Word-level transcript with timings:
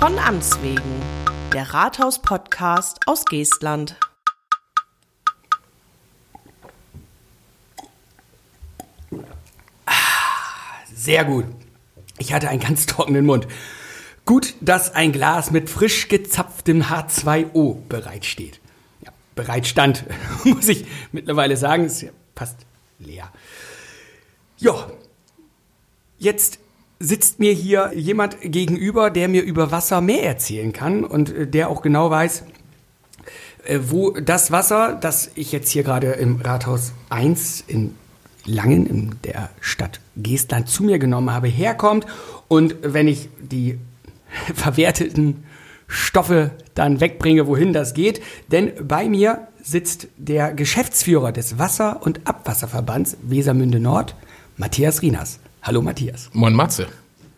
Von 0.00 0.18
Amts 0.18 0.62
wegen, 0.62 1.02
der 1.52 1.74
Rathaus-Podcast 1.74 3.00
aus 3.04 3.26
Geestland. 3.26 3.96
Sehr 10.94 11.26
gut. 11.26 11.44
Ich 12.16 12.32
hatte 12.32 12.48
einen 12.48 12.60
ganz 12.60 12.86
trockenen 12.86 13.26
Mund. 13.26 13.46
Gut, 14.24 14.54
dass 14.62 14.94
ein 14.94 15.12
Glas 15.12 15.50
mit 15.50 15.68
frisch 15.68 16.08
gezapftem 16.08 16.84
H2O 16.84 17.86
bereitsteht. 17.86 18.58
Ja, 19.04 19.12
bereitstand, 19.34 20.06
muss 20.44 20.68
ich 20.68 20.86
mittlerweile 21.12 21.58
sagen, 21.58 21.84
ist 21.84 22.00
ja 22.00 22.10
fast 22.34 22.56
leer. 22.98 23.30
Ja, 24.56 24.90
jetzt 26.18 26.58
sitzt 27.00 27.40
mir 27.40 27.52
hier 27.52 27.92
jemand 27.94 28.36
gegenüber, 28.42 29.10
der 29.10 29.28
mir 29.28 29.42
über 29.42 29.72
Wasser 29.72 30.00
mehr 30.00 30.22
erzählen 30.22 30.72
kann 30.72 31.02
und 31.02 31.34
äh, 31.34 31.46
der 31.46 31.70
auch 31.70 31.82
genau 31.82 32.10
weiß, 32.10 32.44
äh, 33.64 33.80
wo 33.88 34.10
das 34.10 34.52
Wasser, 34.52 34.96
das 35.00 35.30
ich 35.34 35.50
jetzt 35.50 35.70
hier 35.70 35.82
gerade 35.82 36.12
im 36.12 36.36
Rathaus 36.36 36.92
1 37.08 37.64
in 37.66 37.94
Langen 38.46 38.86
in 38.86 39.14
der 39.24 39.50
Stadt 39.60 40.00
Geestland 40.16 40.68
zu 40.68 40.82
mir 40.84 40.98
genommen 40.98 41.30
habe, 41.30 41.48
herkommt. 41.48 42.06
Und 42.48 42.76
wenn 42.82 43.08
ich 43.08 43.28
die 43.38 43.78
verwerteten 44.54 45.44
Stoffe 45.86 46.52
dann 46.74 47.00
wegbringe, 47.00 47.46
wohin 47.46 47.72
das 47.72 47.94
geht. 47.94 48.22
Denn 48.52 48.72
bei 48.86 49.08
mir 49.08 49.48
sitzt 49.62 50.08
der 50.16 50.54
Geschäftsführer 50.54 51.32
des 51.32 51.58
Wasser- 51.58 52.00
und 52.02 52.26
Abwasserverbands 52.26 53.16
Wesermünde 53.22 53.80
Nord, 53.80 54.14
Matthias 54.56 55.02
Rinas. 55.02 55.40
Hallo 55.62 55.82
Matthias. 55.82 56.30
Moin 56.32 56.54
Matze. 56.54 56.86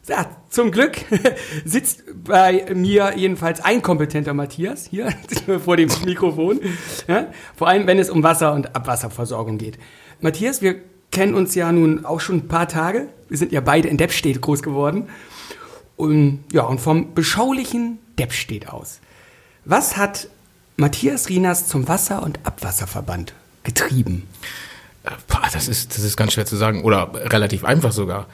Ja, 0.07 0.27
zum 0.49 0.71
Glück 0.71 0.97
sitzt 1.65 2.05
bei 2.25 2.67
mir 2.75 3.15
jedenfalls 3.17 3.61
ein 3.61 3.83
kompetenter 3.83 4.33
Matthias 4.33 4.87
hier 4.87 5.13
vor 5.65 5.77
dem 5.77 5.91
Mikrofon. 6.05 6.61
Ja, 7.09 7.29
vor 7.57 7.69
allem, 7.69 7.87
wenn 7.87 7.99
es 7.99 8.11
um 8.11 8.23
Wasser- 8.23 8.53
und 8.53 8.77
Abwasserversorgung 8.77 9.59
geht. 9.59 9.79
Matthias, 10.21 10.63
wir 10.63 10.77
kennen 11.11 11.35
uns 11.35 11.55
ja 11.57 11.73
nun 11.73 12.05
auch 12.05 12.21
schon 12.21 12.37
ein 12.37 12.49
paar 12.49 12.69
Tage. 12.69 13.09
Wir 13.29 13.39
sind 13.39 13.51
ja 13.51 13.61
beide 13.61 13.89
in 13.89 13.97
Deppstedt 13.97 14.41
groß 14.41 14.63
geworden. 14.63 15.09
Und, 15.97 16.45
ja, 16.53 16.63
und 16.63 16.81
vom 16.81 17.15
beschaulichen 17.15 17.99
Deppstedt 18.19 18.69
aus. 18.69 19.01
Was 19.65 19.97
hat 19.97 20.29
Matthias 20.77 21.29
Rinas 21.29 21.67
zum 21.69 21.87
Wasser- 21.89 22.23
und 22.23 22.41
Abwasserverband 22.45 23.35
getrieben? 23.63 24.29
Das 25.53 25.69
ist, 25.69 25.97
das 25.97 26.05
ist 26.05 26.17
ganz 26.17 26.33
schwer 26.33 26.47
zu 26.47 26.57
sagen 26.57 26.83
oder 26.83 27.13
relativ 27.15 27.65
einfach 27.65 27.93
sogar. 27.93 28.27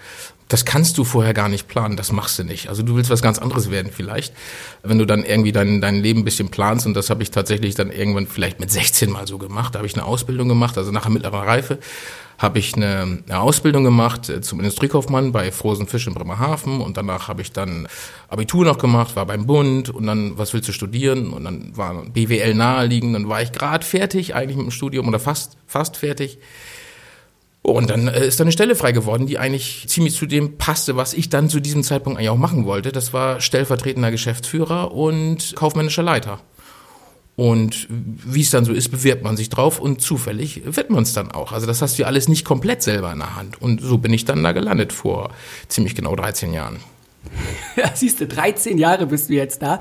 Das 0.49 0.65
kannst 0.65 0.97
du 0.99 1.05
vorher 1.05 1.35
gar 1.35 1.49
nicht 1.49 1.69
planen, 1.69 1.97
das 1.97 2.11
machst 2.11 2.39
du 2.39 2.45
nicht. 2.45 2.69
Also 2.69 2.83
du 2.83 2.97
willst 2.97 3.11
was 3.11 3.23
ganz 3.23 3.39
anderes 3.39 3.71
werden 3.71 3.93
vielleicht, 3.95 4.33
wenn 4.83 4.99
du 4.99 5.05
dann 5.05 5.25
irgendwie 5.25 5.53
dein, 5.53 5.81
dein 5.81 5.97
Leben 5.97 6.21
ein 6.21 6.25
bisschen 6.25 6.49
planst 6.49 6.87
und 6.87 6.95
das 6.95 7.11
habe 7.11 7.23
ich 7.23 7.31
tatsächlich 7.31 7.75
dann 7.75 7.91
irgendwann 7.91 8.27
vielleicht 8.27 8.59
mit 8.59 8.71
16 8.71 9.11
mal 9.11 9.27
so 9.27 9.39
gemacht. 9.39 9.75
Da 9.75 9.79
habe 9.79 9.87
ich 9.87 9.95
eine 9.95 10.05
Ausbildung 10.05 10.49
gemacht, 10.49 10.79
also 10.79 10.91
nachher 10.91 11.11
mittlerer 11.11 11.47
Reife 11.47 11.79
habe 12.39 12.61
ich 12.61 12.77
eine, 12.77 13.23
eine 13.27 13.41
Ausbildung 13.41 13.83
gemacht 13.83 14.29
äh, 14.29 14.41
zum 14.41 14.61
Industriekaufmann 14.61 15.33
bei 15.33 15.51
Frozen 15.51 15.89
Fisch 15.89 16.07
in 16.07 16.15
Bremerhaven 16.15 16.81
und 16.81 16.97
danach 16.97 17.27
habe 17.27 17.43
ich 17.43 17.53
dann 17.53 17.89
Abitur 18.29 18.65
noch 18.65 18.79
gemacht, 18.79 19.17
war 19.17 19.27
beim 19.27 19.47
Bund 19.47 19.91
und 19.91 20.07
dann, 20.07 20.39
was 20.39 20.55
willst 20.55 20.69
du 20.69 20.73
studieren? 20.73 21.33
Und 21.33 21.45
dann 21.45 21.77
war 21.77 22.05
BWL 22.05 22.55
naheliegend, 22.55 23.15
dann 23.17 23.29
war 23.29 23.43
ich 23.43 23.51
gerade 23.51 23.85
fertig 23.85 24.37
eigentlich 24.37 24.57
mit 24.57 24.67
dem 24.67 24.71
Studium 24.71 25.09
oder 25.09 25.19
fast, 25.19 25.57
fast 25.67 25.97
fertig. 25.97 26.39
Und 27.71 27.91
dann 27.91 28.09
äh, 28.09 28.27
ist 28.27 28.41
da 28.41 28.45
eine 28.45 28.53
Stelle 28.53 28.75
frei 28.75 28.93
geworden, 28.93 29.27
die 29.27 29.39
eigentlich 29.39 29.85
ziemlich 29.89 30.15
zu 30.15 30.27
dem 30.27 30.59
passte, 30.59 30.97
was 30.97 31.15
ich 31.15 31.29
dann 31.29 31.49
zu 31.49 31.61
diesem 31.61 31.83
Zeitpunkt 31.83 32.19
eigentlich 32.19 32.31
auch 32.31 32.37
machen 32.37 32.65
wollte. 32.65 32.93
Das 32.93 33.13
war 33.13 33.41
stellvertretender 33.41 34.11
Geschäftsführer 34.11 34.93
und 34.93 35.55
kaufmännischer 35.57 36.03
Leiter. 36.03 36.41
Und 37.37 37.87
wie 37.89 38.41
es 38.41 38.51
dann 38.51 38.65
so 38.65 38.73
ist, 38.73 38.89
bewirbt 38.89 39.23
man 39.23 39.37
sich 39.37 39.49
drauf 39.49 39.79
und 39.79 40.01
zufällig 40.01 40.63
wird 40.65 40.91
man 40.91 41.05
es 41.05 41.13
dann 41.13 41.31
auch. 41.31 41.53
Also 41.53 41.69
das 41.69 41.81
hast 41.81 41.97
du 41.97 42.03
ja 42.03 42.09
alles 42.09 42.27
nicht 42.27 42.45
komplett 42.45 42.83
selber 42.83 43.13
in 43.13 43.21
der 43.21 43.37
Hand. 43.37 43.63
Und 43.63 43.81
so 43.81 43.99
bin 43.99 44.13
ich 44.13 44.25
dann 44.25 44.43
da 44.43 44.51
gelandet 44.51 44.93
vor 44.93 45.31
ziemlich 45.69 45.95
genau 45.95 46.17
13 46.17 46.53
Jahren. 46.53 46.79
Ja, 47.77 47.93
siehst 47.95 48.21
du, 48.21 48.27
13 48.27 48.77
Jahre 48.77 49.07
bist 49.07 49.29
du 49.29 49.35
jetzt 49.35 49.63
da. 49.63 49.79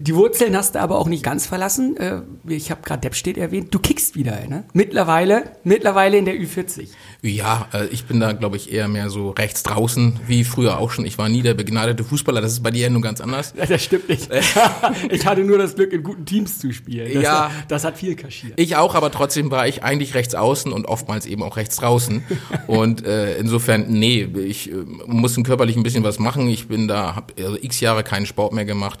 Die 0.00 0.14
Wurzeln 0.14 0.56
hast 0.56 0.76
du 0.76 0.80
aber 0.80 0.96
auch 0.96 1.08
nicht 1.08 1.24
ganz 1.24 1.46
verlassen. 1.46 1.96
Äh, 1.96 2.20
ich 2.46 2.70
habe 2.70 2.82
gerade 2.82 3.00
Deppstedt 3.00 3.36
erwähnt. 3.36 3.74
Du 3.74 3.80
kickst 3.80 4.14
wieder, 4.14 4.46
ne? 4.46 4.62
Mittlerweile, 4.72 5.50
mittlerweile 5.64 6.18
in 6.18 6.24
der 6.24 6.36
Ü40. 6.36 6.86
Ja, 7.22 7.66
äh, 7.74 7.86
ich 7.86 8.04
bin 8.04 8.20
da, 8.20 8.30
glaube 8.30 8.56
ich, 8.56 8.72
eher 8.72 8.86
mehr 8.86 9.10
so 9.10 9.30
rechts 9.30 9.64
draußen, 9.64 10.20
wie 10.28 10.44
früher 10.44 10.78
auch 10.78 10.92
schon. 10.92 11.04
Ich 11.04 11.18
war 11.18 11.28
nie 11.28 11.42
der 11.42 11.54
begnadete 11.54 12.04
Fußballer. 12.04 12.40
Das 12.40 12.52
ist 12.52 12.62
bei 12.62 12.70
dir 12.70 12.82
ja 12.82 12.90
nur 12.90 13.02
ganz 13.02 13.20
anders. 13.20 13.54
Ja, 13.56 13.66
das 13.66 13.82
stimmt 13.82 14.08
nicht. 14.08 14.28
ich 15.10 15.26
hatte 15.26 15.42
nur 15.42 15.58
das 15.58 15.74
Glück, 15.74 15.92
in 15.92 16.04
guten 16.04 16.24
Teams 16.24 16.60
zu 16.60 16.72
spielen. 16.72 17.12
Das, 17.14 17.22
ja, 17.24 17.50
das 17.66 17.82
hat 17.82 17.98
viel 17.98 18.14
kaschiert. 18.14 18.52
Ich 18.54 18.76
auch, 18.76 18.94
aber 18.94 19.10
trotzdem 19.10 19.50
war 19.50 19.66
ich 19.66 19.82
eigentlich 19.82 20.14
rechts 20.14 20.36
außen 20.36 20.72
und 20.72 20.86
oftmals 20.86 21.26
eben 21.26 21.42
auch 21.42 21.56
rechts 21.56 21.74
draußen. 21.74 22.22
und 22.68 23.04
äh, 23.04 23.36
insofern, 23.36 23.86
nee, 23.88 24.22
ich 24.22 24.70
äh, 24.70 24.76
muss 25.06 25.36
körperlich 25.42 25.76
ein 25.76 25.82
bisschen 25.82 26.04
was 26.04 26.20
machen. 26.20 26.48
Ich 26.48 26.68
bin 26.68 26.86
da, 26.86 27.16
habe 27.16 27.34
also 27.36 27.56
x 27.60 27.80
Jahre 27.80 28.04
keinen 28.04 28.26
Sport 28.26 28.52
mehr 28.52 28.64
gemacht 28.64 29.00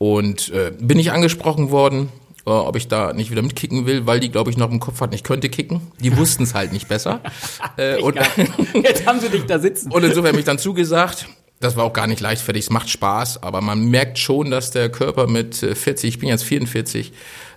und 0.00 0.48
äh, 0.48 0.72
bin 0.80 0.98
ich 0.98 1.12
angesprochen 1.12 1.70
worden, 1.70 2.08
äh, 2.46 2.50
ob 2.50 2.74
ich 2.76 2.88
da 2.88 3.12
nicht 3.12 3.30
wieder 3.30 3.42
mitkicken 3.42 3.84
will, 3.84 4.06
weil 4.06 4.18
die, 4.18 4.30
glaube 4.30 4.50
ich, 4.50 4.56
noch 4.56 4.70
im 4.70 4.80
Kopf 4.80 4.98
hatten, 5.02 5.14
ich 5.14 5.22
könnte 5.22 5.50
kicken. 5.50 5.82
Die 6.00 6.16
wussten 6.16 6.44
es 6.44 6.54
halt 6.54 6.72
nicht 6.72 6.88
besser. 6.88 7.20
äh, 7.76 8.00
und 8.00 8.16
Jetzt 8.82 9.06
haben 9.06 9.20
sie 9.20 9.28
dich 9.28 9.44
da 9.44 9.58
sitzen. 9.58 9.92
Und 9.92 10.02
insofern 10.02 10.28
habe 10.28 10.38
ich 10.38 10.46
dann 10.46 10.58
zugesagt. 10.58 11.28
Das 11.60 11.76
war 11.76 11.84
auch 11.84 11.92
gar 11.92 12.06
nicht 12.06 12.20
leichtfertig, 12.20 12.64
es 12.64 12.70
macht 12.70 12.88
Spaß, 12.88 13.42
aber 13.42 13.60
man 13.60 13.90
merkt 13.90 14.18
schon, 14.18 14.50
dass 14.50 14.70
der 14.70 14.88
Körper 14.88 15.26
mit 15.26 15.56
40, 15.56 16.08
ich 16.08 16.18
bin 16.18 16.30
jetzt 16.30 16.44
44, 16.44 17.12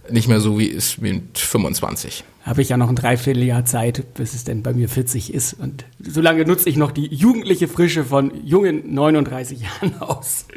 nicht 0.09 0.27
mehr 0.27 0.41
so 0.41 0.59
wie 0.59 0.65
ist 0.65 1.01
mit 1.01 1.37
25. 1.37 2.25
Habe 2.41 2.61
ich 2.61 2.67
ja 2.67 2.75
noch 2.75 2.89
ein 2.89 2.97
Dreivierteljahr 2.97 3.63
Zeit, 3.63 4.13
bis 4.15 4.33
es 4.33 4.43
denn 4.43 4.63
bei 4.63 4.73
mir 4.73 4.89
40 4.89 5.33
ist. 5.33 5.53
Und 5.53 5.85
solange 6.01 6.43
nutze 6.43 6.67
ich 6.67 6.75
noch 6.75 6.91
die 6.91 7.07
jugendliche 7.07 7.69
Frische 7.69 8.03
von 8.03 8.33
jungen 8.45 8.93
39 8.93 9.61
Jahren 9.61 10.01
aus. 10.01 10.47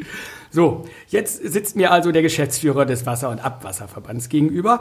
So, 0.51 0.85
jetzt 1.09 1.41
sitzt 1.43 1.75
mir 1.75 1.91
also 1.91 2.11
der 2.11 2.21
Geschäftsführer 2.21 2.85
des 2.85 3.05
Wasser- 3.05 3.29
und 3.29 3.39
Abwasserverbands 3.39 4.29
gegenüber. 4.29 4.79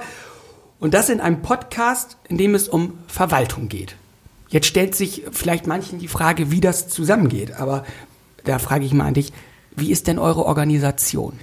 Und 0.78 0.94
das 0.94 1.08
in 1.08 1.20
einem 1.20 1.42
Podcast, 1.42 2.18
in 2.28 2.38
dem 2.38 2.54
es 2.54 2.68
um 2.68 2.98
Verwaltung 3.06 3.68
geht. 3.68 3.96
Jetzt 4.48 4.66
stellt 4.66 4.94
sich 4.94 5.24
vielleicht 5.32 5.66
manchen 5.66 5.98
die 5.98 6.08
Frage, 6.08 6.50
wie 6.50 6.60
das 6.60 6.88
zusammengeht. 6.88 7.52
Aber 7.58 7.84
da 8.44 8.58
frage 8.58 8.84
ich 8.84 8.92
mal 8.92 9.06
an 9.06 9.14
dich, 9.14 9.32
wie 9.74 9.90
ist 9.90 10.06
denn 10.06 10.18
eure 10.18 10.44
Organisation? 10.44 11.38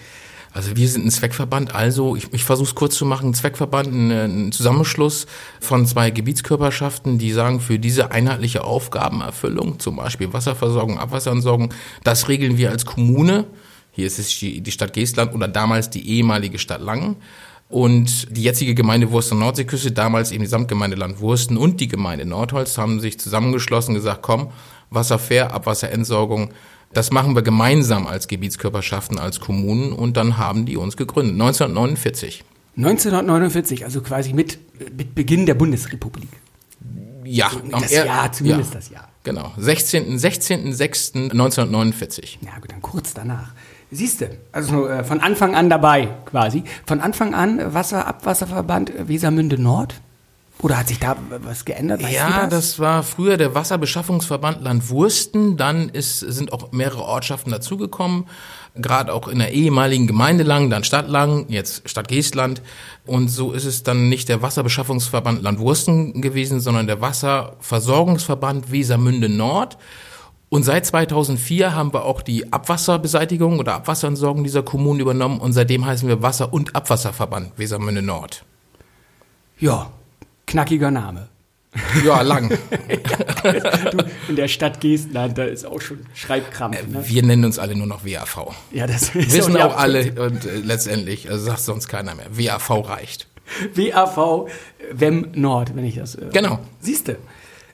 Also 0.53 0.75
wir 0.75 0.87
sind 0.87 1.05
ein 1.05 1.09
Zweckverband, 1.09 1.73
also 1.73 2.15
ich, 2.15 2.31
ich 2.31 2.43
versuche 2.43 2.67
es 2.67 2.75
kurz 2.75 2.95
zu 2.95 3.05
machen, 3.05 3.29
ein 3.29 3.33
Zweckverband, 3.33 3.87
ein, 3.91 4.11
ein 4.11 4.51
Zusammenschluss 4.51 5.25
von 5.59 5.87
zwei 5.87 6.11
Gebietskörperschaften, 6.11 7.17
die 7.17 7.31
sagen, 7.31 7.59
für 7.59 7.79
diese 7.79 8.11
einheitliche 8.11 8.63
Aufgabenerfüllung, 8.63 9.79
zum 9.79 9.95
Beispiel 9.95 10.31
Wasserversorgung, 10.31 10.99
Abwasserentsorgung, 10.99 11.73
das 12.03 12.29
regeln 12.29 12.57
wir 12.57 12.69
als 12.69 12.85
Kommune. 12.85 13.45
Hier 13.93 14.07
ist 14.07 14.19
es 14.19 14.37
die 14.37 14.71
Stadt 14.71 14.91
Geestland 14.91 15.33
oder 15.33 15.47
damals 15.47 15.89
die 15.89 16.09
ehemalige 16.09 16.59
Stadt 16.59 16.81
Langen. 16.81 17.15
Und 17.69 18.35
die 18.35 18.43
jetzige 18.43 18.75
Gemeinde 18.75 19.09
Wurst 19.11 19.31
und 19.31 19.39
Nordseeküste, 19.39 19.91
damals 19.91 20.31
eben 20.31 20.43
die 20.43 20.49
Samtgemeinde 20.49 20.97
Land 20.97 21.21
Wursten 21.21 21.55
und 21.57 21.79
die 21.79 21.87
Gemeinde 21.87 22.25
Nordholz 22.25 22.77
haben 22.77 22.99
sich 22.99 23.17
zusammengeschlossen 23.19 23.91
und 23.91 23.95
gesagt, 23.95 24.21
komm, 24.21 24.51
Wasserfair, 24.89 25.53
Abwasserentsorgung, 25.53 26.49
das 26.91 27.11
machen 27.11 27.35
wir 27.35 27.41
gemeinsam 27.41 28.05
als 28.05 28.27
Gebietskörperschaften, 28.27 29.17
als 29.17 29.39
Kommunen 29.39 29.93
und 29.93 30.17
dann 30.17 30.37
haben 30.37 30.65
die 30.67 30.77
uns 30.77 30.97
gegründet, 30.97 31.33
1949. 31.33 32.43
1949, 32.77 33.85
also 33.85 34.01
quasi 34.01 34.33
mit, 34.33 34.59
mit 34.95 35.15
Beginn 35.15 35.47
der 35.47 35.55
Bundesrepublik. 35.55 36.29
Ja, 37.23 37.49
das 37.71 37.91
Jahr, 37.91 38.31
zumindest 38.31 38.73
ja, 38.73 38.79
das 38.79 38.89
Jahr. 38.89 39.09
Genau, 39.23 39.51
16. 39.57 40.19
16.06.1949. 40.19 42.37
Ja, 42.41 42.59
gut, 42.59 42.71
dann 42.71 42.81
kurz 42.81 43.13
danach. 43.13 43.53
Siehst 43.93 44.21
du, 44.21 44.29
also 44.51 44.87
äh, 44.87 45.03
von 45.03 45.21
Anfang 45.21 45.55
an 45.55 45.69
dabei 45.69 46.09
quasi. 46.25 46.63
Von 46.85 46.99
Anfang 46.99 47.33
an 47.33 47.73
Wasser, 47.73 48.07
Abwasserverband 48.07 49.07
Wesermünde 49.07 49.61
Nord? 49.61 49.95
Oder 50.63 50.77
hat 50.77 50.87
sich 50.87 50.99
da 50.99 51.17
was 51.43 51.65
geändert? 51.65 52.01
Weißt 52.01 52.13
ja, 52.13 52.47
das? 52.47 52.49
das? 52.49 52.79
war 52.79 53.03
früher 53.03 53.37
der 53.37 53.53
Wasserbeschaffungsverband 53.53 54.61
Land 54.61 54.89
Wursten. 54.89 55.57
Dann 55.57 55.89
ist, 55.89 56.19
sind 56.19 56.53
auch 56.53 56.71
mehrere 56.71 57.03
Ortschaften 57.03 57.51
dazugekommen. 57.51 58.25
Gerade 58.75 59.13
auch 59.13 59.27
in 59.27 59.39
der 59.39 59.51
ehemaligen 59.51 60.07
Gemeinde 60.07 60.43
Lang, 60.43 60.69
dann 60.69 60.83
Stadt 60.83 61.09
Lang, 61.09 61.45
jetzt 61.49 61.87
Stadt 61.89 62.07
Geestland. 62.07 62.61
Und 63.05 63.27
so 63.27 63.51
ist 63.51 63.65
es 63.65 63.83
dann 63.83 64.09
nicht 64.09 64.29
der 64.29 64.41
Wasserbeschaffungsverband 64.41 65.43
Land 65.43 65.59
Wursten 65.59 66.21
gewesen, 66.21 66.59
sondern 66.61 66.87
der 66.87 67.01
Wasserversorgungsverband 67.01 68.71
Wesermünde 68.71 69.29
Nord. 69.29 69.77
Und 70.53 70.61
seit 70.61 70.85
2004 70.85 71.73
haben 71.73 71.91
wir 71.95 72.05
auch 72.05 72.21
die 72.21 72.53
Abwasserbeseitigung 72.53 73.57
oder 73.57 73.73
Abwasserentsorgung 73.73 74.43
dieser 74.43 74.61
Kommunen 74.61 74.99
übernommen 74.99 75.39
und 75.39 75.51
seitdem 75.51 75.83
heißen 75.83 76.07
wir 76.07 76.21
Wasser- 76.21 76.53
und 76.53 76.75
Abwasserverband 76.75 77.57
Wesermünde 77.57 78.03
Nord. 78.03 78.45
Ja, 79.59 79.89
knackiger 80.45 80.91
Name. 80.91 81.29
Ja, 82.05 82.21
lang. 82.21 82.49
Du, 82.51 84.05
in 84.29 84.35
der 84.35 84.47
Stadt 84.47 84.79
Geestland, 84.79 85.39
da 85.39 85.45
ist 85.45 85.65
auch 85.65 85.81
schon 85.81 86.05
Schreibkrampf. 86.13 86.85
Ne? 86.87 87.03
Wir 87.03 87.23
nennen 87.23 87.45
uns 87.45 87.57
alle 87.57 87.75
nur 87.75 87.87
noch 87.87 88.05
WAV. 88.05 88.53
Ja, 88.71 88.85
das 88.85 89.15
ist 89.15 89.33
Wissen 89.33 89.55
ja 89.55 89.65
auch 89.65 89.75
alle 89.75 90.11
und 90.23 90.45
äh, 90.45 90.57
letztendlich, 90.57 91.31
also 91.31 91.45
sagt 91.45 91.61
sonst 91.61 91.87
keiner 91.87 92.13
mehr. 92.13 92.27
WAV 92.29 92.87
reicht. 92.87 93.25
WAV 93.73 94.47
WEM 94.91 95.31
Nord, 95.33 95.75
wenn 95.75 95.85
ich 95.85 95.95
das. 95.95 96.13
Äh, 96.13 96.29
Genau. 96.31 96.59
Siehste. 96.79 97.17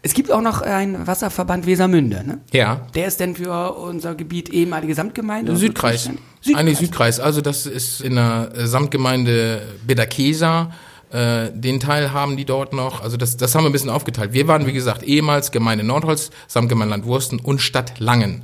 Es 0.02 0.14
gibt 0.14 0.32
auch 0.32 0.42
noch 0.42 0.62
einen 0.62 1.08
Wasserverband 1.08 1.66
Wesermünde, 1.66 2.24
ne? 2.26 2.40
Ja. 2.54 2.88
Der 2.96 3.08
ist 3.08 3.20
denn 3.20 3.36
für 3.36 3.74
unser 3.74 4.16
Gebiet 4.16 4.50
ehemalige 4.50 4.96
Samtgemeinde? 4.96 5.56
Südkreis. 5.56 6.04
Südkreis. 6.04 6.56
Eigentlich 6.56 6.78
Südkreis. 6.78 7.20
Also 7.20 7.42
das 7.42 7.66
ist 7.66 8.00
in 8.00 8.16
der 8.16 8.52
äh, 8.56 8.68
Samtgemeinde 8.68 9.62
Bederkesa. 9.86 10.72
Äh, 11.12 11.50
den 11.54 11.82
Teil 11.82 12.14
haben 12.14 12.38
die 12.38 12.46
dort 12.46 12.72
noch. 12.72 13.02
Also 13.02 13.18
das, 13.18 13.36
das 13.36 13.56
haben 13.56 13.64
wir 13.64 13.70
ein 13.70 13.74
bisschen 13.74 13.90
aufgeteilt. 13.90 14.32
Wir 14.32 14.48
waren, 14.48 14.66
wie 14.66 14.74
gesagt, 14.74 15.04
ehemals 15.04 15.52
Gemeinde 15.52 15.84
Nordholz, 15.84 16.30
Samtgemeinde 16.48 16.92
Landwursten 16.92 17.40
und 17.40 17.60
Stadt 17.60 18.00
Langen. 18.00 18.44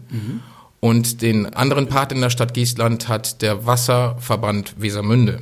Und 0.81 1.21
den 1.21 1.53
anderen 1.53 1.87
Part 1.87 2.11
in 2.11 2.21
der 2.21 2.29
Stadt 2.29 2.53
Geestland 2.53 3.07
hat 3.07 3.41
der 3.41 3.65
Wasserverband 3.65 4.75
Wesermünde. 4.77 5.39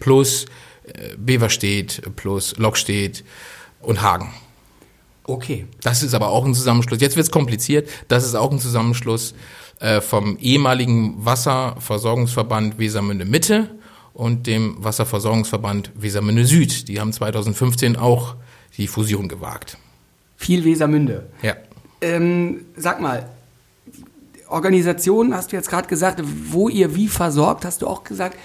Plus 0.00 0.46
äh, 0.86 1.16
Beverstedt, 1.16 2.02
plus 2.16 2.56
Lockstedt 2.58 3.22
und 3.80 4.02
Hagen. 4.02 4.32
Okay. 5.26 5.66
Das 5.82 6.02
ist 6.02 6.14
aber 6.14 6.28
auch 6.28 6.44
ein 6.44 6.54
Zusammenschluss. 6.54 7.00
Jetzt 7.00 7.16
wird's 7.16 7.30
kompliziert. 7.30 7.88
Das 8.08 8.24
ist 8.24 8.34
auch 8.34 8.50
ein 8.50 8.60
Zusammenschluss 8.60 9.34
äh, 9.80 10.00
vom 10.00 10.38
ehemaligen 10.38 11.24
Wasserversorgungsverband 11.24 12.78
Wesermünde 12.78 13.24
Mitte 13.24 13.70
und 14.14 14.46
dem 14.46 14.76
Wasserversorgungsverband 14.82 15.90
Wesermünde 15.96 16.46
Süd. 16.46 16.88
Die 16.88 17.00
haben 17.00 17.12
2015 17.12 17.96
auch 17.96 18.36
die 18.76 18.86
Fusion 18.86 19.28
gewagt. 19.28 19.78
Viel 20.36 20.64
Wesermünde. 20.64 21.26
Ja. 21.42 21.56
Ähm, 22.00 22.66
sag 22.76 23.00
mal, 23.00 23.28
Organisation 24.48 25.34
hast 25.34 25.50
du 25.50 25.56
jetzt 25.56 25.68
gerade 25.68 25.88
gesagt, 25.88 26.22
wo 26.50 26.68
ihr 26.68 26.94
wie 26.94 27.08
versorgt, 27.08 27.64
hast 27.64 27.82
du 27.82 27.88
auch 27.88 28.04
gesagt. 28.04 28.38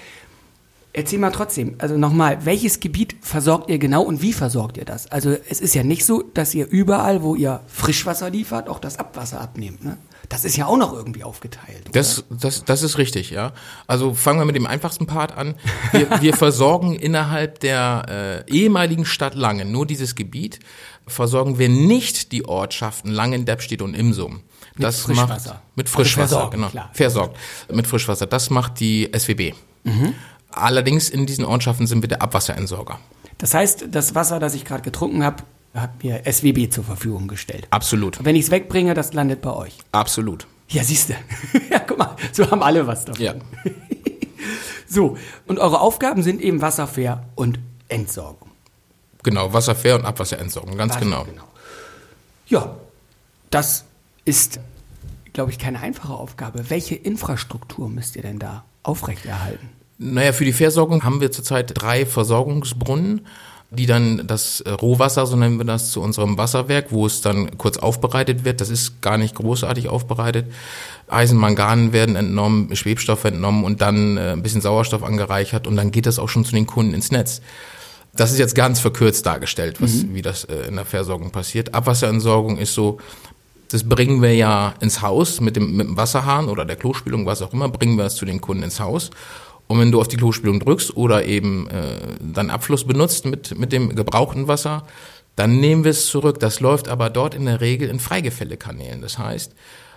Erzähl 0.94 1.18
mal 1.18 1.30
trotzdem, 1.30 1.76
also 1.78 1.96
nochmal, 1.96 2.44
welches 2.44 2.78
Gebiet 2.78 3.16
versorgt 3.22 3.70
ihr 3.70 3.78
genau 3.78 4.02
und 4.02 4.20
wie 4.20 4.34
versorgt 4.34 4.76
ihr 4.76 4.84
das? 4.84 5.10
Also 5.10 5.34
es 5.48 5.60
ist 5.62 5.74
ja 5.74 5.82
nicht 5.82 6.04
so, 6.04 6.20
dass 6.22 6.54
ihr 6.54 6.68
überall, 6.68 7.22
wo 7.22 7.34
ihr 7.34 7.60
Frischwasser 7.66 8.28
liefert, 8.28 8.68
auch 8.68 8.78
das 8.78 8.98
Abwasser 8.98 9.40
abnehmt. 9.40 9.82
Ne? 9.82 9.96
Das 10.28 10.44
ist 10.44 10.54
ja 10.56 10.66
auch 10.66 10.76
noch 10.76 10.92
irgendwie 10.92 11.24
aufgeteilt. 11.24 11.80
oder? 11.84 11.92
Das, 11.92 12.24
das, 12.28 12.64
das 12.64 12.82
ist 12.82 12.98
richtig, 12.98 13.30
ja. 13.30 13.52
Also 13.86 14.12
fangen 14.12 14.38
wir 14.40 14.44
mit 14.44 14.54
dem 14.54 14.66
einfachsten 14.66 15.06
Part 15.06 15.34
an. 15.34 15.54
Wir, 15.92 16.20
wir 16.20 16.34
versorgen 16.34 16.94
innerhalb 16.94 17.60
der 17.60 18.44
äh, 18.48 18.52
ehemaligen 18.52 19.06
Stadt 19.06 19.34
Langen, 19.34 19.72
nur 19.72 19.86
dieses 19.86 20.14
Gebiet, 20.14 20.58
versorgen 21.06 21.58
wir 21.58 21.70
nicht 21.70 22.32
die 22.32 22.44
Ortschaften 22.46 23.10
Langen, 23.10 23.46
Deppstedt 23.46 23.80
und 23.80 23.94
Imsum. 23.94 24.42
Das 24.78 25.00
Frischwasser. 25.00 25.50
Macht, 25.54 25.62
mit 25.76 25.86
Also 25.86 25.96
Frischwasser, 25.96 26.28
versorgen, 26.28 26.56
genau. 26.56 26.68
klar. 26.68 26.90
Versorgt. 26.92 27.36
Mit 27.72 27.86
Frischwasser. 27.86 28.26
Das 28.26 28.50
macht 28.50 28.78
die 28.80 29.10
SWB. 29.16 29.54
Mhm. 29.84 30.14
Allerdings 30.52 31.08
in 31.08 31.26
diesen 31.26 31.44
Ortschaften 31.44 31.86
sind 31.86 32.02
wir 32.02 32.08
der 32.08 32.22
Abwasserentsorger. 32.22 32.98
Das 33.38 33.54
heißt, 33.54 33.86
das 33.90 34.14
Wasser, 34.14 34.38
das 34.38 34.54
ich 34.54 34.64
gerade 34.64 34.82
getrunken 34.82 35.24
habe, 35.24 35.42
hat 35.74 36.02
mir 36.02 36.22
SWB 36.30 36.70
zur 36.70 36.84
Verfügung 36.84 37.28
gestellt. 37.28 37.66
Absolut. 37.70 38.24
Wenn 38.24 38.36
ich 38.36 38.44
es 38.44 38.50
wegbringe, 38.50 38.94
das 38.94 39.14
landet 39.14 39.40
bei 39.40 39.52
euch. 39.52 39.78
Absolut. 39.92 40.46
Ja, 40.68 40.84
siehst 40.84 41.10
du. 41.10 41.14
ja, 41.70 41.78
guck 41.80 41.98
mal, 41.98 42.16
so 42.32 42.50
haben 42.50 42.62
alle 42.62 42.86
was 42.86 43.04
davon. 43.04 43.22
Ja. 43.22 43.34
So, 44.92 45.16
und 45.46 45.58
eure 45.58 45.80
Aufgaben 45.80 46.22
sind 46.22 46.42
eben 46.42 46.60
Wasserfair 46.60 47.24
und 47.34 47.58
Entsorgung. 47.88 48.50
Genau, 49.22 49.50
Wasserfair 49.54 49.94
und 49.94 50.04
Abwasserentsorgung, 50.04 50.76
ganz 50.76 50.98
genau. 50.98 51.24
Ja, 52.46 52.76
das 53.48 53.86
ist, 54.26 54.60
glaube 55.32 55.50
ich, 55.50 55.58
keine 55.58 55.80
einfache 55.80 56.12
Aufgabe. 56.12 56.68
Welche 56.68 56.94
Infrastruktur 56.94 57.88
müsst 57.88 58.16
ihr 58.16 58.22
denn 58.22 58.38
da 58.38 58.64
aufrechterhalten? 58.82 59.70
Naja, 60.02 60.32
für 60.32 60.44
die 60.44 60.52
Versorgung 60.52 61.04
haben 61.04 61.20
wir 61.20 61.30
zurzeit 61.30 61.72
drei 61.74 62.04
Versorgungsbrunnen, 62.04 63.26
die 63.70 63.86
dann 63.86 64.26
das 64.26 64.60
äh, 64.60 64.70
Rohwasser, 64.70 65.26
so 65.26 65.36
nennen 65.36 65.58
wir 65.58 65.64
das, 65.64 65.92
zu 65.92 66.02
unserem 66.02 66.36
Wasserwerk, 66.36 66.90
wo 66.90 67.06
es 67.06 67.22
dann 67.22 67.56
kurz 67.56 67.78
aufbereitet 67.78 68.44
wird. 68.44 68.60
Das 68.60 68.68
ist 68.68 69.00
gar 69.00 69.16
nicht 69.16 69.34
großartig 69.34 69.88
aufbereitet. 69.88 70.46
Eisenmanganen 71.08 71.92
werden 71.92 72.16
entnommen, 72.16 72.74
Schwebstoff 72.76 73.24
entnommen 73.24 73.64
und 73.64 73.80
dann 73.80 74.18
äh, 74.18 74.32
ein 74.32 74.42
bisschen 74.42 74.60
Sauerstoff 74.60 75.02
angereichert 75.02 75.66
und 75.66 75.76
dann 75.76 75.90
geht 75.90 76.06
das 76.06 76.18
auch 76.18 76.28
schon 76.28 76.44
zu 76.44 76.52
den 76.52 76.66
Kunden 76.66 76.94
ins 76.94 77.10
Netz. 77.10 77.40
Das 78.14 78.30
ist 78.30 78.38
jetzt 78.38 78.54
ganz 78.54 78.78
verkürzt 78.78 79.24
dargestellt, 79.24 79.80
was, 79.80 80.12
wie 80.12 80.20
das 80.20 80.44
äh, 80.44 80.68
in 80.68 80.76
der 80.76 80.84
Versorgung 80.84 81.30
passiert. 81.30 81.72
Abwasserentsorgung 81.72 82.58
ist 82.58 82.74
so, 82.74 82.98
das 83.70 83.88
bringen 83.88 84.20
wir 84.20 84.34
ja 84.34 84.74
ins 84.80 85.00
Haus 85.00 85.40
mit 85.40 85.56
dem, 85.56 85.76
mit 85.76 85.86
dem 85.86 85.96
Wasserhahn 85.96 86.50
oder 86.50 86.66
der 86.66 86.76
Klospülung, 86.76 87.24
was 87.24 87.40
auch 87.40 87.54
immer, 87.54 87.70
bringen 87.70 87.96
wir 87.96 88.04
es 88.04 88.16
zu 88.16 88.26
den 88.26 88.42
Kunden 88.42 88.64
ins 88.64 88.80
Haus. 88.80 89.10
Und 89.72 89.80
wenn 89.80 89.90
du 89.90 90.02
auf 90.02 90.08
die 90.08 90.18
Klospülung 90.18 90.60
drückst 90.60 90.98
oder 90.98 91.24
eben 91.24 91.66
äh, 91.70 91.96
dann 92.20 92.50
Abfluss 92.50 92.86
benutzt 92.86 93.24
mit, 93.24 93.58
mit 93.58 93.72
dem 93.72 93.96
gebrauchten 93.96 94.46
Wasser, 94.46 94.86
dann 95.34 95.60
nehmen 95.60 95.82
wir 95.82 95.92
es 95.92 96.08
zurück. 96.08 96.38
Das 96.40 96.60
läuft 96.60 96.90
aber 96.90 97.08
dort 97.08 97.34
in 97.34 97.46
der 97.46 97.62
Regel 97.62 97.88
in 97.88 97.98
Freigefällekanälen. 97.98 99.00
Das 99.00 99.16
heißt, 99.16 99.54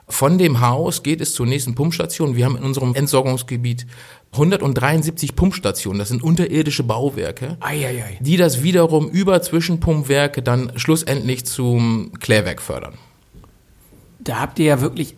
von 0.07 0.38
dem 0.38 0.62
Haus 0.62 1.04
geht 1.04 1.19
es 1.19 1.33
zur 1.33 1.45
nächsten 1.45 1.75
Pumpstation. 1.75 2.38
Wir 2.38 2.45
haben 2.45 2.56
in 2.56 2.63
unserem 2.63 2.95
Entsorgungsgebiet 2.95 3.86
173 4.31 5.36
Pumpstationen. 5.36 6.00
Das 6.00 6.07
sind 6.07 6.24
unterirdische 6.24 6.83
Bauwerke 6.83 7.57
Eieiei. 7.60 8.18
die 8.22 8.38
das 8.38 8.63
wiederum 8.63 9.10
über 9.10 9.42
Zwischenpumpwerke 9.42 10.42
dann 10.42 10.72
schlussendlich 10.77 11.45
zum 11.45 12.13
Klärwerk 12.22 12.62
fördern. 12.62 12.94
Da 14.19 14.39
habt 14.39 14.57
ihr 14.57 14.68
ja 14.68 14.80
wirklich 14.80 15.18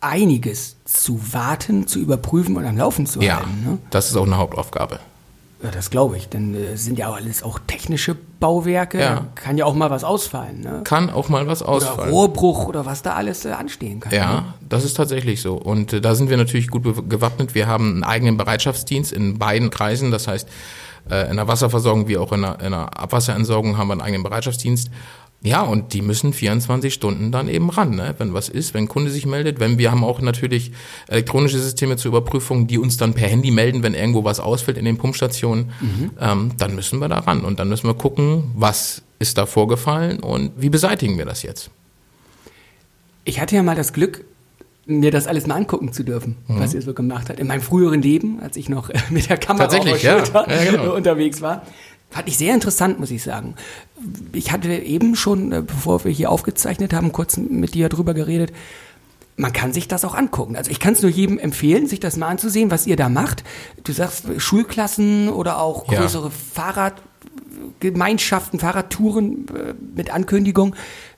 einiges 0.00 0.76
zu 0.84 1.20
warten, 1.32 1.86
zu 1.86 1.98
überprüfen 1.98 2.56
und 2.56 2.64
am 2.64 2.76
Laufen 2.76 3.06
zu 3.06 3.20
Ja, 3.20 3.36
halten. 3.36 3.64
Ne? 3.64 3.78
das 3.90 4.10
ist 4.10 4.16
auch 4.16 4.26
eine 4.26 4.38
Hauptaufgabe. 4.38 4.98
Ja, 5.62 5.70
das 5.70 5.90
glaube 5.90 6.16
ich. 6.16 6.28
Denn 6.30 6.54
äh, 6.54 6.72
es 6.72 6.84
sind 6.86 6.98
ja 6.98 7.08
auch 7.08 7.16
alles 7.16 7.42
auch 7.42 7.58
technische 7.66 8.16
Bauwerke. 8.40 8.98
Ja. 8.98 9.26
Kann 9.34 9.58
ja 9.58 9.66
auch 9.66 9.74
mal 9.74 9.90
was 9.90 10.04
ausfallen. 10.04 10.60
Ne? 10.62 10.80
Kann 10.84 11.10
auch 11.10 11.28
mal 11.28 11.46
was 11.46 11.60
Oder 11.60 11.70
ausfallen. 11.70 12.10
Rohrbruch 12.10 12.66
oder 12.66 12.86
was 12.86 13.02
da 13.02 13.12
alles 13.14 13.44
äh, 13.44 13.50
anstehen 13.50 14.00
kann. 14.00 14.10
ne? 14.10 14.16
Ja, 14.16 14.54
das 14.68 14.84
ist 14.84 14.94
tatsächlich 14.96 15.42
so. 15.42 15.54
Und 15.56 15.92
äh, 15.92 16.00
da 16.00 16.14
sind 16.14 16.30
wir 16.30 16.38
natürlich 16.38 16.68
gut 16.68 16.84
gewappnet. 17.10 17.54
Wir 17.54 17.66
haben 17.66 17.90
einen 17.92 18.04
eigenen 18.04 18.38
Bereitschaftsdienst 18.38 19.12
in 19.12 19.38
beiden 19.38 19.68
Kreisen. 19.68 20.10
Das 20.10 20.26
heißt, 20.28 20.48
äh, 21.10 21.28
in 21.30 21.36
der 21.36 21.46
Wasserversorgung 21.46 22.08
wie 22.08 22.16
auch 22.16 22.32
in 22.32 22.40
der, 22.40 22.58
in 22.60 22.70
der 22.70 22.98
Abwasserentsorgung 22.98 23.76
haben 23.76 23.88
wir 23.88 23.92
einen 23.92 24.00
eigenen 24.00 24.22
Bereitschaftsdienst. 24.22 24.88
Ja, 25.42 25.62
und 25.62 25.94
die 25.94 26.02
müssen 26.02 26.34
24 26.34 26.92
Stunden 26.92 27.32
dann 27.32 27.48
eben 27.48 27.70
ran, 27.70 27.94
ne? 27.94 28.14
wenn 28.18 28.34
was 28.34 28.50
ist, 28.50 28.74
wenn 28.74 28.84
ein 28.84 28.88
Kunde 28.88 29.10
sich 29.10 29.24
meldet. 29.24 29.58
Wenn 29.58 29.78
wir 29.78 29.90
haben 29.90 30.04
auch 30.04 30.20
natürlich 30.20 30.70
elektronische 31.08 31.58
Systeme 31.58 31.96
zur 31.96 32.10
Überprüfung, 32.10 32.66
die 32.66 32.76
uns 32.76 32.98
dann 32.98 33.14
per 33.14 33.26
Handy 33.26 33.50
melden, 33.50 33.82
wenn 33.82 33.94
irgendwo 33.94 34.22
was 34.22 34.38
ausfällt 34.38 34.76
in 34.76 34.84
den 34.84 34.98
Pumpstationen, 34.98 35.70
ähm, 36.20 36.50
dann 36.58 36.74
müssen 36.74 36.98
wir 36.98 37.08
da 37.08 37.20
ran 37.20 37.42
und 37.44 37.58
dann 37.58 37.70
müssen 37.70 37.86
wir 37.86 37.94
gucken, 37.94 38.50
was 38.54 39.00
ist 39.18 39.38
da 39.38 39.46
vorgefallen 39.46 40.20
und 40.20 40.52
wie 40.58 40.68
beseitigen 40.68 41.16
wir 41.16 41.24
das 41.24 41.42
jetzt. 41.42 41.70
Ich 43.24 43.40
hatte 43.40 43.54
ja 43.56 43.62
mal 43.62 43.76
das 43.76 43.92
Glück, 43.92 44.24
mir 44.86 45.10
das 45.10 45.26
alles 45.26 45.46
mal 45.46 45.54
angucken 45.54 45.92
zu 45.92 46.02
dürfen, 46.04 46.36
Mhm. 46.48 46.60
was 46.60 46.74
ihr 46.74 46.82
so 46.82 46.94
gemacht 46.94 47.28
habt. 47.28 47.38
In 47.38 47.46
meinem 47.46 47.60
früheren 47.60 48.02
Leben, 48.02 48.40
als 48.42 48.56
ich 48.56 48.68
noch 48.68 48.90
mit 49.10 49.28
der 49.30 49.36
Kamera 49.38 49.66
auf 49.66 49.70
der 49.70 49.80
Tatsächlich, 49.80 50.02
ja. 50.02 50.18
Schulter 50.24 50.46
Ja, 50.64 50.70
genau. 50.70 50.94
unterwegs 50.96 51.40
war. 51.40 51.62
Fand 52.10 52.28
ich 52.28 52.38
sehr 52.38 52.54
interessant, 52.54 52.98
muss 52.98 53.10
ich 53.10 53.22
sagen. 53.22 53.54
Ich 54.32 54.52
hatte 54.52 54.72
eben 54.72 55.14
schon, 55.16 55.52
äh, 55.52 55.62
bevor 55.62 56.04
wir 56.04 56.12
hier 56.12 56.30
aufgezeichnet 56.30 56.92
haben, 56.92 57.12
kurz 57.12 57.36
mit 57.36 57.74
dir 57.74 57.88
drüber 57.88 58.14
geredet. 58.14 58.52
Man 59.36 59.52
kann 59.52 59.72
sich 59.72 59.88
das 59.88 60.04
auch 60.04 60.14
angucken. 60.14 60.56
Also 60.56 60.70
ich 60.70 60.80
kann 60.80 60.92
es 60.92 61.02
nur 61.02 61.10
jedem 61.10 61.38
empfehlen, 61.38 61.86
sich 61.86 62.00
das 62.00 62.16
mal 62.16 62.28
anzusehen, 62.28 62.70
was 62.70 62.86
ihr 62.86 62.96
da 62.96 63.08
macht. 63.08 63.42
Du 63.84 63.92
sagst 63.92 64.24
Schulklassen 64.38 65.28
oder 65.30 65.60
auch 65.60 65.90
Ja. 65.90 66.00
größere 66.00 66.30
Fahrradgemeinschaften, 66.30 68.60
Fahrradtouren 68.60 69.46
äh, 69.48 69.74
mit 69.96 70.10
Ankündigung. 70.12 70.74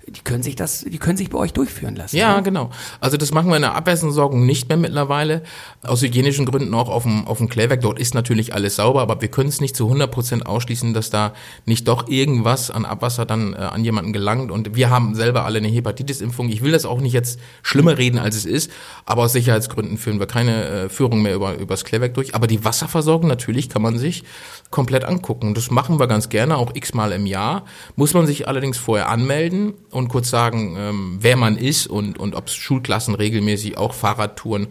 Die 0.09 0.21
können 0.23 0.43
sich 0.43 0.57
das, 0.57 0.81
die 0.81 0.99
können 0.99 1.17
sich 1.17 1.31
bei 1.31 1.39
euch 1.39 1.53
durchführen 1.53 1.95
lassen. 1.95 2.17
Ja, 2.17 2.37
ne? 2.37 2.43
genau. 2.43 2.71
Also 3.01 3.17
das 3.17 3.33
machen 3.33 3.49
wir 3.49 3.57
in 3.57 3.63
der 3.63 3.75
Abwasserentsorgung 3.75 4.45
nicht 4.45 4.69
mehr 4.69 4.77
mittlerweile. 4.77 5.43
Aus 5.83 6.03
hygienischen 6.03 6.45
Gründen 6.45 6.75
auch 6.75 6.89
auf 6.89 7.05
dem, 7.05 7.27
auf 7.27 7.39
dem 7.39 7.49
Klärwerk. 7.49 7.81
Dort 7.83 7.99
ist 7.99 8.15
natürlich 8.15 8.53
alles 8.53 8.77
sauber, 8.77 9.01
aber 9.01 9.21
wir 9.21 9.29
können 9.29 9.49
es 9.49 9.61
nicht 9.61 9.77
zu 9.77 9.85
100 9.85 10.11
Prozent 10.11 10.47
ausschließen, 10.47 10.93
dass 10.93 11.11
da 11.11 11.35
nicht 11.67 11.87
doch 11.87 12.09
irgendwas 12.09 12.71
an 12.71 12.85
Abwasser 12.85 13.27
dann 13.27 13.55
äh, 13.55 13.59
an 13.59 13.85
jemanden 13.85 14.13
gelangt. 14.13 14.51
Und 14.51 14.75
wir 14.75 14.91
haben 14.91 15.15
selber 15.15 15.45
alle 15.45 15.59
eine 15.59 15.69
Hepatitis-Impfung. 15.69 16.49
Ich 16.49 16.63
will 16.63 16.73
das 16.73 16.85
auch 16.85 17.01
nicht 17.01 17.13
jetzt 17.13 17.39
schlimmer 17.63 17.97
reden, 17.97 18.19
als 18.19 18.35
es 18.35 18.45
ist. 18.45 18.71
Aber 19.07 19.23
aus 19.23 19.33
Sicherheitsgründen 19.33 19.99
führen 19.99 20.19
wir 20.19 20.27
keine 20.27 20.65
äh, 20.65 20.89
Führung 20.89 21.23
mehr 21.23 21.35
über, 21.35 21.55
übers 21.55 21.85
Klärwerk 21.85 22.15
durch. 22.15 22.35
Aber 22.35 22.49
die 22.49 22.65
Wasserversorgung 22.65 23.29
natürlich 23.29 23.69
kann 23.69 23.83
man 23.83 23.99
sich 23.99 24.25
komplett 24.71 25.05
angucken. 25.05 25.55
Das 25.55 25.71
machen 25.71 26.01
wir 26.01 26.09
ganz 26.09 26.29
gerne, 26.29 26.57
auch 26.57 26.75
x-mal 26.75 27.13
im 27.13 27.27
Jahr. 27.27 27.65
Muss 27.95 28.15
man 28.15 28.27
sich 28.27 28.49
allerdings 28.49 28.79
vorher 28.79 29.09
anmelden 29.09 29.75
und 29.93 30.09
kurz 30.09 30.31
sagen, 30.31 30.75
ähm, 30.77 31.19
wer 31.21 31.37
man 31.37 31.57
ist 31.57 31.87
und, 31.87 32.19
und 32.19 32.35
ob 32.35 32.51
Schulklassen 32.51 33.15
regelmäßig 33.15 33.79
auch 33.79 33.95
Fahrradtouren 33.95 34.69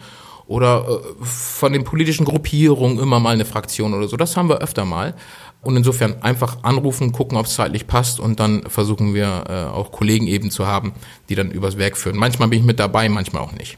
oder 0.48 0.86
äh, 0.88 1.26
von 1.26 1.72
den 1.72 1.84
politischen 1.84 2.26
Gruppierungen 2.26 3.00
immer 3.00 3.20
mal 3.20 3.34
eine 3.34 3.46
Fraktion 3.46 3.94
oder 3.94 4.08
so. 4.08 4.18
Das 4.18 4.36
haben 4.36 4.50
wir 4.50 4.58
öfter 4.58 4.84
mal. 4.86 5.14
Und 5.62 5.78
insofern 5.78 6.24
einfach 6.24 6.64
anrufen, 6.64 7.12
gucken, 7.12 7.38
ob 7.38 7.46
es 7.46 7.54
zeitlich 7.54 7.86
passt 7.86 8.20
und 8.20 8.40
dann 8.40 8.64
versuchen 8.64 9.14
wir 9.14 9.44
äh, 9.48 9.54
auch 9.72 9.92
Kollegen 9.92 10.26
eben 10.26 10.50
zu 10.50 10.66
haben, 10.66 10.94
die 11.30 11.36
dann 11.36 11.52
übers 11.52 11.78
Werk 11.78 11.98
führen. 11.98 12.18
Manchmal 12.18 12.48
bin 12.48 12.60
ich 12.60 12.66
mit 12.66 12.80
dabei, 12.80 13.08
manchmal 13.10 13.44
auch 13.44 13.52
nicht. 13.52 13.78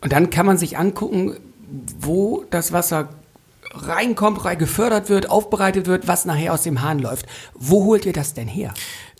Und 0.00 0.12
dann 0.12 0.30
kann 0.30 0.46
man 0.46 0.56
sich 0.56 0.78
angucken, 0.78 1.36
wo 1.98 2.44
das 2.50 2.72
Wasser 2.72 3.08
reinkommt, 3.74 4.44
rein 4.44 4.58
gefördert 4.58 5.08
wird, 5.08 5.30
aufbereitet 5.30 5.86
wird, 5.86 6.08
was 6.08 6.24
nachher 6.24 6.52
aus 6.52 6.62
dem 6.62 6.82
Hahn 6.82 6.98
läuft. 6.98 7.26
Wo 7.54 7.84
holt 7.84 8.06
ihr 8.06 8.12
das 8.12 8.34
denn 8.34 8.48
her? 8.48 8.72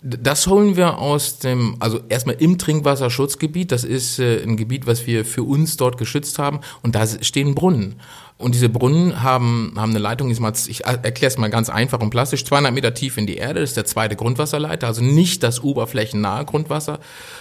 Das 0.09 0.47
holen 0.47 0.77
wir 0.77 0.99
aus 0.99 1.39
dem, 1.39 1.75
also 1.79 1.99
erstmal 2.07 2.35
im 2.35 2.57
Trinkwasserschutzgebiet. 2.57 3.71
Das 3.71 3.83
ist 3.83 4.19
äh, 4.19 4.41
ein 4.41 4.55
Gebiet, 4.55 4.87
was 4.87 5.05
wir 5.05 5.25
für 5.25 5.43
uns 5.43 5.75
dort 5.75 5.97
geschützt 5.97 6.39
haben. 6.39 6.61
Und 6.81 6.95
da 6.95 7.05
stehen 7.05 7.55
Brunnen. 7.55 7.95
Und 8.37 8.53
diese 8.53 8.69
Brunnen 8.69 9.23
haben, 9.23 9.73
haben 9.75 9.89
eine 9.89 9.99
Leitung, 9.99 10.29
ich 10.29 10.85
erkläre 10.85 11.27
es 11.27 11.37
mal 11.39 11.49
ganz 11.49 11.69
einfach 11.69 11.99
und 11.99 12.11
plastisch, 12.11 12.45
200 12.45 12.71
Meter 12.71 12.93
tief 12.93 13.17
in 13.17 13.25
die 13.25 13.37
Erde, 13.37 13.61
das 13.61 13.71
ist 13.71 13.77
der 13.77 13.85
zweite 13.85 14.15
Grundwasserleiter, 14.15 14.85
also 14.85 15.01
nicht 15.03 15.41
das 15.41 15.63
oberflächennahe 15.63 16.45
Grundwasser, 16.45 16.99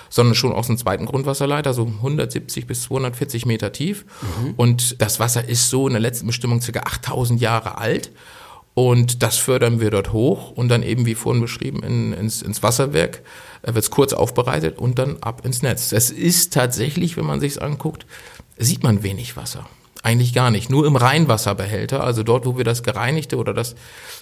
sondern 0.09 0.35
schon 0.35 0.53
aus 0.53 0.69
dem 0.69 0.79
zweiten 0.79 1.05
Grundwasserleiter, 1.05 1.75
so 1.75 1.85
170 1.85 2.67
bis 2.67 2.83
240 2.85 3.45
Meter 3.45 3.73
tief. 3.73 4.07
Mhm. 4.23 4.55
Und 4.57 5.03
das 5.03 5.21
Wasser 5.21 5.47
ist 5.47 5.69
so 5.69 5.87
in 5.87 5.93
der 5.93 6.01
letzten 6.01 6.29
Bestimmung 6.29 6.63
circa 6.63 6.81
8000 6.81 7.43
Jahre 7.43 7.77
alt. 7.77 8.11
Und 8.79 9.23
das 9.23 9.39
fördern 9.39 9.81
wir 9.81 9.91
dort 9.91 10.13
hoch 10.13 10.51
und 10.51 10.69
dann 10.69 10.83
eben, 10.83 11.07
wie 11.07 11.15
vorhin 11.15 11.41
beschrieben, 11.41 11.83
in, 11.83 12.13
ins, 12.13 12.43
ins 12.43 12.63
Wasserwerk 12.63 13.23
wird 13.63 13.79
es 13.79 13.91
kurz 13.91 14.13
aufbereitet 14.13 14.77
und 14.77 14.99
dann 14.99 15.17
ab 15.23 15.47
ins 15.47 15.63
Netz. 15.63 15.93
Es 15.93 16.11
ist 16.11 16.53
tatsächlich, 16.53 17.17
wenn 17.17 17.25
man 17.25 17.41
sich's 17.41 17.57
anguckt, 17.57 18.05
sieht 18.59 18.83
man 18.83 19.03
wenig 19.03 19.35
Wasser. 19.35 19.67
Eigentlich 20.07 20.33
gar 20.33 20.53
nicht. 20.53 20.71
Nur 20.71 20.87
im 20.87 20.95
Reinwasserbehälter, 20.95 22.05
also 22.05 22.23
dort, 22.23 22.47
wo 22.47 22.57
wir 22.57 22.63
das 22.63 22.85
gereinigte 22.85 23.39
oder 23.39 23.53
das 23.53 23.75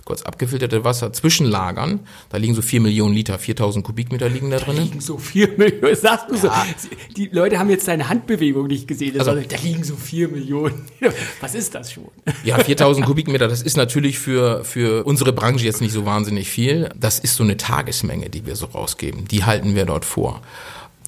kurz 0.07 0.23
abgefilterte 0.23 0.83
Wasser 0.83 1.13
zwischenlagern, 1.13 2.01
da 2.31 2.39
liegen 2.39 2.55
so 2.55 2.63
vier 2.63 2.81
Millionen 2.81 3.13
Liter, 3.13 3.39
4000 3.39 3.85
Kubikmeter 3.85 4.31
liegen 4.31 4.49
da 4.49 4.57
drin. 4.57 4.77
Da 4.77 4.83
liegen 4.83 5.03
so 5.03 5.19
vier 5.19 5.49
Millionen, 5.59 5.95
sagst 5.95 6.31
du 6.31 6.37
ja. 6.37 6.41
so. 6.79 6.89
Die 7.15 7.27
Leute 7.27 7.59
haben 7.59 7.69
jetzt 7.69 7.87
deine 7.87 8.09
Handbewegung 8.09 8.67
nicht 8.67 8.89
gesehen. 8.89 9.21
Also, 9.21 9.35
da 9.35 9.57
liegen 9.63 9.85
so 9.85 9.95
vier 9.95 10.29
Millionen. 10.29 10.87
Was 11.43 11.55
ist 11.55 11.75
das 11.75 11.93
schon? 11.93 12.09
Ja, 12.45 12.59
4000 12.59 13.05
Kubikmeter, 13.05 13.47
das 13.47 13.61
ist 13.61 13.77
natürlich 13.77 14.19
für, 14.19 14.65
für 14.65 15.05
unsere 15.05 15.35
Branche 15.35 15.67
jetzt 15.67 15.83
nicht 15.83 15.93
so 15.93 16.07
wahnsinnig 16.07 16.49
viel. 16.49 16.89
Das 16.97 17.19
ist 17.19 17.35
so 17.35 17.45
eine 17.45 17.59
Tagesmenge, 17.59 18.31
die 18.31 18.47
wir 18.47 18.57
so 18.57 18.65
rausgeben. 18.65 19.29
Die 19.29 19.45
halten 19.45 19.75
wir 19.75 19.85
dort 19.85 20.07
vor. 20.07 20.41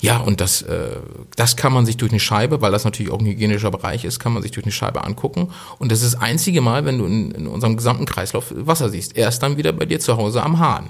Ja, 0.00 0.18
und 0.18 0.40
das, 0.40 0.62
äh, 0.62 0.96
das 1.36 1.56
kann 1.56 1.72
man 1.72 1.86
sich 1.86 1.96
durch 1.96 2.12
eine 2.12 2.20
Scheibe, 2.20 2.60
weil 2.60 2.70
das 2.70 2.84
natürlich 2.84 3.10
auch 3.10 3.18
ein 3.18 3.26
hygienischer 3.26 3.70
Bereich 3.70 4.04
ist, 4.04 4.18
kann 4.18 4.32
man 4.32 4.42
sich 4.42 4.52
durch 4.52 4.64
eine 4.64 4.72
Scheibe 4.72 5.02
angucken. 5.04 5.50
Und 5.78 5.90
das 5.90 6.02
ist 6.02 6.14
das 6.14 6.22
einzige 6.22 6.60
Mal, 6.60 6.84
wenn 6.84 6.98
du 6.98 7.06
in, 7.06 7.30
in 7.30 7.46
unserem 7.46 7.76
gesamten 7.76 8.04
Kreislauf 8.04 8.52
Wasser 8.54 8.90
siehst. 8.90 9.16
Erst 9.16 9.42
dann 9.42 9.56
wieder 9.56 9.72
bei 9.72 9.86
dir 9.86 9.98
zu 9.98 10.16
Hause 10.16 10.42
am 10.42 10.58
Hahn. 10.58 10.88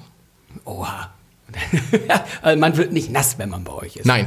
Oha. 0.64 1.10
also 2.42 2.58
man 2.58 2.76
wird 2.76 2.92
nicht 2.92 3.10
nass, 3.10 3.38
wenn 3.38 3.50
man 3.50 3.62
bei 3.64 3.72
euch 3.72 3.96
ist. 3.96 4.06
Nein. 4.06 4.26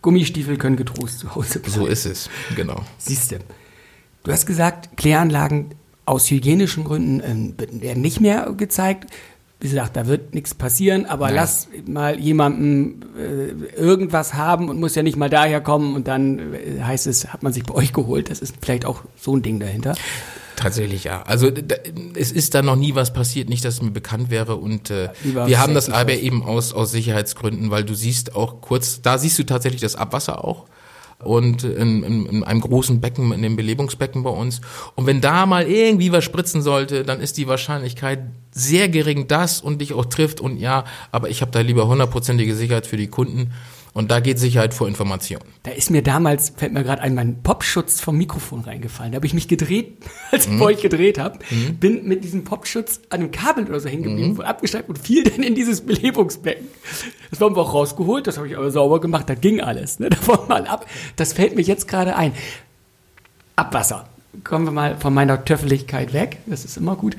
Gummistiefel 0.00 0.56
können 0.56 0.76
getrost 0.76 1.20
zu 1.20 1.34
Hause 1.34 1.60
bleiben. 1.60 1.74
So 1.74 1.86
ist 1.86 2.06
es, 2.06 2.30
genau. 2.56 2.82
Siehst 2.98 3.32
du. 3.32 3.38
Du 4.22 4.32
hast 4.32 4.46
gesagt, 4.46 4.96
Kläranlagen 4.96 5.74
aus 6.06 6.30
hygienischen 6.30 6.84
Gründen 6.84 7.54
äh, 7.58 7.82
werden 7.82 8.02
nicht 8.02 8.20
mehr 8.20 8.52
gezeigt 8.56 9.10
wie 9.64 9.70
gesagt, 9.70 9.96
da 9.96 10.06
wird 10.06 10.34
nichts 10.34 10.54
passieren, 10.54 11.06
aber 11.06 11.28
Nein. 11.28 11.36
lass 11.36 11.68
mal 11.86 12.20
jemanden 12.20 13.00
äh, 13.18 13.78
irgendwas 13.80 14.34
haben 14.34 14.68
und 14.68 14.78
muss 14.78 14.94
ja 14.94 15.02
nicht 15.02 15.16
mal 15.16 15.30
daher 15.30 15.62
kommen 15.62 15.94
und 15.94 16.06
dann 16.06 16.52
äh, 16.52 16.82
heißt 16.82 17.06
es, 17.06 17.32
hat 17.32 17.42
man 17.42 17.54
sich 17.54 17.64
bei 17.64 17.72
euch 17.72 17.94
geholt. 17.94 18.28
Das 18.30 18.40
ist 18.40 18.56
vielleicht 18.60 18.84
auch 18.84 19.00
so 19.18 19.34
ein 19.34 19.40
Ding 19.40 19.60
dahinter. 19.60 19.94
Tatsächlich 20.56 21.04
ja. 21.04 21.22
Also 21.22 21.50
da, 21.50 21.76
es 22.14 22.30
ist 22.30 22.54
da 22.54 22.60
noch 22.60 22.76
nie 22.76 22.94
was 22.94 23.14
passiert, 23.14 23.48
nicht, 23.48 23.64
dass 23.64 23.76
es 23.76 23.82
mir 23.82 23.90
bekannt 23.90 24.28
wäre 24.28 24.56
und 24.56 24.90
äh, 24.90 25.08
wir 25.22 25.58
haben 25.58 25.72
das 25.72 25.88
aber 25.88 26.12
eben 26.12 26.42
aus 26.42 26.74
aus 26.74 26.90
Sicherheitsgründen, 26.90 27.70
weil 27.70 27.84
du 27.84 27.94
siehst 27.94 28.36
auch 28.36 28.60
kurz, 28.60 29.00
da 29.00 29.16
siehst 29.16 29.38
du 29.38 29.44
tatsächlich 29.44 29.80
das 29.80 29.96
Abwasser 29.96 30.44
auch 30.44 30.66
und 31.22 31.64
in, 31.64 32.02
in, 32.02 32.26
in 32.26 32.44
einem 32.44 32.60
großen 32.60 33.00
Becken, 33.00 33.32
in 33.32 33.42
dem 33.42 33.56
Belebungsbecken 33.56 34.22
bei 34.22 34.30
uns. 34.30 34.60
Und 34.94 35.06
wenn 35.06 35.20
da 35.20 35.46
mal 35.46 35.66
irgendwie 35.66 36.12
was 36.12 36.24
spritzen 36.24 36.62
sollte, 36.62 37.04
dann 37.04 37.20
ist 37.20 37.36
die 37.38 37.48
Wahrscheinlichkeit 37.48 38.20
sehr 38.50 38.88
gering, 38.88 39.26
dass 39.26 39.60
und 39.60 39.80
dich 39.80 39.92
auch 39.94 40.04
trifft. 40.04 40.40
Und 40.40 40.58
ja, 40.58 40.84
aber 41.10 41.28
ich 41.28 41.40
habe 41.40 41.50
da 41.50 41.60
lieber 41.60 41.86
hundertprozentige 41.88 42.54
Sicherheit 42.54 42.86
für 42.86 42.96
die 42.96 43.08
Kunden. 43.08 43.52
Und 43.94 44.10
da 44.10 44.18
geht 44.18 44.40
Sicherheit 44.40 44.74
vor 44.74 44.88
Information. 44.88 45.40
Da 45.62 45.70
ist 45.70 45.88
mir 45.88 46.02
damals, 46.02 46.52
fällt 46.56 46.72
mir 46.72 46.82
gerade 46.82 47.00
ein, 47.00 47.14
mein 47.14 47.44
Popschutz 47.44 48.00
vom 48.00 48.18
Mikrofon 48.18 48.62
reingefallen. 48.62 49.12
Da 49.12 49.16
habe 49.16 49.26
ich 49.26 49.34
mich 49.34 49.46
gedreht, 49.46 49.98
als 50.32 50.46
ich 50.46 50.52
mhm. 50.52 50.62
euch 50.62 50.82
gedreht 50.82 51.16
habe. 51.16 51.38
Mhm. 51.48 51.76
Bin 51.76 52.08
mit 52.08 52.24
diesem 52.24 52.42
Popschutz 52.42 53.00
an 53.10 53.20
einem 53.20 53.30
Kabel 53.30 53.64
oder 53.66 53.78
so 53.78 53.88
hängen 53.88 54.02
geblieben, 54.02 54.32
mhm. 54.32 54.40
abgeschnappt 54.40 54.88
und 54.88 54.98
fiel 54.98 55.22
dann 55.30 55.44
in 55.44 55.54
dieses 55.54 55.82
Belebungsbecken. 55.82 56.66
Das 57.30 57.40
haben 57.40 57.54
wir 57.54 57.62
auch 57.62 57.72
rausgeholt, 57.72 58.26
das 58.26 58.36
habe 58.36 58.48
ich 58.48 58.56
aber 58.56 58.72
sauber 58.72 59.00
gemacht, 59.00 59.28
da 59.28 59.36
ging 59.36 59.60
alles. 59.60 60.00
Ne? 60.00 60.10
Davon 60.10 60.40
mal 60.48 60.66
ab. 60.66 60.86
Das 61.14 61.32
fällt 61.32 61.54
mir 61.54 61.62
jetzt 61.62 61.86
gerade 61.86 62.16
ein. 62.16 62.32
Abwasser. 63.54 64.08
Kommen 64.42 64.64
wir 64.64 64.72
mal 64.72 64.96
von 64.98 65.14
meiner 65.14 65.44
Töffeligkeit 65.44 66.12
weg. 66.12 66.38
Das 66.46 66.64
ist 66.64 66.76
immer 66.76 66.96
gut. 66.96 67.16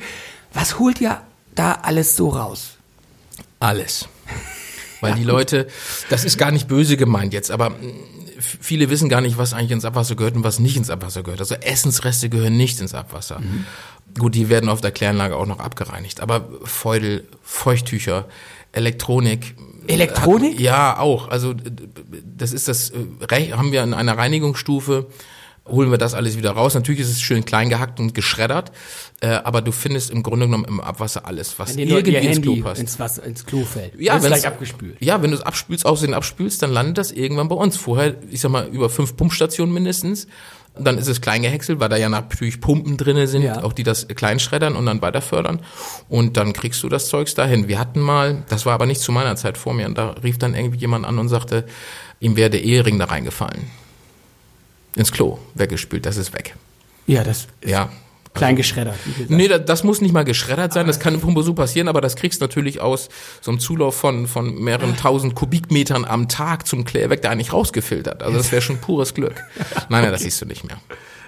Was 0.53 0.77
holt 0.77 0.99
ihr 0.99 1.21
da 1.55 1.79
alles 1.83 2.17
so 2.17 2.27
raus? 2.27 2.75
Alles. 3.61 4.09
Weil 5.01 5.15
die 5.15 5.23
Leute, 5.23 5.67
das 6.09 6.25
ist 6.25 6.37
gar 6.37 6.51
nicht 6.51 6.67
böse 6.67 6.97
gemeint 6.97 7.33
jetzt, 7.33 7.51
aber 7.51 7.71
mm, 7.71 7.75
viele 8.39 8.89
wissen 8.89 9.09
gar 9.09 9.21
nicht, 9.21 9.37
was 9.37 9.53
eigentlich 9.53 9.71
ins 9.71 9.85
Abwasser 9.85 10.15
gehört 10.15 10.35
und 10.35 10.43
was 10.43 10.59
nicht 10.59 10.77
ins 10.77 10.89
Abwasser 10.89 11.23
gehört. 11.23 11.39
Also 11.39 11.55
Essensreste 11.55 12.29
gehören 12.29 12.57
nicht 12.57 12.79
ins 12.79 12.93
Abwasser. 12.93 13.39
Mhm. 13.39 13.65
Gut, 14.17 14.35
die 14.35 14.49
werden 14.49 14.69
auf 14.69 14.81
der 14.81 14.91
Kläranlage 14.91 15.35
auch 15.35 15.45
noch 15.45 15.59
abgereinigt. 15.59 16.21
Aber 16.21 16.47
Feudel, 16.63 17.27
Feuchttücher, 17.41 18.27
Elektronik. 18.71 19.55
Elektronik? 19.87 20.53
Hat, 20.53 20.59
ja, 20.59 20.99
auch. 20.99 21.27
Also 21.29 21.53
das 22.37 22.53
ist 22.53 22.67
das, 22.67 22.91
äh, 22.91 23.51
haben 23.51 23.71
wir 23.71 23.83
in 23.83 23.93
einer 23.93 24.17
Reinigungsstufe 24.17 25.07
holen 25.67 25.89
wir 25.89 25.97
das 25.97 26.13
alles 26.13 26.37
wieder 26.37 26.51
raus. 26.51 26.75
Natürlich 26.75 27.01
ist 27.01 27.09
es 27.09 27.21
schön 27.21 27.43
klein 27.43 27.69
gehackt 27.69 27.99
und 27.99 28.13
geschreddert, 28.13 28.71
äh, 29.21 29.27
aber 29.27 29.61
du 29.61 29.71
findest 29.71 30.11
im 30.11 30.21
Grunde 30.21 30.45
genommen 30.45 30.65
im 30.65 30.79
Abwasser 30.79 31.25
alles, 31.25 31.57
was 31.57 31.75
wenn 31.75 31.87
irgendwie 31.87 32.15
ins 32.15 32.41
Klo 32.41 32.57
passt. 32.57 32.81
Ins, 32.81 32.99
Wasser, 32.99 33.23
ins 33.23 33.45
Klo 33.45 33.63
fällt. 33.63 33.99
Ja, 33.99 34.21
wenn 34.21 34.31
es 34.31 34.45
abgespült. 34.45 34.97
Ja, 34.99 35.21
wenn 35.21 35.31
du 35.31 35.37
es 35.37 35.43
abspülst, 35.43 35.85
aussehen 35.85 36.13
abspülst, 36.13 36.61
dann 36.61 36.71
landet 36.71 36.97
das 36.99 37.11
irgendwann 37.11 37.47
bei 37.47 37.55
uns. 37.55 37.77
Vorher, 37.77 38.15
ich 38.29 38.41
sag 38.41 38.51
mal, 38.51 38.67
über 38.67 38.89
fünf 38.89 39.17
Pumpstationen 39.17 39.73
mindestens. 39.73 40.27
Dann 40.77 40.97
ist 40.97 41.07
es 41.07 41.21
klein 41.21 41.41
gehäckselt, 41.41 41.79
weil 41.79 41.87
da 41.87 41.95
ja 41.95 42.09
natürlich 42.09 42.59
Pumpen 42.59 42.97
drinne 42.97 43.27
sind, 43.27 43.43
ja. 43.43 43.63
auch 43.63 43.71
die 43.71 43.83
das 43.83 44.09
klein 44.09 44.39
schreddern 44.39 44.75
und 44.75 44.85
dann 44.85 45.01
weiter 45.01 45.21
fördern. 45.21 45.61
Und 46.09 46.35
dann 46.35 46.51
kriegst 46.51 46.83
du 46.83 46.89
das 46.89 47.07
Zeugs 47.07 47.33
dahin. 47.33 47.69
Wir 47.69 47.79
hatten 47.79 48.01
mal, 48.01 48.43
das 48.49 48.65
war 48.65 48.73
aber 48.73 48.85
nicht 48.85 48.99
zu 48.99 49.13
meiner 49.13 49.37
Zeit 49.37 49.57
vor 49.57 49.73
mir, 49.73 49.85
und 49.85 49.97
da 49.97 50.09
rief 50.21 50.37
dann 50.37 50.53
irgendwie 50.53 50.79
jemand 50.79 51.05
an 51.05 51.17
und 51.17 51.29
sagte, 51.29 51.63
ihm 52.19 52.35
wäre 52.35 52.49
der 52.49 52.63
Ehering 52.63 52.99
da 52.99 53.05
reingefallen 53.05 53.71
ins 54.95 55.11
Klo 55.11 55.39
weggespült, 55.53 56.05
das 56.05 56.17
ist 56.17 56.33
weg. 56.33 56.55
Ja, 57.07 57.23
das 57.23 57.47
ist 57.61 57.69
ja. 57.69 57.89
klein 58.33 58.55
geschreddert. 58.55 58.95
Nee, 59.27 59.47
das, 59.47 59.65
das, 59.65 59.83
muss 59.83 60.01
nicht 60.01 60.13
mal 60.13 60.23
geschreddert 60.23 60.73
sein, 60.73 60.87
das 60.87 60.99
kann 60.99 61.13
im 61.13 61.21
Pumpe 61.21 61.43
so 61.43 61.53
passieren, 61.53 61.87
aber 61.87 62.01
das 62.01 62.15
kriegst 62.15 62.41
du 62.41 62.45
natürlich 62.45 62.81
aus 62.81 63.09
so 63.41 63.51
einem 63.51 63.59
Zulauf 63.59 63.95
von, 63.95 64.27
von 64.27 64.55
mehreren 64.55 64.97
tausend 64.97 65.35
Kubikmetern 65.35 66.05
am 66.05 66.27
Tag 66.27 66.65
zum 66.65 66.85
Klärwerk 66.85 67.21
da 67.21 67.29
eigentlich 67.29 67.53
rausgefiltert. 67.53 68.23
Also 68.23 68.37
das 68.37 68.51
wäre 68.51 68.61
schon 68.61 68.79
pures 68.79 69.13
Glück. 69.13 69.35
Nein, 69.89 70.03
nein, 70.03 70.11
das 70.11 70.21
siehst 70.21 70.41
du 70.41 70.45
nicht 70.45 70.63
mehr. 70.63 70.77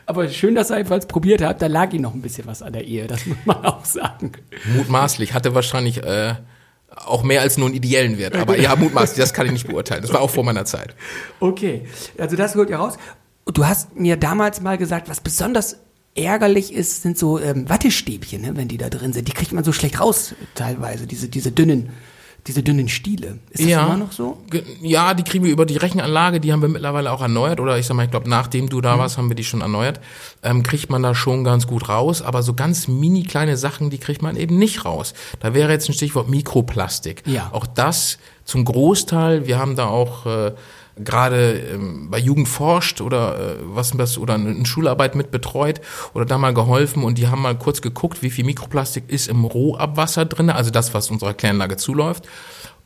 Aber 0.08 0.30
schön, 0.30 0.56
dass 0.56 0.72
ihr 0.72 0.78
jedenfalls 0.78 1.06
probiert 1.06 1.42
habt, 1.42 1.62
da 1.62 1.68
lag 1.68 1.92
ihm 1.92 2.02
noch 2.02 2.14
ein 2.14 2.22
bisschen 2.22 2.48
was 2.48 2.62
an 2.62 2.72
der 2.72 2.86
Ehe, 2.86 3.08
das 3.08 3.26
muss 3.26 3.38
man 3.44 3.66
auch 3.66 3.84
sagen. 3.84 4.32
Mutmaßlich, 4.74 5.34
hatte 5.34 5.54
wahrscheinlich 5.54 6.02
äh, 6.02 6.36
auch 6.90 7.24
mehr 7.24 7.42
als 7.42 7.58
nur 7.58 7.68
einen 7.68 7.76
ideellen 7.76 8.18
Wert. 8.18 8.36
Aber 8.38 8.58
ja, 8.58 8.76
mutmaßlich, 8.76 9.20
das 9.20 9.34
kann 9.34 9.46
ich 9.46 9.52
nicht 9.52 9.68
beurteilen. 9.68 10.02
Das 10.02 10.14
war 10.14 10.22
auch 10.22 10.30
vor 10.30 10.46
meiner 10.46 10.64
Zeit. 10.64 10.96
Okay, 11.42 11.86
also 12.18 12.38
das 12.38 12.56
holt 12.56 12.70
ihr 12.70 12.78
raus. 12.78 12.98
Du 13.54 13.66
hast 13.66 13.96
mir 13.96 14.18
damals 14.18 14.62
mal 14.62 14.78
gesagt, 14.78 15.10
was 15.10 15.22
besonders 15.22 15.78
ärgerlich 16.16 16.74
ist, 16.74 17.04
sind 17.04 17.18
so 17.18 17.40
ähm, 17.40 17.70
Wattestäbchen, 17.70 18.42
ne, 18.42 18.56
wenn 18.56 18.68
die 18.68 18.78
da 18.78 18.90
drin 18.90 19.14
sind. 19.14 19.28
Die 19.28 19.34
kriegt 19.34 19.54
man 19.54 19.64
so 19.64 19.72
schlecht 19.72 20.00
raus, 20.00 20.34
teilweise, 20.56 21.08
diese, 21.08 21.30
diese 21.30 21.52
dünnen, 21.52 21.90
diese 22.48 22.64
dünnen 22.64 22.88
Stiele. 22.88 23.40
Ist 23.50 23.64
das 23.64 23.70
ja, 23.70 23.86
immer 23.86 23.98
noch 23.98 24.12
so? 24.12 24.38
Ja, 24.82 25.14
die 25.14 25.24
kriegen 25.24 25.44
wir 25.44 25.52
über 25.52 25.66
die 25.66 25.78
Rechenanlage, 25.78 26.40
die 26.40 26.54
haben 26.54 26.62
wir 26.62 26.70
mittlerweile 26.70 27.12
auch 27.12 27.22
erneuert. 27.22 27.60
Oder 27.60 27.78
ich 27.78 27.86
sag 27.86 27.96
mal, 27.96 28.06
ich 28.06 28.12
glaube, 28.12 28.30
nachdem 28.30 28.70
du 28.70 28.82
da 28.82 28.96
mhm. 28.96 29.00
warst, 29.00 29.18
haben 29.18 29.30
wir 29.30 29.36
die 29.36 29.44
schon 29.44 29.62
erneuert. 29.62 30.00
Ähm, 30.44 30.64
kriegt 30.64 30.90
man 30.90 31.04
da 31.04 31.14
schon 31.14 31.44
ganz 31.44 31.68
gut 31.68 31.90
raus. 31.90 32.22
Aber 32.22 32.44
so 32.44 32.54
ganz 32.54 32.88
mini 32.88 33.24
kleine 33.24 33.58
Sachen, 33.58 33.90
die 33.90 33.98
kriegt 33.98 34.22
man 34.22 34.38
eben 34.38 34.58
nicht 34.58 34.86
raus. 34.86 35.14
Da 35.40 35.54
wäre 35.54 35.72
jetzt 35.72 35.90
ein 35.90 35.94
Stichwort 35.94 36.30
Mikroplastik. 36.30 37.24
Ja. 37.26 37.50
Auch 37.52 37.68
das 37.68 38.18
zum 38.46 38.64
Großteil, 38.64 39.46
wir 39.46 39.60
haben 39.60 39.76
da 39.76 39.88
auch 39.88 40.26
äh, 40.26 40.54
gerade 41.00 41.60
ähm, 41.74 42.10
bei 42.10 42.20
Jugend 42.20 42.48
forscht 42.48 43.02
oder 43.02 43.36
äh, 43.36 43.56
was 43.64 43.92
das 43.92 44.18
oder 44.18 44.36
eine 44.36 44.66
Schularbeit 44.66 45.16
mit 45.16 45.32
betreut 45.32 45.82
oder 46.14 46.26
da 46.26 46.38
mal 46.38 46.54
geholfen 46.54 47.04
und 47.04 47.18
die 47.18 47.28
haben 47.28 47.42
mal 47.42 47.58
kurz 47.58 47.82
geguckt, 47.82 48.22
wie 48.24 48.30
viel 48.30 48.46
Mikroplastik 48.46 49.06
ist 49.08 49.28
im 49.28 49.46
Rohabwasser 49.46 50.26
drin, 50.26 50.50
also 50.50 50.72
das, 50.72 50.94
was 50.94 51.10
unserer 51.12 51.34
Kläranlage 51.34 51.78
zuläuft. 51.78 52.28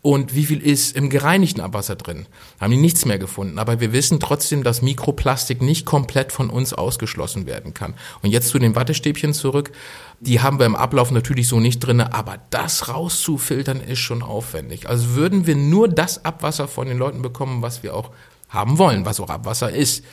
Und 0.02 0.34
wie 0.34 0.46
viel 0.46 0.62
ist 0.62 0.96
im 0.96 1.10
gereinigten 1.10 1.62
Abwasser 1.62 1.96
drin. 1.96 2.26
Haben 2.60 2.72
die 2.72 2.78
nichts 2.78 3.06
mehr 3.06 3.20
gefunden. 3.20 3.60
Aber 3.60 3.80
wir 3.80 3.94
wissen 3.94 4.20
trotzdem, 4.20 4.64
dass 4.64 4.82
Mikroplastik 4.82 5.62
nicht 5.62 5.86
komplett 5.86 6.32
von 6.32 6.50
uns 6.50 6.74
ausgeschlossen 6.74 7.46
werden 7.46 7.76
kann. 7.76 7.94
Und 8.24 8.32
jetzt 8.32 8.50
zu 8.50 8.58
den 8.58 8.76
Wattestäbchen 8.76 9.34
zurück. 9.34 9.72
Die 10.20 10.42
haben 10.42 10.58
wir 10.58 10.66
im 10.66 10.76
Ablauf 10.76 11.12
natürlich 11.12 11.48
so 11.48 11.60
nicht 11.60 11.80
drinne, 11.80 12.14
aber 12.14 12.40
das 12.50 12.88
rauszufiltern 12.88 13.80
ist 13.80 14.00
schon 14.00 14.24
aufwendig. 14.24 14.90
Also 14.90 15.16
würden 15.16 15.46
wir 15.46 15.56
nur 15.56 15.88
das 15.88 16.26
Abwasser 16.26 16.68
von 16.68 16.88
den 16.88 16.98
Leuten 16.98 17.22
bekommen, 17.22 17.62
was 17.62 17.84
wir 17.84 17.96
auch 17.96 18.12
haben 18.50 18.78
wollen, 18.78 19.06
was 19.06 19.20
auch 19.20 19.30
Abwasser 19.30 19.72
ist, 19.72 20.04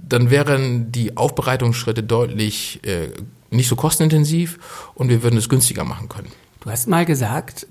dann 0.00 0.30
wären 0.30 0.92
die 0.92 1.16
Aufbereitungsschritte 1.16 2.02
deutlich 2.02 2.80
äh, 2.84 3.08
nicht 3.50 3.68
so 3.68 3.76
kostenintensiv 3.76 4.90
und 4.94 5.08
wir 5.08 5.22
würden 5.22 5.36
es 5.36 5.48
günstiger 5.48 5.84
machen 5.84 6.08
können. 6.08 6.30
Du 6.60 6.70
hast 6.70 6.86
mal 6.86 7.04
gesagt, 7.04 7.66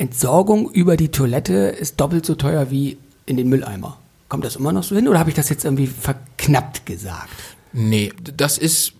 Entsorgung 0.00 0.70
über 0.70 0.96
die 0.96 1.10
Toilette 1.10 1.52
ist 1.52 2.00
doppelt 2.00 2.24
so 2.24 2.34
teuer 2.34 2.70
wie 2.70 2.96
in 3.26 3.36
den 3.36 3.50
Mülleimer. 3.50 3.98
Kommt 4.30 4.46
das 4.46 4.56
immer 4.56 4.72
noch 4.72 4.82
so 4.82 4.96
hin 4.96 5.06
oder 5.08 5.18
habe 5.18 5.28
ich 5.28 5.36
das 5.36 5.50
jetzt 5.50 5.64
irgendwie 5.64 5.86
verknappt 5.86 6.86
gesagt? 6.86 7.28
Nee, 7.74 8.10
das 8.36 8.56
ist, 8.56 8.94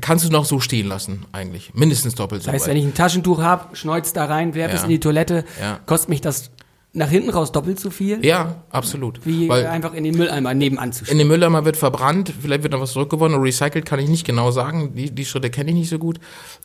kannst 0.00 0.24
du 0.24 0.30
noch 0.30 0.44
so 0.44 0.58
stehen 0.58 0.88
lassen 0.88 1.24
eigentlich. 1.30 1.72
Mindestens 1.74 2.16
doppelt 2.16 2.42
so. 2.42 2.46
Das 2.46 2.54
heißt, 2.62 2.66
wenn 2.66 2.76
ich 2.76 2.84
ein 2.84 2.94
Taschentuch 2.94 3.40
habe, 3.40 3.76
schneuz 3.76 4.12
da 4.12 4.24
rein, 4.24 4.54
werfe 4.54 4.74
ja. 4.74 4.78
es 4.78 4.82
in 4.82 4.90
die 4.90 4.98
Toilette, 4.98 5.44
ja. 5.60 5.78
kostet 5.86 6.08
mich 6.08 6.20
das 6.20 6.50
nach 6.92 7.08
hinten 7.08 7.30
raus 7.30 7.52
doppelt 7.52 7.78
so 7.78 7.88
viel? 7.88 8.24
Ja, 8.24 8.64
absolut. 8.70 9.24
Wie 9.24 9.48
Weil 9.48 9.66
einfach 9.66 9.94
in 9.94 10.02
den 10.02 10.16
Mülleimer 10.16 10.54
nebenan 10.54 10.92
zu 10.92 11.04
stellen. 11.04 11.20
In 11.20 11.24
den 11.24 11.28
Mülleimer 11.28 11.64
wird 11.64 11.76
verbrannt, 11.76 12.32
vielleicht 12.42 12.64
wird 12.64 12.72
noch 12.72 12.80
was 12.80 12.92
zurückgewonnen 12.92 13.36
oder 13.36 13.44
recycelt, 13.44 13.86
kann 13.86 14.00
ich 14.00 14.08
nicht 14.08 14.26
genau 14.26 14.50
sagen. 14.50 14.94
Die, 14.96 15.10
die 15.14 15.24
Schritte 15.24 15.50
kenne 15.50 15.70
ich 15.70 15.76
nicht 15.76 15.88
so 15.88 16.00
gut. 16.00 16.18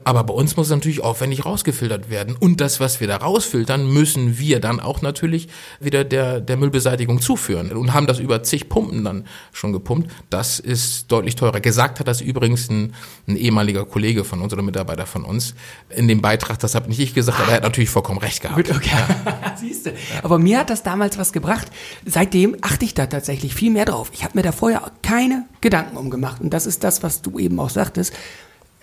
Aber 0.03 0.23
bei 0.23 0.33
uns 0.33 0.57
muss 0.57 0.69
natürlich 0.71 1.03
aufwendig 1.03 1.45
rausgefiltert 1.45 2.09
werden. 2.09 2.35
Und 2.39 2.59
das, 2.59 2.79
was 2.79 2.99
wir 2.99 3.07
da 3.07 3.17
rausfiltern, 3.17 3.87
müssen 3.87 4.39
wir 4.39 4.59
dann 4.59 4.79
auch 4.79 5.03
natürlich 5.03 5.47
wieder 5.79 6.03
der, 6.03 6.41
der 6.41 6.57
Müllbeseitigung 6.57 7.21
zuführen. 7.21 7.71
Und 7.71 7.93
haben 7.93 8.07
das 8.07 8.17
über 8.17 8.41
zig 8.41 8.67
Pumpen 8.67 9.03
dann 9.03 9.25
schon 9.53 9.73
gepumpt. 9.73 10.09
Das 10.31 10.59
ist 10.59 11.11
deutlich 11.11 11.35
teurer. 11.35 11.59
Gesagt 11.59 11.99
hat 11.99 12.07
das 12.07 12.21
übrigens 12.21 12.67
ein, 12.71 12.95
ein 13.27 13.35
ehemaliger 13.35 13.85
Kollege 13.85 14.23
von 14.23 14.41
uns 14.41 14.51
oder 14.51 14.63
Mitarbeiter 14.63 15.05
von 15.05 15.23
uns 15.23 15.53
in 15.89 16.07
dem 16.07 16.21
Beitrag. 16.21 16.57
Das 16.57 16.73
habe 16.73 16.89
nicht 16.89 16.99
ich 16.99 17.13
gesagt, 17.13 17.39
aber 17.39 17.49
er 17.49 17.57
hat 17.57 17.63
natürlich 17.63 17.91
vollkommen 17.91 18.17
recht 18.17 18.41
gehabt. 18.41 18.55
Gut, 18.55 18.75
okay. 18.75 18.89
Ja. 18.89 19.55
Siehst 19.59 19.85
du. 19.85 19.91
Aber 20.23 20.39
mir 20.39 20.59
hat 20.59 20.69
das 20.69 20.83
damals 20.83 21.17
was 21.17 21.33
gebracht. 21.33 21.67
Seitdem 22.05 22.55
achte 22.61 22.85
ich 22.85 22.93
da 22.93 23.05
tatsächlich 23.05 23.55
viel 23.55 23.71
mehr 23.71 23.85
drauf. 23.85 24.11
Ich 24.13 24.23
habe 24.23 24.37
mir 24.37 24.43
da 24.43 24.51
vorher 24.51 24.91
keine 25.01 25.45
Gedanken 25.61 25.97
umgemacht. 25.97 26.41
Und 26.41 26.53
das 26.53 26.65
ist 26.65 26.83
das, 26.83 27.03
was 27.03 27.21
du 27.21 27.39
eben 27.39 27.59
auch 27.59 27.69
sagtest. 27.69 28.13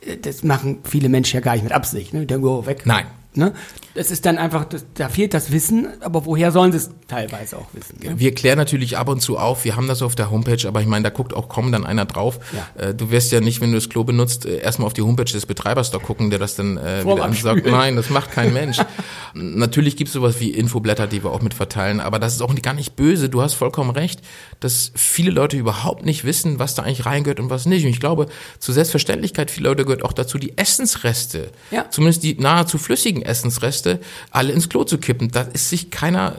Äh, 0.01 0.17
das 0.19 0.43
machen 0.43 0.79
viele 0.85 1.09
Menschen 1.09 1.37
ja 1.37 1.41
gar 1.41 1.55
nicht 1.55 1.65
mit 1.65 1.73
Absicht. 1.73 2.12
Ne? 2.15 2.21
Die 2.21 2.27
denken, 2.27 2.47
oh, 2.47 2.67
weg. 2.67 2.83
Nein. 2.85 3.07
Ne? 3.35 3.55
Das 3.95 4.11
ist 4.11 4.27
dann 4.27 4.37
einfach, 4.37 4.67
das, 4.67 4.85
da 4.93 5.09
fehlt 5.09 5.33
das 5.33 5.53
Wissen, 5.53 5.89
aber 6.01 6.27
woher 6.27 6.53
sollen 6.53 6.71
sie 6.71 6.79
es 6.79 6.91
teilweise 7.09 7.57
auch 7.57 7.67
wissen? 7.73 7.99
Ne? 8.03 8.19
Wir 8.19 8.35
klären 8.35 8.59
natürlich 8.59 8.99
ab 8.99 9.09
und 9.09 9.21
zu 9.21 9.39
auf, 9.39 9.65
wir 9.65 9.75
haben 9.75 9.89
das 9.89 10.03
auf 10.03 10.15
der 10.15 10.31
Homepage, 10.31 10.69
aber 10.69 10.83
ich 10.83 10.87
meine, 10.87 11.05
da 11.05 11.09
guckt 11.09 11.33
auch 11.33 11.49
kaum 11.49 11.73
dann 11.73 11.87
einer 11.87 12.05
drauf. 12.05 12.39
Ja. 12.53 12.89
Äh, 12.89 12.95
du 12.95 13.11
wirst 13.11 13.33
ja 13.33 13.41
nicht, 13.41 13.62
wenn 13.62 13.71
du 13.71 13.79
das 13.79 13.89
Klo 13.89 14.05
benutzt, 14.05 14.45
äh, 14.45 14.59
erstmal 14.59 14.87
auf 14.87 14.93
die 14.93 15.01
Homepage 15.01 15.25
des 15.25 15.47
Betreibers 15.47 15.91
da 15.91 15.99
gucken, 15.99 16.29
der 16.29 16.41
das 16.41 16.57
dann 16.57 16.77
äh, 16.77 17.05
wieder 17.07 17.25
ansagt. 17.25 17.65
Nein, 17.65 17.97
das 17.97 18.11
macht 18.11 18.33
kein 18.33 18.53
Mensch. 18.53 18.77
natürlich 19.35 19.97
gibt 19.97 20.09
es 20.09 20.15
sowas 20.15 20.41
wie 20.41 20.51
Infoblätter, 20.51 21.07
die 21.07 21.25
wir 21.25 21.31
auch 21.31 21.43
mit 21.43 21.55
verteilen, 21.55 22.01
aber 22.01 22.19
das 22.19 22.35
ist 22.35 22.43
auch 22.43 22.55
gar 22.62 22.75
nicht 22.75 22.97
böse. 22.97 23.29
Du 23.29 23.43
hast 23.43 23.55
vollkommen 23.55 23.91
recht, 23.91 24.21
dass 24.61 24.93
viele 24.95 25.31
Leute 25.31 25.57
überhaupt 25.57 26.05
nicht 26.05 26.25
wissen, 26.25 26.59
was 26.59 26.75
da 26.75 26.83
eigentlich 26.83 27.07
reingehört 27.07 27.41
und 27.41 27.51
was 27.51 27.67
nicht. 27.67 27.85
Und 27.85 27.91
ich 27.91 28.01
glaube, 28.01 28.27
zur 28.59 28.75
Selbstverständlichkeit 28.75 29.51
vieler 29.51 29.71
Leute 29.71 29.85
gehört 29.85 30.05
auch 30.05 30.12
dazu, 30.12 30.39
die 30.39 30.57
Essensreste, 30.59 31.51
ja. 31.71 31.89
zumindest 31.91 32.23
die 32.23 32.35
nahezu 32.35 32.79
flüssigen 32.79 33.23
Essensreste 33.23 34.01
alle 34.31 34.53
ins 34.53 34.69
Klo 34.69 34.85
zu 34.85 34.99
kippen. 34.99 35.31
Da 35.31 35.43
ist 35.43 35.71
sich 35.71 35.91
keiner, 35.91 36.37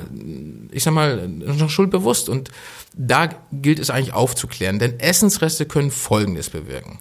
ich 0.71 0.83
sag 0.83 0.93
mal, 0.93 1.27
noch 1.27 1.69
schuld 1.69 1.89
bewusst. 1.89 2.29
Und 2.29 2.51
da 2.95 3.29
gilt 3.51 3.79
es 3.79 3.89
eigentlich 3.89 4.13
aufzuklären, 4.13 4.79
denn 4.79 5.00
Essensreste 5.00 5.65
können 5.65 5.91
Folgendes 5.91 6.50
bewirken. 6.50 7.00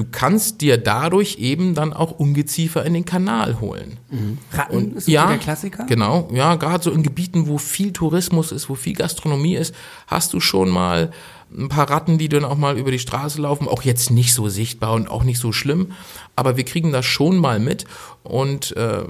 Du 0.00 0.06
kannst 0.10 0.62
dir 0.62 0.78
dadurch 0.78 1.36
eben 1.40 1.74
dann 1.74 1.92
auch 1.92 2.12
Ungeziefer 2.12 2.86
in 2.86 2.94
den 2.94 3.04
Kanal 3.04 3.60
holen. 3.60 3.98
Mhm. 4.08 4.38
Ratten 4.50 4.74
und, 4.74 4.96
ist 4.96 5.08
ja, 5.08 5.26
der 5.26 5.36
Klassiker? 5.36 5.84
Genau, 5.84 6.26
ja, 6.32 6.54
gerade 6.54 6.82
so 6.82 6.90
in 6.90 7.02
Gebieten, 7.02 7.48
wo 7.48 7.58
viel 7.58 7.92
Tourismus 7.92 8.50
ist, 8.50 8.70
wo 8.70 8.76
viel 8.76 8.94
Gastronomie 8.94 9.56
ist, 9.56 9.74
hast 10.06 10.32
du 10.32 10.40
schon 10.40 10.70
mal 10.70 11.10
ein 11.54 11.68
paar 11.68 11.90
Ratten, 11.90 12.16
die 12.16 12.30
dann 12.30 12.46
auch 12.46 12.56
mal 12.56 12.78
über 12.78 12.90
die 12.90 12.98
Straße 12.98 13.42
laufen, 13.42 13.68
auch 13.68 13.82
jetzt 13.82 14.10
nicht 14.10 14.32
so 14.32 14.48
sichtbar 14.48 14.94
und 14.94 15.10
auch 15.10 15.22
nicht 15.22 15.38
so 15.38 15.52
schlimm, 15.52 15.92
aber 16.34 16.56
wir 16.56 16.64
kriegen 16.64 16.92
das 16.92 17.04
schon 17.04 17.36
mal 17.36 17.60
mit 17.60 17.84
und 18.22 18.74
äh, 18.78 19.02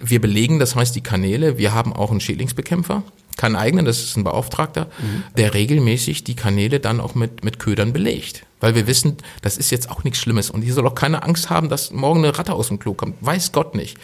wir 0.00 0.20
belegen, 0.20 0.58
das 0.58 0.76
heißt 0.76 0.94
die 0.94 1.02
Kanäle, 1.02 1.56
wir 1.56 1.72
haben 1.72 1.94
auch 1.94 2.10
einen 2.10 2.20
Schädlingsbekämpfer, 2.20 3.04
keinen 3.38 3.56
eigenen, 3.56 3.86
das 3.86 4.00
ist 4.00 4.18
ein 4.18 4.24
Beauftragter, 4.24 4.88
mhm. 4.98 5.22
der 5.38 5.54
regelmäßig 5.54 6.24
die 6.24 6.36
Kanäle 6.36 6.78
dann 6.78 7.00
auch 7.00 7.14
mit, 7.14 7.42
mit 7.42 7.58
Ködern 7.58 7.94
belegt. 7.94 8.44
Weil 8.60 8.74
wir 8.74 8.86
wissen, 8.86 9.16
das 9.42 9.56
ist 9.56 9.70
jetzt 9.70 9.90
auch 9.90 10.04
nichts 10.04 10.20
Schlimmes 10.20 10.50
und 10.50 10.62
hier 10.62 10.74
soll 10.74 10.86
auch 10.86 10.94
keine 10.94 11.22
Angst 11.22 11.50
haben, 11.50 11.68
dass 11.68 11.90
morgen 11.90 12.24
eine 12.24 12.38
Ratte 12.38 12.52
aus 12.52 12.68
dem 12.68 12.78
Klo 12.78 12.94
kommt. 12.94 13.16
Weiß 13.20 13.52
Gott 13.52 13.74
nicht. 13.74 13.98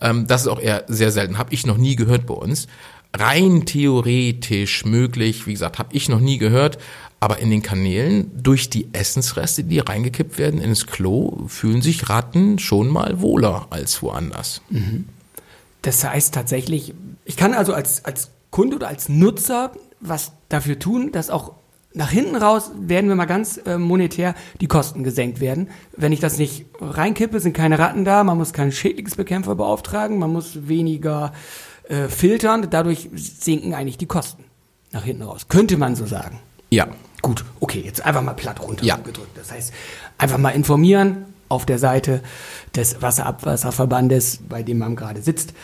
Ähm, 0.00 0.26
das 0.26 0.42
ist 0.42 0.48
auch 0.48 0.60
eher 0.60 0.84
sehr 0.86 1.10
selten, 1.10 1.38
habe 1.38 1.54
ich 1.54 1.66
noch 1.66 1.78
nie 1.78 1.96
gehört 1.96 2.26
bei 2.26 2.34
uns 2.34 2.68
rein 3.18 3.66
theoretisch 3.66 4.84
möglich. 4.84 5.46
Wie 5.46 5.52
gesagt, 5.52 5.78
habe 5.78 5.90
ich 5.92 6.08
noch 6.08 6.20
nie 6.20 6.38
gehört. 6.38 6.78
Aber 7.18 7.38
in 7.38 7.50
den 7.50 7.62
Kanälen, 7.62 8.30
durch 8.42 8.68
die 8.68 8.92
Essensreste, 8.92 9.64
die 9.64 9.78
reingekippt 9.78 10.38
werden 10.38 10.60
ins 10.60 10.86
Klo, 10.86 11.46
fühlen 11.48 11.80
sich 11.80 12.10
Ratten 12.10 12.58
schon 12.58 12.88
mal 12.88 13.20
wohler 13.20 13.68
als 13.70 14.02
woanders. 14.02 14.60
Mhm. 14.68 15.08
Das 15.80 16.04
heißt 16.04 16.34
tatsächlich, 16.34 16.94
ich 17.24 17.36
kann 17.36 17.54
also 17.54 17.72
als, 17.72 18.04
als 18.04 18.30
Kunde 18.50 18.76
oder 18.76 18.88
als 18.88 19.08
Nutzer 19.08 19.72
was 20.00 20.32
dafür 20.50 20.78
tun, 20.78 21.10
dass 21.10 21.30
auch 21.30 21.54
nach 21.96 22.10
hinten 22.10 22.36
raus 22.36 22.70
werden 22.78 23.08
wir 23.08 23.16
mal 23.16 23.24
ganz 23.24 23.58
äh, 23.64 23.78
monetär 23.78 24.34
die 24.60 24.66
Kosten 24.66 25.02
gesenkt 25.02 25.40
werden. 25.40 25.70
Wenn 25.96 26.12
ich 26.12 26.20
das 26.20 26.36
nicht 26.36 26.66
reinkippe, 26.78 27.40
sind 27.40 27.54
keine 27.54 27.78
Ratten 27.78 28.04
da, 28.04 28.22
man 28.22 28.36
muss 28.36 28.52
keinen 28.52 28.70
Schädlingsbekämpfer 28.70 29.54
beauftragen, 29.54 30.18
man 30.18 30.30
muss 30.30 30.68
weniger 30.68 31.32
äh, 31.88 32.08
filtern. 32.08 32.68
Dadurch 32.70 33.08
sinken 33.14 33.72
eigentlich 33.72 33.96
die 33.96 34.06
Kosten 34.06 34.44
nach 34.92 35.04
hinten 35.04 35.22
raus. 35.22 35.48
Könnte 35.48 35.78
man 35.78 35.96
so 35.96 36.04
sagen. 36.04 36.38
Ja. 36.68 36.86
Gut, 37.22 37.46
okay, 37.60 37.80
jetzt 37.82 38.04
einfach 38.04 38.22
mal 38.22 38.34
platt 38.34 38.60
runtergedrückt. 38.60 39.16
Ja. 39.16 39.24
Das 39.34 39.50
heißt, 39.50 39.72
einfach 40.18 40.38
mal 40.38 40.50
informieren 40.50 41.24
auf 41.48 41.64
der 41.64 41.78
Seite 41.78 42.20
des 42.74 43.00
Wasserabwasserverbandes, 43.00 44.40
bei 44.46 44.62
dem 44.62 44.78
man 44.78 44.96
gerade 44.96 45.22
sitzt, 45.22 45.54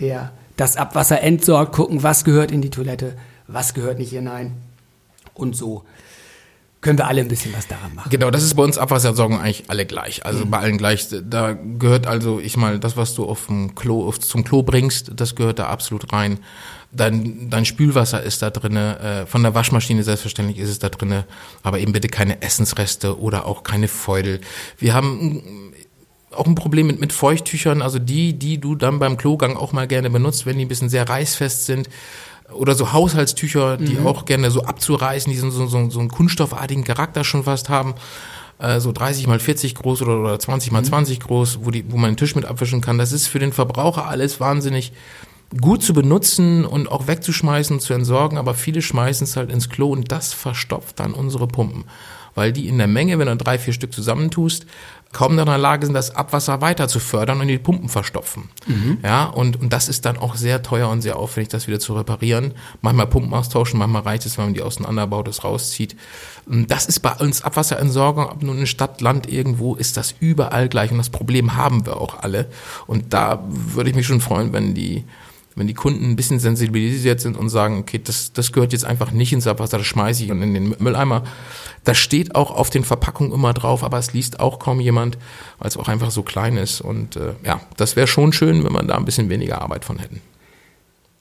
der 0.00 0.32
das 0.56 0.76
Abwasser 0.76 1.20
entsorgt, 1.20 1.72
gucken, 1.72 2.02
was 2.02 2.24
gehört 2.24 2.50
in 2.50 2.60
die 2.60 2.70
Toilette, 2.70 3.16
was 3.46 3.72
gehört 3.72 3.98
nicht 4.00 4.10
hinein 4.10 4.56
und 5.40 5.56
so 5.56 5.84
können 6.80 6.96
wir 6.98 7.06
alle 7.06 7.20
ein 7.20 7.28
bisschen 7.28 7.52
was 7.54 7.68
daran 7.68 7.94
machen. 7.94 8.08
Genau, 8.10 8.30
das 8.30 8.42
ist 8.42 8.54
bei 8.54 8.62
uns 8.62 8.78
Abwasserentsorgung 8.78 9.38
eigentlich 9.38 9.64
alle 9.68 9.84
gleich. 9.84 10.24
Also 10.24 10.46
mhm. 10.46 10.50
bei 10.50 10.58
allen 10.58 10.78
gleich. 10.78 11.08
Da 11.10 11.52
gehört 11.52 12.06
also, 12.06 12.40
ich 12.40 12.56
mal, 12.56 12.78
das, 12.78 12.96
was 12.96 13.14
du 13.14 13.26
auf 13.26 13.46
dem 13.46 13.74
Klo, 13.74 14.06
auf, 14.06 14.18
zum 14.18 14.44
Klo 14.44 14.62
bringst, 14.62 15.12
das 15.14 15.34
gehört 15.34 15.58
da 15.58 15.66
absolut 15.66 16.12
rein. 16.12 16.38
Dein, 16.92 17.50
dein 17.50 17.66
Spülwasser 17.66 18.22
ist 18.22 18.42
da 18.42 18.50
drinne, 18.50 18.98
äh, 18.98 19.26
von 19.26 19.42
der 19.42 19.54
Waschmaschine 19.54 20.02
selbstverständlich 20.02 20.58
ist 20.58 20.70
es 20.70 20.78
da 20.78 20.88
drinne, 20.88 21.24
aber 21.62 21.78
eben 21.78 21.92
bitte 21.92 22.08
keine 22.08 22.42
Essensreste 22.42 23.20
oder 23.20 23.46
auch 23.46 23.62
keine 23.62 23.86
Feudel. 23.86 24.40
Wir 24.78 24.94
haben 24.94 25.42
auch 26.32 26.46
ein 26.46 26.54
Problem 26.54 26.86
mit, 26.86 26.98
mit 26.98 27.12
Feuchttüchern, 27.12 27.82
also 27.82 27.98
die, 27.98 28.38
die 28.38 28.58
du 28.58 28.74
dann 28.74 28.98
beim 28.98 29.16
Klogang 29.16 29.56
auch 29.56 29.72
mal 29.72 29.86
gerne 29.86 30.10
benutzt, 30.10 30.46
wenn 30.46 30.58
die 30.58 30.64
ein 30.64 30.68
bisschen 30.68 30.88
sehr 30.88 31.08
reißfest 31.08 31.66
sind 31.66 31.88
oder 32.52 32.74
so 32.74 32.92
Haushaltstücher, 32.92 33.76
die 33.76 33.94
mhm. 33.94 34.06
auch 34.06 34.24
gerne 34.24 34.50
so 34.50 34.64
abzureißen, 34.64 35.32
die 35.32 35.38
so, 35.38 35.50
so, 35.50 35.66
so, 35.66 36.00
einen 36.00 36.08
kunststoffartigen 36.08 36.84
Charakter 36.84 37.24
schon 37.24 37.44
fast 37.44 37.68
haben. 37.68 37.94
Äh, 38.58 38.80
so 38.80 38.92
30 38.92 39.26
mal 39.26 39.38
40 39.38 39.74
groß 39.74 40.02
oder, 40.02 40.20
oder 40.20 40.38
20 40.38 40.72
mal 40.72 40.82
mhm. 40.82 40.86
20 40.86 41.20
groß, 41.20 41.60
wo, 41.62 41.70
die, 41.70 41.90
wo 41.90 41.96
man 41.96 42.12
den 42.12 42.16
Tisch 42.16 42.34
mit 42.34 42.44
abwischen 42.44 42.80
kann. 42.80 42.98
Das 42.98 43.12
ist 43.12 43.26
für 43.26 43.38
den 43.38 43.52
Verbraucher 43.52 44.06
alles 44.06 44.40
wahnsinnig 44.40 44.92
gut 45.60 45.82
zu 45.82 45.92
benutzen 45.92 46.64
und 46.64 46.90
auch 46.90 47.06
wegzuschmeißen, 47.06 47.80
zu 47.80 47.92
entsorgen, 47.92 48.38
aber 48.38 48.54
viele 48.54 48.82
schmeißen 48.82 49.24
es 49.24 49.36
halt 49.36 49.50
ins 49.50 49.68
Klo 49.68 49.90
und 49.90 50.12
das 50.12 50.32
verstopft 50.32 51.00
dann 51.00 51.12
unsere 51.12 51.48
Pumpen. 51.48 51.84
Weil 52.34 52.52
die 52.52 52.68
in 52.68 52.78
der 52.78 52.86
Menge, 52.86 53.18
wenn 53.18 53.26
du 53.26 53.36
drei, 53.36 53.58
vier 53.58 53.72
Stück 53.72 53.92
zusammentust, 53.92 54.66
kaum 55.12 55.36
in 55.36 55.44
der 55.44 55.58
Lage 55.58 55.86
sind, 55.86 55.94
das 55.94 56.14
Abwasser 56.14 56.60
weiter 56.60 56.86
zu 56.86 57.00
fördern 57.00 57.40
und 57.40 57.48
die 57.48 57.58
Pumpen 57.58 57.88
verstopfen. 57.88 58.48
Mhm. 58.66 58.98
Ja, 59.02 59.24
und, 59.24 59.60
und 59.60 59.72
das 59.72 59.88
ist 59.88 60.04
dann 60.04 60.16
auch 60.16 60.36
sehr 60.36 60.62
teuer 60.62 60.88
und 60.88 61.02
sehr 61.02 61.16
aufwendig, 61.16 61.48
das 61.48 61.66
wieder 61.66 61.80
zu 61.80 61.94
reparieren. 61.94 62.54
Manchmal 62.80 63.08
Pumpen 63.08 63.34
austauschen, 63.34 63.78
manchmal 63.78 64.02
reicht 64.02 64.24
es, 64.26 64.38
wenn 64.38 64.46
man 64.46 64.54
die 64.54 64.62
auseinanderbaut, 64.62 65.26
das 65.26 65.42
rauszieht. 65.42 65.96
Das 66.46 66.86
ist 66.86 67.00
bei 67.00 67.12
uns 67.12 67.42
Abwasserentsorgung, 67.42 68.26
ob 68.26 68.42
nun 68.42 68.58
in 68.58 68.66
Stadt, 68.66 69.00
Land 69.00 69.28
irgendwo, 69.28 69.74
ist 69.74 69.96
das 69.96 70.14
überall 70.20 70.68
gleich 70.68 70.92
und 70.92 70.98
das 70.98 71.10
Problem 71.10 71.56
haben 71.56 71.86
wir 71.86 72.00
auch 72.00 72.22
alle. 72.22 72.46
Und 72.86 73.12
da 73.12 73.42
würde 73.48 73.90
ich 73.90 73.96
mich 73.96 74.06
schon 74.06 74.20
freuen, 74.20 74.52
wenn 74.52 74.74
die 74.74 75.04
wenn 75.56 75.66
die 75.66 75.74
Kunden 75.74 76.04
ein 76.10 76.16
bisschen 76.16 76.38
sensibilisiert 76.38 77.20
sind 77.20 77.36
und 77.36 77.48
sagen, 77.48 77.78
okay, 77.78 78.00
das, 78.02 78.32
das 78.32 78.52
gehört 78.52 78.72
jetzt 78.72 78.84
einfach 78.84 79.10
nicht 79.10 79.32
ins 79.32 79.46
Abwasser, 79.46 79.78
das 79.78 79.86
schmeiße 79.86 80.24
ich 80.24 80.30
und 80.30 80.42
in 80.42 80.54
den 80.54 80.74
Mülleimer. 80.78 81.24
Das 81.84 81.98
steht 81.98 82.34
auch 82.34 82.50
auf 82.50 82.70
den 82.70 82.84
Verpackungen 82.84 83.32
immer 83.32 83.52
drauf, 83.52 83.82
aber 83.82 83.98
es 83.98 84.12
liest 84.12 84.38
auch 84.38 84.58
kaum 84.58 84.80
jemand, 84.80 85.18
weil 85.58 85.68
es 85.68 85.76
auch 85.76 85.88
einfach 85.88 86.10
so 86.10 86.22
klein 86.22 86.56
ist. 86.56 86.80
Und 86.80 87.16
äh, 87.16 87.34
ja, 87.44 87.60
das 87.76 87.96
wäre 87.96 88.06
schon 88.06 88.32
schön, 88.32 88.64
wenn 88.64 88.72
wir 88.72 88.82
da 88.84 88.96
ein 88.96 89.04
bisschen 89.04 89.28
weniger 89.28 89.60
Arbeit 89.60 89.84
von 89.84 89.98
hätten. 89.98 90.20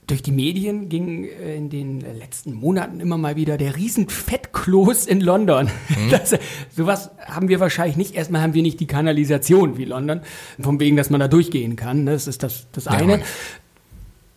durch 0.06 0.22
die 0.22 0.32
Medien 0.32 0.90
ging 0.90 1.26
äh, 1.26 1.56
in 1.56 1.70
den 1.70 2.02
letzten 2.02 2.54
Monaten 2.54 3.00
immer 3.00 3.18
mal 3.18 3.36
wieder 3.36 3.58
der 3.58 3.76
riesen 3.76 4.10
Fettkloß 4.10 5.06
in 5.08 5.22
London. 5.22 5.66
Mhm. 5.90 6.10
Das, 6.12 6.36
sowas 6.76 7.12
haben 7.26 7.48
wir 7.50 7.60
wahrscheinlich 7.60 7.98
nicht. 7.98 8.16
Erstmal 8.16 8.42
haben 8.42 8.54
wir 8.54 8.62
nicht 8.62 8.80
die 8.80 8.88
Kanalisation 8.88 9.78
wie 9.78 9.86
London, 9.86 10.22
von 10.60 10.80
wegen, 10.80 10.98
dass 10.98 11.10
man 11.10 11.20
da 11.20 11.28
durchgehen 11.28 11.76
kann. 11.76 12.06
Das 12.06 12.28
ist 12.28 12.44
das, 12.44 12.68
das 12.72 12.88
eine. 12.88 13.20
Ja, 13.20 13.24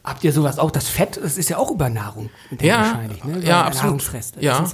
Habt 0.05 0.25
ihr 0.25 0.33
sowas 0.33 0.59
auch? 0.59 0.73
Das 0.73 0.89
Fett, 0.89 1.21
das 1.23 1.39
ist 1.39 1.49
ja 1.49 1.59
auch 1.59 1.71
über 1.71 1.89
Nahrung. 1.89 2.29
Ja, 2.61 2.79
wahrscheinlich, 2.79 3.25
ne? 3.25 3.41
ja, 3.45 3.63
absolut. 3.63 4.03
Ja, 4.41 4.65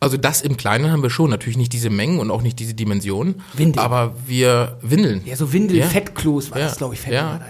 also 0.00 0.16
das 0.16 0.40
im 0.40 0.56
Kleinen 0.56 0.90
haben 0.90 1.02
wir 1.02 1.10
schon. 1.10 1.28
Natürlich 1.28 1.58
nicht 1.58 1.74
diese 1.74 1.90
Mengen 1.90 2.18
und 2.18 2.30
auch 2.30 2.40
nicht 2.40 2.58
diese 2.58 2.72
Dimensionen. 2.72 3.42
Windeln. 3.52 3.84
Aber 3.84 4.14
wir 4.26 4.78
windeln. 4.80 5.22
Ja, 5.26 5.36
so 5.36 5.52
Windelfettklos 5.52 6.46
ja. 6.46 6.50
war 6.52 6.60
ja. 6.60 6.66
das, 6.68 6.78
glaube 6.78 6.94
ich, 6.94 7.00
fällt 7.00 7.14
ja. 7.14 7.40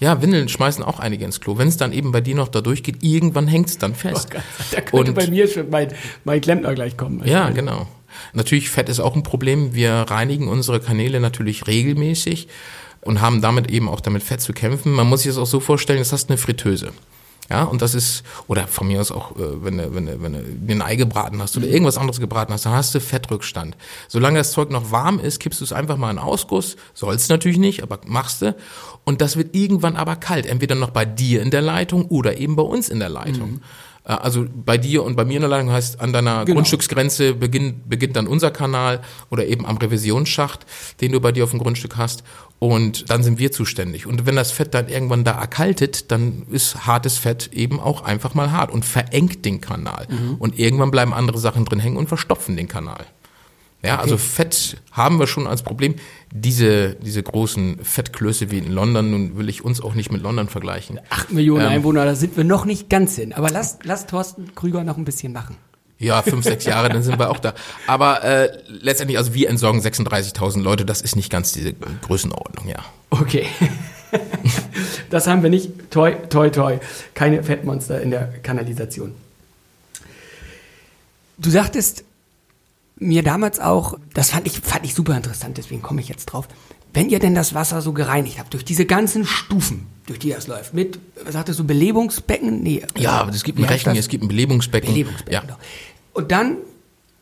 Ja, 0.00 0.22
Windeln 0.22 0.48
schmeißen 0.48 0.84
auch 0.84 1.00
einige 1.00 1.24
ins 1.24 1.40
Klo. 1.40 1.58
Wenn 1.58 1.68
es 1.68 1.76
dann 1.76 1.92
eben 1.92 2.12
bei 2.12 2.20
dir 2.20 2.36
noch 2.36 2.48
da 2.48 2.60
durchgeht, 2.60 3.02
irgendwann 3.02 3.48
hängt 3.48 3.68
es 3.68 3.78
dann 3.78 3.94
fest. 3.94 4.28
Oh 4.32 4.38
da 4.72 4.80
könnte 4.82 5.10
und, 5.10 5.14
bei 5.14 5.26
mir 5.26 5.48
schon 5.48 5.70
mein, 5.70 5.88
mein 6.24 6.40
Klempner 6.40 6.74
gleich 6.74 6.96
kommen. 6.96 7.22
Ja, 7.24 7.50
genau. 7.50 7.88
Natürlich, 8.32 8.70
Fett 8.70 8.88
ist 8.88 9.00
auch 9.00 9.16
ein 9.16 9.22
Problem. 9.22 9.74
Wir 9.74 9.92
reinigen 9.92 10.48
unsere 10.48 10.80
Kanäle 10.80 11.18
natürlich 11.18 11.66
regelmäßig 11.66 12.48
und 13.02 13.20
haben 13.20 13.40
damit 13.40 13.70
eben 13.70 13.88
auch 13.88 14.00
damit 14.00 14.22
Fett 14.22 14.40
zu 14.40 14.52
kämpfen. 14.52 14.92
Man 14.92 15.08
muss 15.08 15.22
sich 15.22 15.30
das 15.30 15.38
auch 15.38 15.46
so 15.46 15.60
vorstellen, 15.60 15.98
das 15.98 16.12
hast 16.12 16.30
eine 16.30 16.38
Fritteuse. 16.38 16.92
Ja, 17.50 17.64
und 17.64 17.80
das 17.80 17.94
ist, 17.94 18.24
oder 18.46 18.66
von 18.66 18.88
mir 18.88 19.00
aus 19.00 19.10
auch, 19.10 19.34
äh, 19.36 19.64
wenn 19.64 19.78
du, 19.78 19.94
wenn 19.94 20.06
du, 20.06 20.22
wenn 20.22 20.32
du 20.34 20.72
ein 20.72 20.82
Ei 20.82 20.96
gebraten 20.96 21.40
hast 21.40 21.56
oder 21.56 21.66
irgendwas 21.66 21.96
anderes 21.96 22.20
gebraten 22.20 22.52
hast, 22.52 22.66
dann 22.66 22.74
hast 22.74 22.94
du 22.94 23.00
Fettrückstand. 23.00 23.74
Solange 24.06 24.38
das 24.38 24.52
Zeug 24.52 24.70
noch 24.70 24.90
warm 24.90 25.18
ist, 25.18 25.40
kippst 25.40 25.60
du 25.60 25.64
es 25.64 25.72
einfach 25.72 25.96
mal 25.96 26.10
in 26.10 26.18
Ausguss. 26.18 26.76
Sollst 26.92 27.30
natürlich 27.30 27.56
nicht, 27.56 27.82
aber 27.82 28.00
machst 28.04 28.42
du. 28.42 28.54
Und 29.04 29.22
das 29.22 29.38
wird 29.38 29.56
irgendwann 29.56 29.96
aber 29.96 30.16
kalt. 30.16 30.44
Entweder 30.44 30.74
noch 30.74 30.90
bei 30.90 31.06
dir 31.06 31.40
in 31.40 31.50
der 31.50 31.62
Leitung 31.62 32.04
oder 32.06 32.36
eben 32.36 32.54
bei 32.54 32.62
uns 32.62 32.90
in 32.90 32.98
der 32.98 33.08
Leitung. 33.08 33.52
Mhm. 33.52 33.60
Äh, 34.04 34.12
also 34.12 34.46
bei 34.54 34.78
dir 34.78 35.04
und 35.04 35.16
bei 35.16 35.24
mir 35.24 35.36
in 35.36 35.42
der 35.42 35.50
Leitung 35.50 35.70
heißt, 35.70 36.00
an 36.00 36.12
deiner 36.12 36.44
genau. 36.44 36.56
Grundstücksgrenze 36.56 37.34
beginnt, 37.34 37.88
beginnt 37.88 38.16
dann 38.16 38.26
unser 38.26 38.50
Kanal 38.50 39.00
oder 39.30 39.46
eben 39.46 39.66
am 39.66 39.76
Revisionsschacht, 39.76 40.66
den 41.00 41.12
du 41.12 41.20
bei 41.20 41.32
dir 41.32 41.44
auf 41.44 41.50
dem 41.50 41.60
Grundstück 41.60 41.96
hast. 41.96 42.24
Und 42.58 43.10
dann 43.10 43.22
sind 43.22 43.38
wir 43.38 43.52
zuständig. 43.52 44.06
Und 44.06 44.26
wenn 44.26 44.34
das 44.34 44.50
Fett 44.50 44.74
dann 44.74 44.88
irgendwann 44.88 45.22
da 45.22 45.32
erkaltet, 45.32 46.10
dann 46.10 46.46
ist 46.50 46.86
hartes 46.86 47.16
Fett 47.16 47.50
eben 47.52 47.78
auch 47.78 48.02
einfach 48.02 48.34
mal 48.34 48.50
hart 48.50 48.72
und 48.72 48.84
verengt 48.84 49.44
den 49.44 49.60
Kanal. 49.60 50.06
Mhm. 50.10 50.36
Und 50.38 50.58
irgendwann 50.58 50.90
bleiben 50.90 51.14
andere 51.14 51.38
Sachen 51.38 51.64
drin 51.64 51.78
hängen 51.78 51.96
und 51.96 52.08
verstopfen 52.08 52.56
den 52.56 52.66
Kanal. 52.66 53.06
Ja, 53.82 53.94
okay. 53.94 54.02
also 54.02 54.18
Fett 54.18 54.78
haben 54.90 55.20
wir 55.20 55.28
schon 55.28 55.46
als 55.46 55.62
Problem. 55.62 55.94
Diese, 56.32 56.96
diese 56.96 57.22
großen 57.22 57.78
Fettklöße 57.84 58.50
wie 58.50 58.58
in 58.58 58.72
London, 58.72 59.12
nun 59.12 59.38
will 59.38 59.48
ich 59.48 59.64
uns 59.64 59.80
auch 59.80 59.94
nicht 59.94 60.10
mit 60.10 60.20
London 60.20 60.48
vergleichen. 60.48 60.98
Acht 61.10 61.32
Millionen 61.32 61.64
ähm, 61.64 61.70
Einwohner, 61.70 62.04
da 62.04 62.16
sind 62.16 62.36
wir 62.36 62.42
noch 62.42 62.64
nicht 62.64 62.90
ganz 62.90 63.14
hin. 63.14 63.32
Aber 63.32 63.50
lass, 63.50 63.78
lass 63.84 64.06
Thorsten 64.06 64.52
Krüger 64.56 64.82
noch 64.82 64.96
ein 64.96 65.04
bisschen 65.04 65.32
machen. 65.32 65.56
Ja, 65.98 66.22
fünf, 66.22 66.44
sechs 66.44 66.64
Jahre, 66.64 66.88
dann 66.88 67.02
sind 67.02 67.18
wir 67.18 67.28
auch 67.30 67.40
da. 67.40 67.54
Aber 67.86 68.22
äh, 68.22 68.56
letztendlich, 68.68 69.18
also 69.18 69.34
wir 69.34 69.48
entsorgen 69.48 69.80
36.000 69.80 70.62
Leute, 70.62 70.84
das 70.84 71.02
ist 71.02 71.16
nicht 71.16 71.30
ganz 71.30 71.52
diese 71.52 71.72
Größenordnung, 72.02 72.68
ja. 72.68 72.84
Okay. 73.10 73.46
das 75.10 75.26
haben 75.26 75.42
wir 75.42 75.50
nicht. 75.50 75.90
Toi, 75.90 76.12
toi, 76.12 76.50
toi. 76.50 76.78
Keine 77.14 77.42
Fettmonster 77.42 78.00
in 78.00 78.10
der 78.10 78.28
Kanalisation. 78.42 79.14
Du 81.36 81.50
sagtest, 81.50 82.04
mir 82.96 83.22
damals 83.22 83.60
auch, 83.60 83.98
das 84.14 84.30
fand 84.30 84.46
ich, 84.46 84.60
fand 84.60 84.84
ich 84.84 84.94
super 84.94 85.16
interessant, 85.16 85.58
deswegen 85.58 85.82
komme 85.82 86.00
ich 86.00 86.08
jetzt 86.08 86.26
drauf. 86.26 86.48
Wenn 86.92 87.10
ihr 87.10 87.18
denn 87.18 87.34
das 87.34 87.54
Wasser 87.54 87.82
so 87.82 87.92
gereinigt 87.92 88.38
habt, 88.38 88.54
durch 88.54 88.64
diese 88.64 88.86
ganzen 88.86 89.24
Stufen, 89.24 89.86
durch 90.08 90.18
die 90.18 90.30
das 90.30 90.46
läuft, 90.46 90.74
mit, 90.74 90.98
was 91.24 91.34
sagtest 91.34 91.58
du, 91.58 91.64
Belebungsbecken? 91.64 92.62
Nee. 92.62 92.82
Ja, 92.96 93.28
es 93.28 93.44
gibt 93.44 93.58
ein 93.58 93.64
Rechen, 93.64 93.94
es 93.96 94.08
gibt 94.08 94.24
ein 94.24 94.28
Belebungsbecken. 94.28 94.90
Belebungsbecken, 94.90 95.32
ja. 95.32 95.40
Genau. 95.40 95.56
Und 96.12 96.32
dann 96.32 96.56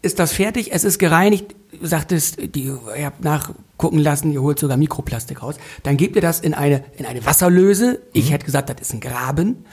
ist 0.03 0.19
das 0.19 0.33
fertig, 0.33 0.73
es 0.73 0.85
ist 0.85 0.99
gereinigt, 0.99 1.55
sagtest, 1.83 2.39
die, 2.55 2.65
ihr 2.65 3.07
habt 3.07 3.25
nachgucken 3.25 3.99
lassen, 3.99 4.33
ihr 4.33 4.41
holt 4.41 4.59
sogar 4.59 4.77
Mikroplastik 4.77 5.43
raus. 5.43 5.57
Dann 5.83 5.97
gebt 5.97 6.17
ihr 6.17 6.23
das 6.23 6.41
in 6.41 6.55
eine, 6.55 6.85
in 6.97 7.07
eine 7.07 7.27
Wasserlöse. 7.27 8.01
Ich 8.13 8.27
mhm. 8.27 8.31
hätte 8.31 8.47
gesagt, 8.47 8.71
das 8.71 8.81
ist 8.81 8.95
ein 8.95 9.01
Graben. 9.01 9.65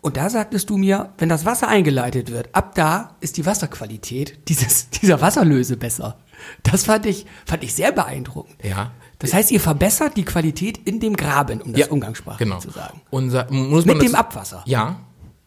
Und 0.00 0.16
da 0.16 0.30
sagtest 0.30 0.70
du 0.70 0.76
mir, 0.76 1.10
wenn 1.18 1.28
das 1.28 1.44
Wasser 1.44 1.68
eingeleitet 1.68 2.32
wird, 2.32 2.48
ab 2.54 2.74
da 2.74 3.16
ist 3.20 3.36
die 3.36 3.46
Wasserqualität 3.46 4.38
dieses, 4.48 4.90
dieser 4.90 5.20
Wasserlöse 5.20 5.76
besser. 5.76 6.18
Das 6.62 6.84
fand 6.84 7.06
ich, 7.06 7.26
fand 7.46 7.62
ich 7.62 7.74
sehr 7.74 7.92
beeindruckend. 7.92 8.56
Ja. 8.62 8.92
Das 9.22 9.34
heißt, 9.34 9.50
ihr 9.50 9.60
verbessert 9.60 10.16
die 10.16 10.24
Qualität 10.24 10.78
in 10.84 11.00
dem 11.00 11.16
Graben, 11.16 11.60
um 11.62 11.72
das 11.72 11.80
ja, 11.80 11.86
Umgangssprache 11.88 12.38
genau. 12.38 12.58
zu 12.58 12.70
sagen. 12.70 13.00
Unser, 13.10 13.50
muss 13.50 13.86
man 13.86 13.96
Mit 13.96 14.08
dem 14.08 14.14
Abwasser. 14.14 14.62
Ja, 14.66 14.98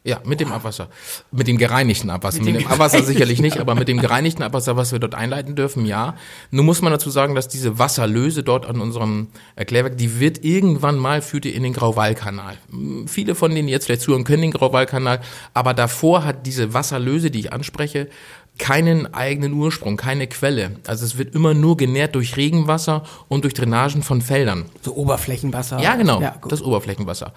ja, 0.05 0.21
mit 0.23 0.39
dem 0.39 0.51
Abwasser. 0.51 0.87
Mit 1.31 1.47
dem 1.47 1.57
gereinigten 1.57 2.11
Abwasser. 2.11 2.37
Mit 2.37 2.47
dem, 2.47 2.55
mit 2.57 2.65
dem 2.65 2.71
Abwasser 2.71 3.01
sicherlich 3.01 3.41
nicht, 3.41 3.57
aber 3.57 3.73
mit 3.73 3.87
dem 3.87 3.97
gereinigten 3.97 4.43
Abwasser, 4.43 4.77
was 4.77 4.91
wir 4.91 4.99
dort 4.99 5.15
einleiten 5.15 5.55
dürfen, 5.55 5.83
ja. 5.83 6.13
Nun 6.51 6.67
muss 6.67 6.83
man 6.83 6.91
dazu 6.91 7.09
sagen, 7.09 7.33
dass 7.33 7.47
diese 7.47 7.79
Wasserlöse 7.79 8.43
dort 8.43 8.67
an 8.67 8.81
unserem 8.81 9.29
Erklärwerk, 9.55 9.97
die 9.97 10.19
wird 10.19 10.45
irgendwann 10.45 10.99
mal 10.99 11.23
führt 11.23 11.45
ihr 11.45 11.55
in 11.55 11.63
den 11.63 11.73
Grauwallkanal. 11.73 12.55
Viele 13.07 13.33
von 13.33 13.55
denen 13.55 13.67
jetzt 13.67 13.85
vielleicht 13.85 14.03
zuhören 14.03 14.25
können 14.25 14.43
den 14.43 14.51
Grauwallkanal, 14.51 15.21
aber 15.55 15.73
davor 15.73 16.23
hat 16.23 16.45
diese 16.45 16.75
Wasserlöse, 16.75 17.31
die 17.31 17.39
ich 17.39 17.51
anspreche, 17.51 18.07
keinen 18.57 19.13
eigenen 19.13 19.53
Ursprung, 19.53 19.97
keine 19.97 20.27
Quelle. 20.27 20.71
Also 20.87 21.05
es 21.05 21.17
wird 21.17 21.35
immer 21.35 21.53
nur 21.53 21.77
genährt 21.77 22.15
durch 22.15 22.37
Regenwasser 22.37 23.03
und 23.27 23.43
durch 23.43 23.53
Drainagen 23.53 24.03
von 24.03 24.21
Feldern. 24.21 24.65
So 24.81 24.95
Oberflächenwasser? 24.95 25.79
Ja, 25.79 25.95
genau, 25.95 26.21
ja, 26.21 26.35
das 26.49 26.61
Oberflächenwasser 26.61 27.33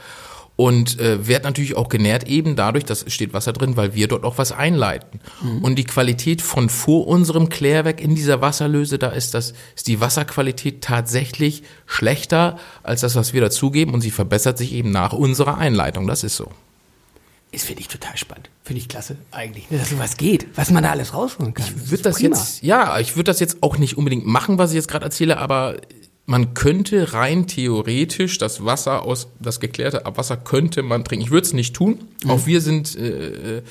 und 0.58 0.98
äh, 0.98 1.24
wird 1.28 1.44
natürlich 1.44 1.76
auch 1.76 1.88
genährt 1.88 2.24
eben 2.26 2.56
dadurch, 2.56 2.84
dass 2.84 3.04
steht 3.06 3.32
Wasser 3.32 3.52
drin, 3.52 3.76
weil 3.76 3.94
wir 3.94 4.08
dort 4.08 4.24
auch 4.24 4.38
was 4.38 4.50
einleiten. 4.50 5.20
Mhm. 5.40 5.62
Und 5.62 5.76
die 5.76 5.84
Qualität 5.84 6.42
von 6.42 6.68
vor 6.68 7.06
unserem 7.06 7.48
Klärwerk 7.48 8.00
in 8.00 8.16
dieser 8.16 8.40
Wasserlöse, 8.40 8.98
da 8.98 9.10
ist 9.10 9.34
das 9.34 9.54
ist 9.76 9.86
die 9.86 10.00
Wasserqualität 10.00 10.82
tatsächlich 10.82 11.62
schlechter 11.86 12.58
als 12.82 13.02
das, 13.02 13.14
was 13.14 13.32
wir 13.32 13.40
dazugeben 13.40 13.94
und 13.94 14.00
sie 14.00 14.10
verbessert 14.10 14.58
sich 14.58 14.72
eben 14.72 14.90
nach 14.90 15.12
unserer 15.12 15.58
Einleitung. 15.58 16.08
Das 16.08 16.24
ist 16.24 16.34
so. 16.34 16.50
Ist 17.50 17.64
finde 17.64 17.80
ich 17.80 17.88
total 17.88 18.16
spannend. 18.16 18.50
Finde 18.62 18.80
ich 18.80 18.88
klasse 18.88 19.16
eigentlich, 19.30 19.70
ne, 19.70 19.78
dass 19.78 19.90
sowas 19.90 20.18
geht, 20.18 20.46
was 20.54 20.70
man 20.70 20.82
da 20.82 20.90
alles 20.90 21.14
rausholen 21.14 21.54
kann. 21.54 21.66
Ich 21.66 21.90
würde 21.90 22.02
das, 22.02 22.14
das 22.14 22.22
jetzt, 22.22 22.62
ja, 22.62 22.98
ich 23.00 23.16
würde 23.16 23.24
das 23.24 23.40
jetzt 23.40 23.62
auch 23.62 23.78
nicht 23.78 23.96
unbedingt 23.96 24.26
machen, 24.26 24.58
was 24.58 24.70
ich 24.70 24.76
jetzt 24.76 24.88
gerade 24.88 25.06
erzähle, 25.06 25.38
aber 25.38 25.76
man 26.28 26.52
könnte 26.52 27.14
rein 27.14 27.46
theoretisch 27.46 28.36
das 28.36 28.62
Wasser 28.62 29.02
aus, 29.02 29.28
das 29.40 29.60
geklärte 29.60 30.04
Abwasser 30.04 30.36
könnte 30.36 30.82
man 30.82 31.02
trinken. 31.02 31.24
Ich 31.24 31.30
würde 31.30 31.46
es 31.46 31.54
nicht 31.54 31.74
tun. 31.74 32.04
Mhm. 32.22 32.30
Auch 32.30 32.44
wir 32.44 32.60
sind, 32.60 32.94
äh, 32.96 33.62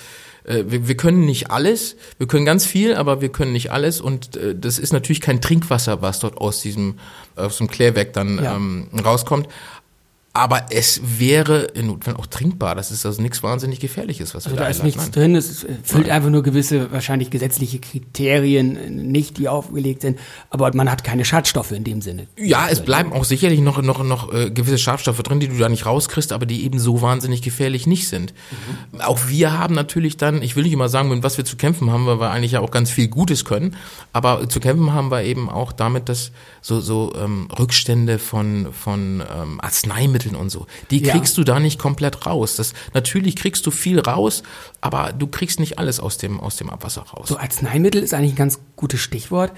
äh, 0.48 0.64
wir, 0.68 0.88
wir, 0.88 0.98
können 0.98 1.26
nicht 1.26 1.52
alles. 1.52 1.98
Wir 2.18 2.26
können 2.26 2.46
ganz 2.46 2.66
viel, 2.66 2.96
aber 2.96 3.22
wir 3.22 3.30
können 3.30 3.52
nicht 3.52 3.72
alles. 3.72 4.02
Und 4.02 4.38
äh, 4.38 4.56
das 4.56 4.80
ist 4.80 4.92
natürlich 4.92 5.22
kein 5.22 5.40
Trinkwasser, 5.40 6.02
was 6.02 6.18
dort 6.18 6.38
aus 6.38 6.62
diesem, 6.62 6.96
aus 7.36 7.60
dem 7.60 7.68
Klärwerk 7.68 8.14
dann 8.14 8.44
ja. 8.44 8.56
ähm, 8.56 8.88
rauskommt. 9.06 9.48
Aber 10.38 10.68
es 10.70 11.02
wäre 11.04 11.64
in 11.74 11.88
Notfällen 11.88 12.16
auch 12.16 12.28
trinkbar. 12.28 12.76
Das 12.76 12.92
ist 12.92 13.08
also 13.08 13.20
nichts 13.24 13.42
wahnsinnig 13.42 13.80
Gefährliches, 13.80 14.36
was 14.36 14.46
also 14.46 14.56
wir 14.56 14.60
da, 14.60 14.66
da 14.66 14.70
ist 14.70 14.84
nichts 14.84 15.10
drin. 15.10 15.36
Es 15.36 15.66
füllt 15.82 16.06
Nein. 16.06 16.12
einfach 16.12 16.30
nur 16.30 16.44
gewisse 16.44 16.92
wahrscheinlich 16.92 17.32
gesetzliche 17.32 17.80
Kriterien 17.80 19.12
nicht, 19.12 19.40
die 19.40 19.50
aufgelegt 19.50 20.04
sind. 20.04 20.20
Aber 20.52 20.72
man 20.76 20.92
hat 20.92 21.04
keine 21.04 21.26
Schadstoffe 21.26 21.72
in 21.72 21.84
dem 21.84 22.04
Sinne. 22.04 22.28
Ja, 22.38 22.68
es 22.70 22.82
bleiben 22.82 23.14
auch 23.14 23.24
sicherlich 23.24 23.62
noch 23.62 23.82
noch 23.82 24.04
noch 24.04 24.32
äh, 24.32 24.52
gewisse 24.52 24.78
Schadstoffe 24.78 25.24
drin, 25.24 25.40
die 25.40 25.48
du 25.48 25.58
da 25.58 25.70
nicht 25.70 25.88
rauskriegst, 25.88 26.32
aber 26.32 26.46
die 26.46 26.66
eben 26.66 26.78
so 26.78 27.02
wahnsinnig 27.02 27.42
gefährlich 27.42 27.88
nicht 27.88 28.08
sind. 28.08 28.36
Mhm. 28.92 29.02
Auch 29.02 29.18
wir 29.28 29.58
haben 29.58 29.74
natürlich 29.74 30.18
dann, 30.18 30.44
ich 30.44 30.56
will 30.56 30.66
nicht 30.66 30.74
immer 30.74 30.88
sagen, 30.88 31.10
mit 31.10 31.24
was 31.24 31.40
wir 31.40 31.46
zu 31.46 31.58
kämpfen 31.58 31.90
haben, 31.90 32.06
weil 32.06 32.20
wir 32.20 32.30
eigentlich 32.30 32.52
ja 32.52 32.60
auch 32.60 32.70
ganz 32.70 32.92
viel 32.92 33.08
Gutes 33.08 33.44
können. 33.44 33.76
Aber 34.14 34.48
zu 34.48 34.60
kämpfen 34.60 34.94
haben 34.94 35.10
wir 35.10 35.24
eben 35.24 35.50
auch 35.50 35.72
damit, 35.72 36.10
dass 36.10 36.32
so 36.62 36.80
so 36.80 37.12
ähm, 37.20 37.48
Rückstände 37.58 38.20
von 38.20 38.68
von 38.72 39.24
ähm, 39.36 39.60
Arzneimitteln 39.62 40.27
Lebensmitteln 40.28 40.36
und 40.36 40.50
so. 40.50 40.68
Die 40.92 41.02
kriegst 41.02 41.38
ja. 41.38 41.44
du 41.44 41.52
da 41.52 41.60
nicht 41.60 41.80
komplett 41.80 42.26
raus. 42.26 42.56
Das, 42.56 42.74
natürlich 42.94 43.36
kriegst 43.36 43.66
du 43.66 43.72
viel 43.72 44.00
raus, 44.00 44.44
aber 44.82 45.14
du 45.14 45.28
kriegst 45.28 45.60
nicht 45.60 45.80
alles 45.80 46.00
aus 46.00 46.18
dem, 46.18 46.40
aus 46.40 46.58
dem 46.58 46.70
Abwasser 46.70 47.02
raus. 47.02 47.28
So 47.30 47.38
Arzneimittel 47.38 48.02
ist 48.04 48.14
eigentlich 48.14 48.34
ein 48.34 48.38
ganz 48.38 48.60
gutes 48.76 49.00
Stichwort. 49.00 49.52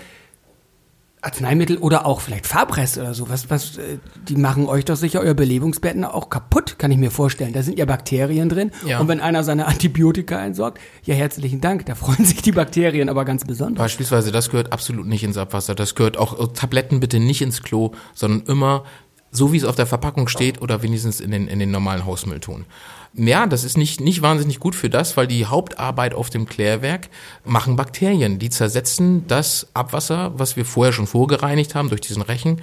Arzneimittel 1.22 1.78
oder 1.80 2.06
auch 2.06 2.22
vielleicht 2.22 2.48
Farbreste 2.48 3.02
oder 3.02 3.14
so, 3.14 3.28
was, 3.28 3.50
was, 3.50 3.78
äh, 3.78 3.98
die 4.30 4.38
machen 4.38 4.68
euch 4.68 4.86
doch 4.86 4.96
sicher 4.96 5.20
euer 5.20 5.34
Belebungsbetten 5.34 6.06
auch 6.06 6.30
kaputt, 6.30 6.80
kann 6.80 6.92
ich 6.92 6.98
mir 6.98 7.12
vorstellen. 7.12 7.52
Da 7.52 7.62
sind 7.62 7.78
ja 7.78 7.84
Bakterien 7.84 8.48
drin. 8.48 8.72
Ja. 8.86 9.02
Und 9.02 9.10
wenn 9.10 9.20
einer 9.20 9.44
seine 9.44 9.66
Antibiotika 9.68 10.42
entsorgt, 10.42 10.80
ja, 11.04 11.16
herzlichen 11.16 11.60
Dank, 11.60 11.86
da 11.88 11.96
freuen 11.96 12.24
sich 12.26 12.42
die 12.42 12.54
Bakterien 12.54 13.10
aber 13.10 13.26
ganz 13.26 13.44
besonders. 13.44 13.84
Beispielsweise, 13.84 14.32
das 14.32 14.50
gehört 14.50 14.72
absolut 14.72 15.08
nicht 15.08 15.26
ins 15.26 15.38
Abwasser. 15.38 15.76
Das 15.76 15.94
gehört 15.94 16.16
auch, 16.16 16.54
Tabletten 16.54 17.02
bitte 17.02 17.20
nicht 17.20 17.42
ins 17.42 17.64
Klo, 17.64 17.92
sondern 18.16 18.44
immer 18.48 18.86
so 19.32 19.52
wie 19.54 19.58
es 19.58 19.64
auf 19.64 19.76
der 19.76 19.86
Verpackung 19.86 20.28
steht 20.28 20.62
oder 20.62 20.82
wenigstens 20.82 21.20
in 21.20 21.32
den, 21.32 21.48
in 21.48 21.60
den 21.60 21.72
normalen 21.72 22.06
Hausmüll 22.06 22.40
tun. 22.40 22.66
Ja, 23.14 23.48
das 23.48 23.64
ist 23.64 23.78
nicht, 23.78 24.02
nicht 24.02 24.22
wahnsinnig 24.22 24.60
gut 24.60 24.76
für 24.76 24.90
das, 24.90 25.18
weil 25.18 25.28
die 25.28 25.46
Hauptarbeit 25.46 26.14
auf 26.14 26.30
dem 26.30 26.46
Klärwerk 26.46 27.10
machen 27.44 27.76
Bakterien. 27.76 28.38
Die 28.38 28.50
zersetzen 28.50 29.26
das 29.28 29.68
Abwasser, 29.74 30.32
was 30.38 30.56
wir 30.56 30.66
vorher 30.66 30.94
schon 30.94 31.08
vorgereinigt 31.08 31.74
haben 31.74 31.90
durch 31.90 32.02
diesen 32.02 32.22
Rechen 32.22 32.62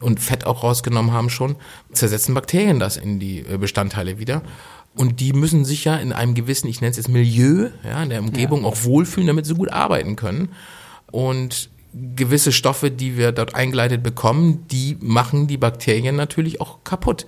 und 0.00 0.20
Fett 0.20 0.44
auch 0.46 0.62
rausgenommen 0.62 1.12
haben 1.12 1.30
schon, 1.30 1.56
zersetzen 1.92 2.34
Bakterien 2.34 2.78
das 2.78 2.98
in 2.98 3.18
die 3.18 3.38
äh, 3.40 3.56
Bestandteile 3.56 4.18
wieder. 4.18 4.42
Und 4.94 5.20
die 5.20 5.32
müssen 5.32 5.64
sich 5.64 5.84
ja 5.84 5.96
in 5.96 6.12
einem 6.12 6.34
gewissen, 6.34 6.68
ich 6.68 6.80
nenne 6.80 6.90
es 6.90 6.96
jetzt 6.96 7.08
Milieu, 7.08 7.70
ja, 7.84 8.02
in 8.02 8.10
der 8.10 8.20
Umgebung 8.20 8.62
Ja. 8.62 8.68
auch 8.68 8.84
wohlfühlen, 8.84 9.26
damit 9.26 9.46
sie 9.46 9.54
gut 9.54 9.70
arbeiten 9.70 10.16
können. 10.16 10.50
Und 11.10 11.70
gewisse 12.14 12.52
Stoffe, 12.52 12.90
die 12.90 13.16
wir 13.16 13.32
dort 13.32 13.54
eingeleitet 13.54 14.02
bekommen, 14.02 14.66
die 14.70 14.96
machen 15.00 15.46
die 15.46 15.56
Bakterien 15.56 16.16
natürlich 16.16 16.60
auch 16.60 16.84
kaputt. 16.84 17.26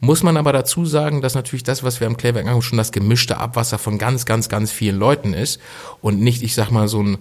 Muss 0.00 0.22
man 0.22 0.36
aber 0.36 0.52
dazu 0.52 0.84
sagen, 0.84 1.22
dass 1.22 1.34
natürlich 1.34 1.64
das, 1.64 1.82
was 1.82 2.00
wir 2.00 2.06
am 2.06 2.16
Klärwerk 2.16 2.46
haben, 2.46 2.62
schon 2.62 2.78
das 2.78 2.92
gemischte 2.92 3.38
Abwasser 3.38 3.78
von 3.78 3.98
ganz, 3.98 4.26
ganz, 4.26 4.48
ganz 4.48 4.70
vielen 4.70 4.98
Leuten 4.98 5.32
ist 5.32 5.60
und 6.02 6.20
nicht, 6.20 6.42
ich 6.42 6.54
sag 6.54 6.70
mal, 6.70 6.88
so 6.88 7.02
ein, 7.02 7.18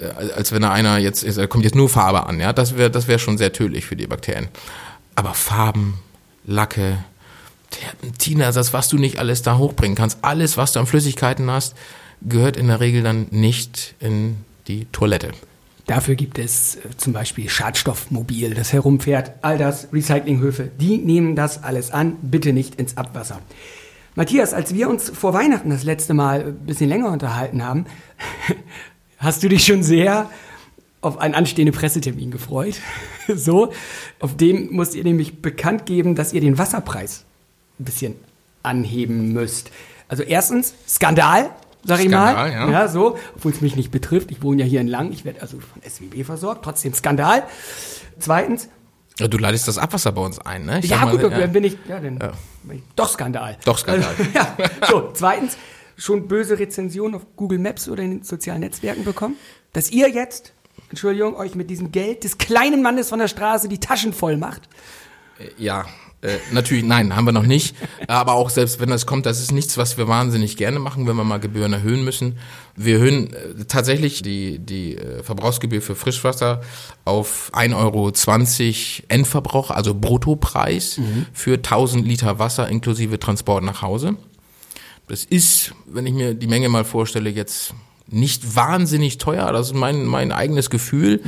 äh, 0.00 0.32
als 0.32 0.52
wenn 0.52 0.62
da 0.62 0.72
einer 0.72 0.98
jetzt, 0.98 1.24
da 1.36 1.46
kommt 1.46 1.64
jetzt 1.64 1.76
nur 1.76 1.88
Farbe 1.88 2.26
an, 2.26 2.40
ja, 2.40 2.52
das 2.52 2.76
wäre, 2.76 2.90
das 2.90 3.06
wäre 3.06 3.18
schon 3.18 3.38
sehr 3.38 3.52
tödlich 3.52 3.86
für 3.86 3.96
die 3.96 4.06
Bakterien. 4.06 4.48
Aber 5.14 5.34
Farben, 5.34 5.98
Lacke, 6.44 6.98
Terpentina, 7.70 8.50
das, 8.50 8.72
was 8.72 8.88
du 8.88 8.98
nicht 8.98 9.18
alles 9.18 9.42
da 9.42 9.56
hochbringen 9.56 9.96
kannst, 9.96 10.18
alles, 10.22 10.56
was 10.56 10.72
du 10.72 10.80
an 10.80 10.86
Flüssigkeiten 10.86 11.50
hast, 11.50 11.74
gehört 12.22 12.56
in 12.56 12.68
der 12.68 12.80
Regel 12.80 13.02
dann 13.02 13.28
nicht 13.30 13.94
in 14.00 14.38
die 14.66 14.86
Toilette. 14.92 15.30
Dafür 15.86 16.16
gibt 16.16 16.38
es 16.38 16.76
äh, 16.76 16.80
zum 16.96 17.12
Beispiel 17.12 17.48
Schadstoffmobil, 17.48 18.54
das 18.54 18.72
herumfährt. 18.72 19.32
All 19.42 19.56
das, 19.56 19.88
Recyclinghöfe, 19.92 20.70
die 20.80 20.98
nehmen 20.98 21.36
das 21.36 21.62
alles 21.62 21.90
an. 21.92 22.16
Bitte 22.22 22.52
nicht 22.52 22.74
ins 22.74 22.96
Abwasser. 22.96 23.40
Matthias, 24.16 24.54
als 24.54 24.74
wir 24.74 24.88
uns 24.88 25.10
vor 25.10 25.32
Weihnachten 25.34 25.70
das 25.70 25.84
letzte 25.84 26.14
Mal 26.14 26.46
ein 26.46 26.66
bisschen 26.66 26.88
länger 26.88 27.12
unterhalten 27.12 27.62
haben, 27.62 27.86
hast 29.18 29.42
du 29.42 29.48
dich 29.48 29.64
schon 29.64 29.82
sehr 29.82 30.28
auf 31.02 31.18
einen 31.18 31.34
anstehenden 31.34 31.74
Pressetermin 31.74 32.30
gefreut. 32.30 32.80
so, 33.28 33.72
auf 34.18 34.36
dem 34.36 34.72
musst 34.72 34.94
ihr 34.94 35.04
nämlich 35.04 35.40
bekannt 35.40 35.86
geben, 35.86 36.14
dass 36.14 36.32
ihr 36.32 36.40
den 36.40 36.58
Wasserpreis 36.58 37.24
ein 37.78 37.84
bisschen 37.84 38.16
anheben 38.62 39.32
müsst. 39.32 39.70
Also 40.08 40.22
erstens, 40.22 40.74
Skandal, 40.88 41.50
sag 41.86 42.00
ich 42.00 42.08
Skandal, 42.08 42.34
mal. 42.34 42.52
ja. 42.52 42.70
ja, 42.70 42.88
so, 42.88 43.16
obwohl 43.34 43.52
es 43.52 43.60
mich 43.60 43.76
nicht 43.76 43.90
betrifft. 43.90 44.30
Ich 44.30 44.42
wohne 44.42 44.62
ja 44.62 44.68
hier 44.68 44.80
in 44.80 44.88
Lang, 44.88 45.12
ich 45.12 45.24
werde 45.24 45.40
also 45.42 45.58
von 45.60 45.82
SWB 45.82 46.24
versorgt, 46.24 46.64
trotzdem 46.64 46.92
Skandal. 46.94 47.44
Zweitens, 48.18 48.68
Ja, 49.18 49.28
Du 49.28 49.38
leitest 49.38 49.68
das 49.68 49.78
Abwasser 49.78 50.12
bei 50.12 50.20
uns 50.22 50.38
ein, 50.38 50.64
ne? 50.66 50.80
Ich 50.82 50.90
ja 50.90 51.04
mal, 51.04 51.10
gut, 51.10 51.22
ja. 51.22 51.28
dann 51.30 51.52
bin 51.52 51.64
ich, 51.64 51.78
ja, 51.88 52.00
dann 52.00 52.18
bin 52.64 52.78
ich 52.78 52.82
doch 52.96 53.08
Skandal. 53.08 53.56
Doch 53.64 53.78
Skandal. 53.78 54.10
Also, 54.18 54.30
ja, 54.34 54.56
so, 54.88 55.10
zweitens, 55.14 55.56
schon 55.96 56.28
böse 56.28 56.58
Rezensionen 56.58 57.14
auf 57.14 57.22
Google 57.36 57.58
Maps 57.58 57.88
oder 57.88 58.02
in 58.02 58.10
den 58.10 58.22
sozialen 58.22 58.60
Netzwerken 58.60 59.04
bekommen, 59.04 59.36
dass 59.72 59.90
ihr 59.90 60.10
jetzt, 60.10 60.52
Entschuldigung, 60.90 61.36
euch 61.36 61.54
mit 61.54 61.70
diesem 61.70 61.92
Geld 61.92 62.24
des 62.24 62.36
kleinen 62.38 62.82
Mannes 62.82 63.08
von 63.08 63.18
der 63.18 63.28
Straße 63.28 63.68
die 63.68 63.80
Taschen 63.80 64.12
voll 64.12 64.36
macht. 64.36 64.68
Ja, 65.58 65.84
äh, 66.26 66.38
natürlich, 66.52 66.84
nein, 66.84 67.14
haben 67.14 67.24
wir 67.24 67.32
noch 67.32 67.46
nicht. 67.46 67.76
Aber 68.08 68.34
auch 68.34 68.50
selbst 68.50 68.80
wenn 68.80 68.90
das 68.90 69.06
kommt, 69.06 69.26
das 69.26 69.40
ist 69.40 69.52
nichts, 69.52 69.78
was 69.78 69.96
wir 69.96 70.08
wahnsinnig 70.08 70.56
gerne 70.56 70.78
machen, 70.78 71.06
wenn 71.06 71.16
wir 71.16 71.24
mal 71.24 71.38
Gebühren 71.38 71.72
erhöhen 71.72 72.04
müssen. 72.04 72.38
Wir 72.74 72.94
erhöhen 72.94 73.32
äh, 73.32 73.64
tatsächlich 73.66 74.22
die, 74.22 74.58
die 74.58 74.96
äh, 74.96 75.22
Verbrauchsgebühr 75.22 75.80
für 75.80 75.94
Frischwasser 75.94 76.62
auf 77.04 77.52
1,20 77.54 77.76
Euro 77.76 78.12
Endverbrauch, 79.08 79.70
also 79.70 79.94
Bruttopreis 79.94 81.00
für 81.32 81.54
1000 81.54 82.06
Liter 82.06 82.38
Wasser 82.38 82.68
inklusive 82.68 83.18
Transport 83.18 83.62
nach 83.62 83.82
Hause. 83.82 84.16
Das 85.08 85.24
ist, 85.24 85.72
wenn 85.86 86.06
ich 86.06 86.14
mir 86.14 86.34
die 86.34 86.48
Menge 86.48 86.68
mal 86.68 86.84
vorstelle, 86.84 87.30
jetzt 87.30 87.74
nicht 88.08 88.54
wahnsinnig 88.56 89.18
teuer. 89.18 89.50
Das 89.52 89.68
ist 89.68 89.74
mein, 89.74 90.04
mein 90.06 90.32
eigenes 90.32 90.70
Gefühl. 90.70 91.20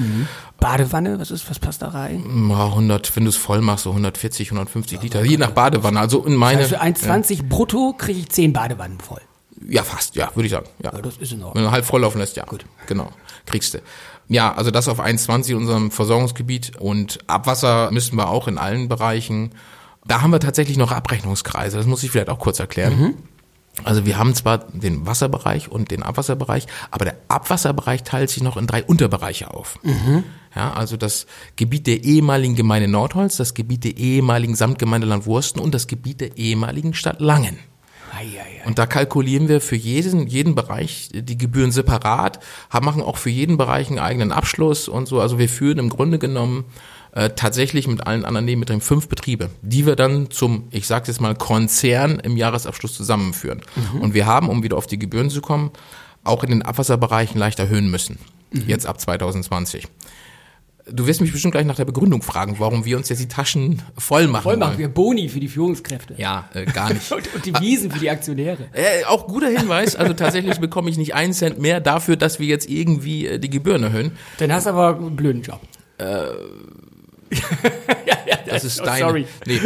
Badewanne, 0.60 1.18
was 1.20 1.30
ist, 1.30 1.48
was 1.50 1.58
passt 1.58 1.82
da 1.82 1.88
rein? 1.88 2.48
Ja, 2.50 2.66
100, 2.66 3.14
wenn 3.16 3.24
du 3.24 3.30
es 3.30 3.36
voll 3.36 3.60
machst, 3.60 3.84
so 3.84 3.90
140, 3.90 4.48
150 4.52 5.02
Liter, 5.02 5.24
je 5.24 5.36
nach 5.36 5.50
Badewanne. 5.50 5.98
Also 6.00 6.24
in 6.24 6.34
meine, 6.34 6.60
Also 6.62 6.76
für 6.76 6.82
1,20 6.82 7.44
brutto 7.48 7.94
kriege 7.96 8.18
ich 8.20 8.28
10 8.28 8.52
Badewannen 8.52 8.98
voll. 9.00 9.20
ja 9.68 9.82
fast, 9.82 10.14
ja, 10.16 10.30
würde 10.34 10.46
ich 10.46 10.52
sagen. 10.52 10.66
Ja. 10.82 10.92
Ja, 10.94 11.02
das 11.02 11.16
ist 11.16 11.32
in 11.32 11.38
Ordnung. 11.42 11.54
Wenn 11.56 11.64
du 11.64 11.70
halb 11.70 11.84
voll 11.84 12.00
laufen 12.00 12.18
lässt, 12.18 12.36
ja. 12.36 12.44
Gut. 12.44 12.64
Genau, 12.86 13.10
kriegst 13.46 13.74
du. 13.74 13.78
Ja, 14.28 14.52
also 14.54 14.70
das 14.70 14.88
auf 14.88 15.00
1,20 15.00 15.50
in 15.50 15.56
unserem 15.56 15.90
Versorgungsgebiet 15.90 16.76
und 16.78 17.18
Abwasser 17.28 17.90
müssten 17.90 18.16
wir 18.16 18.28
auch 18.28 18.46
in 18.46 18.58
allen 18.58 18.88
Bereichen. 18.88 19.52
Da 20.06 20.22
haben 20.22 20.30
wir 20.32 20.40
tatsächlich 20.40 20.76
noch 20.76 20.92
Abrechnungskreise, 20.92 21.76
das 21.76 21.86
muss 21.86 22.02
ich 22.02 22.10
vielleicht 22.10 22.28
auch 22.30 22.38
kurz 22.38 22.58
erklären. 22.60 23.14
Also 23.84 24.04
wir 24.06 24.18
haben 24.18 24.34
zwar 24.34 24.58
den 24.58 25.06
Wasserbereich 25.06 25.70
und 25.70 25.90
den 25.90 26.02
Abwasserbereich, 26.02 26.66
aber 26.90 27.04
der 27.04 27.16
Abwasserbereich 27.28 28.02
teilt 28.02 28.30
sich 28.30 28.42
noch 28.42 28.56
in 28.56 28.66
drei 28.66 28.82
Unterbereiche 28.82 29.52
auf. 29.52 29.78
Ja, 30.54 30.72
also 30.72 30.96
das 30.96 31.26
Gebiet 31.56 31.86
der 31.86 32.02
ehemaligen 32.04 32.56
Gemeinde 32.56 32.88
Nordholz, 32.88 33.36
das 33.36 33.54
Gebiet 33.54 33.84
der 33.84 33.96
ehemaligen 33.96 34.56
Samtgemeinde 34.56 35.06
Landwursten 35.06 35.62
und 35.62 35.74
das 35.74 35.86
Gebiet 35.86 36.20
der 36.20 36.36
ehemaligen 36.36 36.94
Stadt 36.94 37.20
Langen. 37.20 37.58
Und 38.66 38.78
da 38.78 38.86
kalkulieren 38.86 39.48
wir 39.48 39.60
für 39.60 39.76
jeden, 39.76 40.26
jeden 40.26 40.54
Bereich 40.54 41.10
die 41.12 41.38
Gebühren 41.38 41.70
separat, 41.70 42.40
machen 42.80 43.02
auch 43.02 43.16
für 43.16 43.30
jeden 43.30 43.56
Bereich 43.58 43.88
einen 43.88 44.00
eigenen 44.00 44.32
Abschluss 44.32 44.88
und 44.88 45.06
so. 45.06 45.20
Also 45.20 45.38
wir 45.38 45.48
führen 45.48 45.78
im 45.78 45.88
Grunde 45.88 46.18
genommen 46.18 46.64
äh, 47.18 47.30
tatsächlich 47.34 47.88
mit 47.88 48.06
allen 48.06 48.24
anderen 48.24 48.44
Nebenbetrieben 48.44 48.80
fünf 48.80 49.08
Betriebe, 49.08 49.50
die 49.62 49.86
wir 49.86 49.96
dann 49.96 50.30
zum, 50.30 50.68
ich 50.70 50.86
sage 50.86 51.08
jetzt 51.08 51.20
mal, 51.20 51.34
Konzern 51.34 52.20
im 52.20 52.36
Jahresabschluss 52.36 52.94
zusammenführen. 52.94 53.60
Und 54.00 54.14
wir 54.14 54.26
haben, 54.26 54.48
um 54.48 54.62
wieder 54.62 54.76
auf 54.76 54.86
die 54.86 55.00
Gebühren 55.00 55.28
zu 55.28 55.40
kommen, 55.40 55.72
auch 56.22 56.44
in 56.44 56.50
den 56.50 56.62
Abwasserbereichen 56.62 57.36
leicht 57.36 57.58
erhöhen 57.58 57.90
müssen. 57.90 58.18
Jetzt 58.52 58.86
ab 58.86 59.00
2020. 59.00 59.88
Du 60.90 61.08
wirst 61.08 61.20
mich 61.20 61.32
bestimmt 61.32 61.52
gleich 61.52 61.66
nach 61.66 61.74
der 61.74 61.86
Begründung 61.86 62.22
fragen, 62.22 62.54
warum 62.60 62.84
wir 62.84 62.96
uns 62.96 63.08
jetzt 63.08 63.20
die 63.20 63.28
Taschen 63.28 63.82
voll 63.96 64.28
machen. 64.28 64.44
Voll 64.44 64.56
machen 64.56 64.70
wollen. 64.70 64.78
wir 64.78 64.88
Boni 64.88 65.28
für 65.28 65.40
die 65.40 65.48
Führungskräfte. 65.48 66.14
Ja, 66.16 66.48
äh, 66.54 66.66
gar 66.66 66.94
nicht. 66.94 67.10
Und, 67.18 67.34
und 67.34 67.44
die 67.44 67.54
Wiesen 67.60 67.90
für 67.90 67.98
die 67.98 68.10
Aktionäre. 68.10 68.68
Äh, 68.72 69.04
auch 69.06 69.26
guter 69.26 69.48
Hinweis. 69.48 69.96
Also 69.96 70.14
tatsächlich 70.14 70.58
bekomme 70.60 70.88
ich 70.88 70.96
nicht 70.96 71.14
einen 71.14 71.32
Cent 71.32 71.58
mehr 71.58 71.80
dafür, 71.80 72.16
dass 72.16 72.38
wir 72.38 72.46
jetzt 72.46 72.70
irgendwie 72.70 73.26
äh, 73.26 73.38
die 73.40 73.50
Gebühren 73.50 73.82
erhöhen. 73.82 74.12
Dann 74.38 74.52
hast 74.52 74.66
du 74.66 74.70
aber 74.70 74.96
einen 74.96 75.16
blöden 75.16 75.42
Job. 75.42 75.60
Das 78.46 78.64
ist 78.64 78.80
Oh, 78.80 78.84
deine. 78.84 78.98
sorry. 79.04 79.26
Nee, 79.46 79.60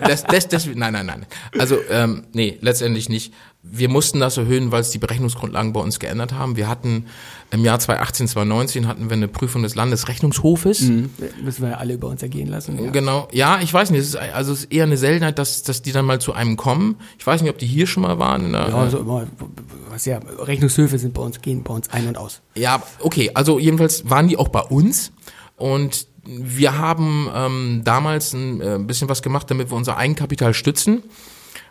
das, 0.00 0.22
das, 0.24 0.46
das, 0.48 0.66
nein, 0.72 0.92
nein, 0.92 1.06
nein. 1.06 1.26
Also 1.58 1.76
ähm, 1.90 2.24
nee, 2.32 2.56
letztendlich 2.60 3.08
nicht. 3.08 3.34
Wir 3.62 3.88
mussten 3.88 4.20
das 4.20 4.36
erhöhen, 4.36 4.70
weil 4.70 4.80
es 4.80 4.90
die 4.90 4.98
Berechnungsgrundlagen 4.98 5.72
bei 5.72 5.80
uns 5.80 5.98
geändert 5.98 6.32
haben. 6.32 6.56
Wir 6.56 6.68
hatten 6.68 7.06
im 7.50 7.64
Jahr 7.64 7.80
2018, 7.80 8.28
2019 8.28 8.86
hatten 8.86 9.10
wir 9.10 9.16
eine 9.16 9.26
Prüfung 9.28 9.64
des 9.64 9.74
Landesrechnungshofes. 9.74 10.82
Müssen 10.82 11.62
wir 11.62 11.70
ja 11.70 11.76
alle 11.78 11.94
über 11.94 12.06
uns 12.08 12.22
ergehen 12.22 12.48
lassen. 12.48 12.82
Ja. 12.82 12.90
Genau, 12.90 13.28
ja, 13.32 13.58
ich 13.60 13.74
weiß 13.74 13.90
nicht, 13.90 14.00
es 14.00 14.08
ist, 14.10 14.16
also 14.16 14.52
es 14.52 14.60
ist 14.60 14.72
eher 14.72 14.84
eine 14.84 14.96
Seltenheit, 14.96 15.38
dass, 15.38 15.64
dass 15.64 15.82
die 15.82 15.90
dann 15.92 16.04
mal 16.06 16.20
zu 16.20 16.32
einem 16.32 16.56
kommen. 16.56 16.96
Ich 17.18 17.26
weiß 17.26 17.42
nicht, 17.42 17.50
ob 17.50 17.58
die 17.58 17.66
hier 17.66 17.86
schon 17.88 18.04
mal 18.04 18.18
waren. 18.20 18.52
Ja, 18.54 18.66
also 18.66 18.98
immer, 18.98 19.26
was 19.90 20.04
ja, 20.06 20.18
Rechnungshöfe 20.38 20.98
sind 20.98 21.12
bei 21.12 21.22
uns, 21.22 21.40
gehen 21.42 21.64
bei 21.64 21.74
uns 21.74 21.90
ein 21.90 22.06
und 22.06 22.16
aus. 22.16 22.40
Ja, 22.54 22.82
okay, 23.00 23.32
also 23.34 23.58
jedenfalls 23.58 24.08
waren 24.08 24.28
die 24.28 24.36
auch 24.36 24.48
bei 24.48 24.60
uns 24.62 25.10
und 25.56 26.06
wir 26.28 26.76
haben 26.76 27.30
ähm, 27.34 27.80
damals 27.84 28.34
ein 28.34 28.60
äh, 28.60 28.78
bisschen 28.78 29.08
was 29.08 29.22
gemacht, 29.22 29.50
damit 29.50 29.70
wir 29.70 29.76
unser 29.76 29.96
Eigenkapital 29.96 30.52
stützen. 30.52 31.02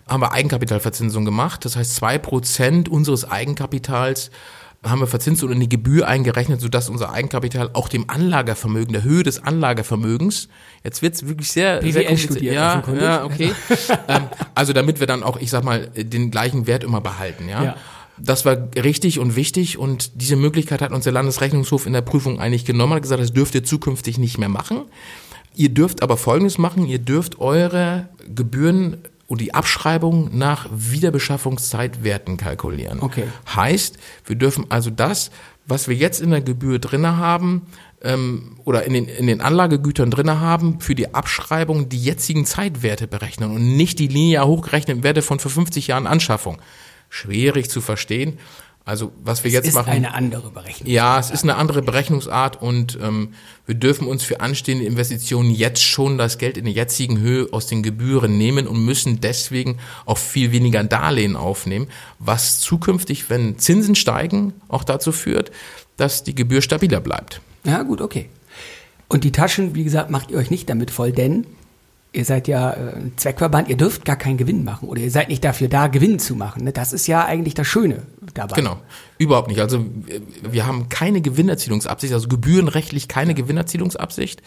Haben 0.07 0.21
wir 0.21 0.31
Eigenkapitalverzinsung 0.31 1.25
gemacht. 1.25 1.63
Das 1.65 1.75
heißt, 1.75 1.95
zwei 1.95 2.17
Prozent 2.17 2.89
unseres 2.89 3.29
Eigenkapitals 3.29 4.31
haben 4.83 4.99
wir 4.99 5.07
verzinst 5.07 5.43
oder 5.43 5.53
in 5.53 5.59
die 5.59 5.69
Gebühr 5.69 6.07
eingerechnet, 6.07 6.61
sodass 6.61 6.89
unser 6.89 7.11
Eigenkapital 7.11 7.71
auch 7.73 7.89
dem 7.89 8.09
Anlagevermögen, 8.09 8.93
der 8.93 9.03
Höhe 9.03 9.23
des 9.23 9.43
Anlagevermögens, 9.43 10.49
jetzt 10.83 11.01
wird's 11.01 11.27
wirklich 11.27 11.51
sehr, 11.51 11.81
sehr 11.81 12.05
kompliziert. 12.05 12.53
Ja, 12.53 12.83
ja, 12.99 13.25
okay. 13.25 13.51
ähm, 14.07 14.23
also 14.55 14.73
damit 14.73 14.99
wir 14.99 15.07
dann 15.07 15.23
auch, 15.23 15.37
ich 15.37 15.49
sag 15.49 15.63
mal, 15.63 15.87
den 15.87 16.31
gleichen 16.31 16.67
Wert 16.67 16.83
immer 16.83 17.01
behalten, 17.01 17.49
ja. 17.49 17.63
Ja. 17.63 17.75
Das 18.19 18.45
war 18.45 18.57
richtig 18.75 19.19
und 19.19 19.35
wichtig 19.35 19.77
und 19.77 20.21
diese 20.21 20.35
Möglichkeit 20.35 20.81
hat 20.81 20.91
uns 20.91 21.03
der 21.03 21.13
Landesrechnungshof 21.13 21.85
in 21.85 21.93
der 21.93 22.01
Prüfung 22.01 22.39
eigentlich 22.39 22.65
genommen, 22.65 22.93
hat 22.93 23.01
gesagt, 23.03 23.21
das 23.21 23.33
dürft 23.33 23.55
ihr 23.55 23.63
zukünftig 23.63 24.17
nicht 24.17 24.37
mehr 24.37 24.49
machen. 24.49 24.81
Ihr 25.55 25.69
dürft 25.69 26.03
aber 26.03 26.17
Folgendes 26.17 26.57
machen, 26.57 26.85
ihr 26.85 26.99
dürft 26.99 27.39
eure 27.39 28.09
Gebühren 28.33 28.97
und 29.27 29.41
die 29.41 29.53
Abschreibung 29.53 30.37
nach 30.37 30.67
Wiederbeschaffungszeitwerten 30.71 32.37
kalkulieren. 32.37 32.99
Okay. 33.01 33.25
Heißt, 33.55 33.97
wir 34.25 34.35
dürfen 34.35 34.65
also 34.69 34.89
das, 34.89 35.31
was 35.65 35.87
wir 35.87 35.95
jetzt 35.95 36.21
in 36.21 36.31
der 36.31 36.41
Gebühr 36.41 36.79
drinne 36.79 37.17
haben, 37.17 37.63
ähm, 38.01 38.57
oder 38.63 38.83
in 38.83 38.93
den, 38.93 39.05
in 39.05 39.27
den 39.27 39.41
Anlagegütern 39.41 40.11
drinne 40.11 40.39
haben, 40.39 40.79
für 40.79 40.95
die 40.95 41.13
Abschreibung 41.13 41.89
die 41.89 42.01
jetzigen 42.01 42.45
Zeitwerte 42.45 43.07
berechnen 43.07 43.51
und 43.51 43.75
nicht 43.75 43.99
die 43.99 44.07
linear 44.07 44.47
hochgerechneten 44.47 45.03
Werte 45.03 45.21
von 45.21 45.39
vor 45.39 45.51
50 45.51 45.87
Jahren 45.87 46.07
Anschaffung. 46.07 46.59
Schwierig 47.09 47.69
zu 47.69 47.81
verstehen. 47.81 48.37
Also 48.87 49.11
was 49.21 49.43
wir 49.43 49.51
jetzt 49.51 49.67
ist 49.67 49.73
machen. 49.73 49.89
eine 49.89 50.13
andere 50.13 50.49
Berechnung. 50.49 50.89
Ja, 50.89 51.19
es 51.19 51.29
ist 51.29 51.43
eine 51.43 51.55
andere 51.55 51.81
Berechnungsart 51.81 52.61
und 52.61 52.97
ähm, 53.01 53.33
wir 53.65 53.75
dürfen 53.75 54.07
uns 54.07 54.23
für 54.23 54.39
anstehende 54.39 54.85
Investitionen 54.85 55.51
jetzt 55.51 55.83
schon 55.83 56.17
das 56.17 56.37
Geld 56.37 56.55
in 56.57 56.63
der 56.63 56.73
jetzigen 56.73 57.19
Höhe 57.19 57.49
aus 57.51 57.67
den 57.67 57.83
Gebühren 57.83 58.37
nehmen 58.37 58.65
und 58.65 58.85
müssen 58.85 59.19
deswegen 59.19 59.77
auch 60.05 60.17
viel 60.17 60.53
weniger 60.53 60.85
Darlehen 60.85 61.35
aufnehmen, 61.35 61.89
was 62.19 62.61
zukünftig, 62.61 63.29
wenn 63.29 63.59
Zinsen 63.59 63.93
steigen, 63.93 64.53
auch 64.69 64.85
dazu 64.85 65.11
führt, 65.11 65.51
dass 65.97 66.23
die 66.23 66.33
Gebühr 66.33 66.61
stabiler 66.61 67.01
bleibt. 67.01 67.41
Ja, 67.65 67.83
gut, 67.83 67.99
okay. 67.99 68.29
Und 69.09 69.25
die 69.25 69.33
Taschen, 69.33 69.75
wie 69.75 69.83
gesagt, 69.83 70.11
macht 70.11 70.31
ihr 70.31 70.37
euch 70.37 70.49
nicht 70.49 70.69
damit 70.69 70.91
voll, 70.91 71.11
denn 71.11 71.45
ihr 72.17 72.25
seid 72.25 72.47
ja 72.47 72.71
äh, 72.71 72.95
ein 72.95 73.13
Zweckverband, 73.15 73.69
ihr 73.69 73.77
dürft 73.77 74.03
gar 74.03 74.15
keinen 74.15 74.37
Gewinn 74.37 74.63
machen 74.63 74.89
oder 74.89 75.01
ihr 75.01 75.11
seid 75.11 75.29
nicht 75.29 75.43
dafür 75.43 75.69
da, 75.69 75.87
Gewinn 75.87 76.19
zu 76.19 76.35
machen. 76.35 76.63
Ne? 76.63 76.73
Das 76.73 76.93
ist 76.93 77.07
ja 77.07 77.25
eigentlich 77.25 77.53
das 77.53 77.67
Schöne 77.67 78.03
dabei. 78.33 78.55
Genau, 78.55 78.77
überhaupt 79.17 79.47
nicht. 79.47 79.61
Also 79.61 79.85
wir 80.49 80.65
haben 80.65 80.89
keine 80.89 81.21
Gewinnerzielungsabsicht, 81.21 82.13
also 82.13 82.27
gebührenrechtlich 82.27 83.07
keine 83.07 83.33
Gewinnerzielungsabsicht. 83.33 84.41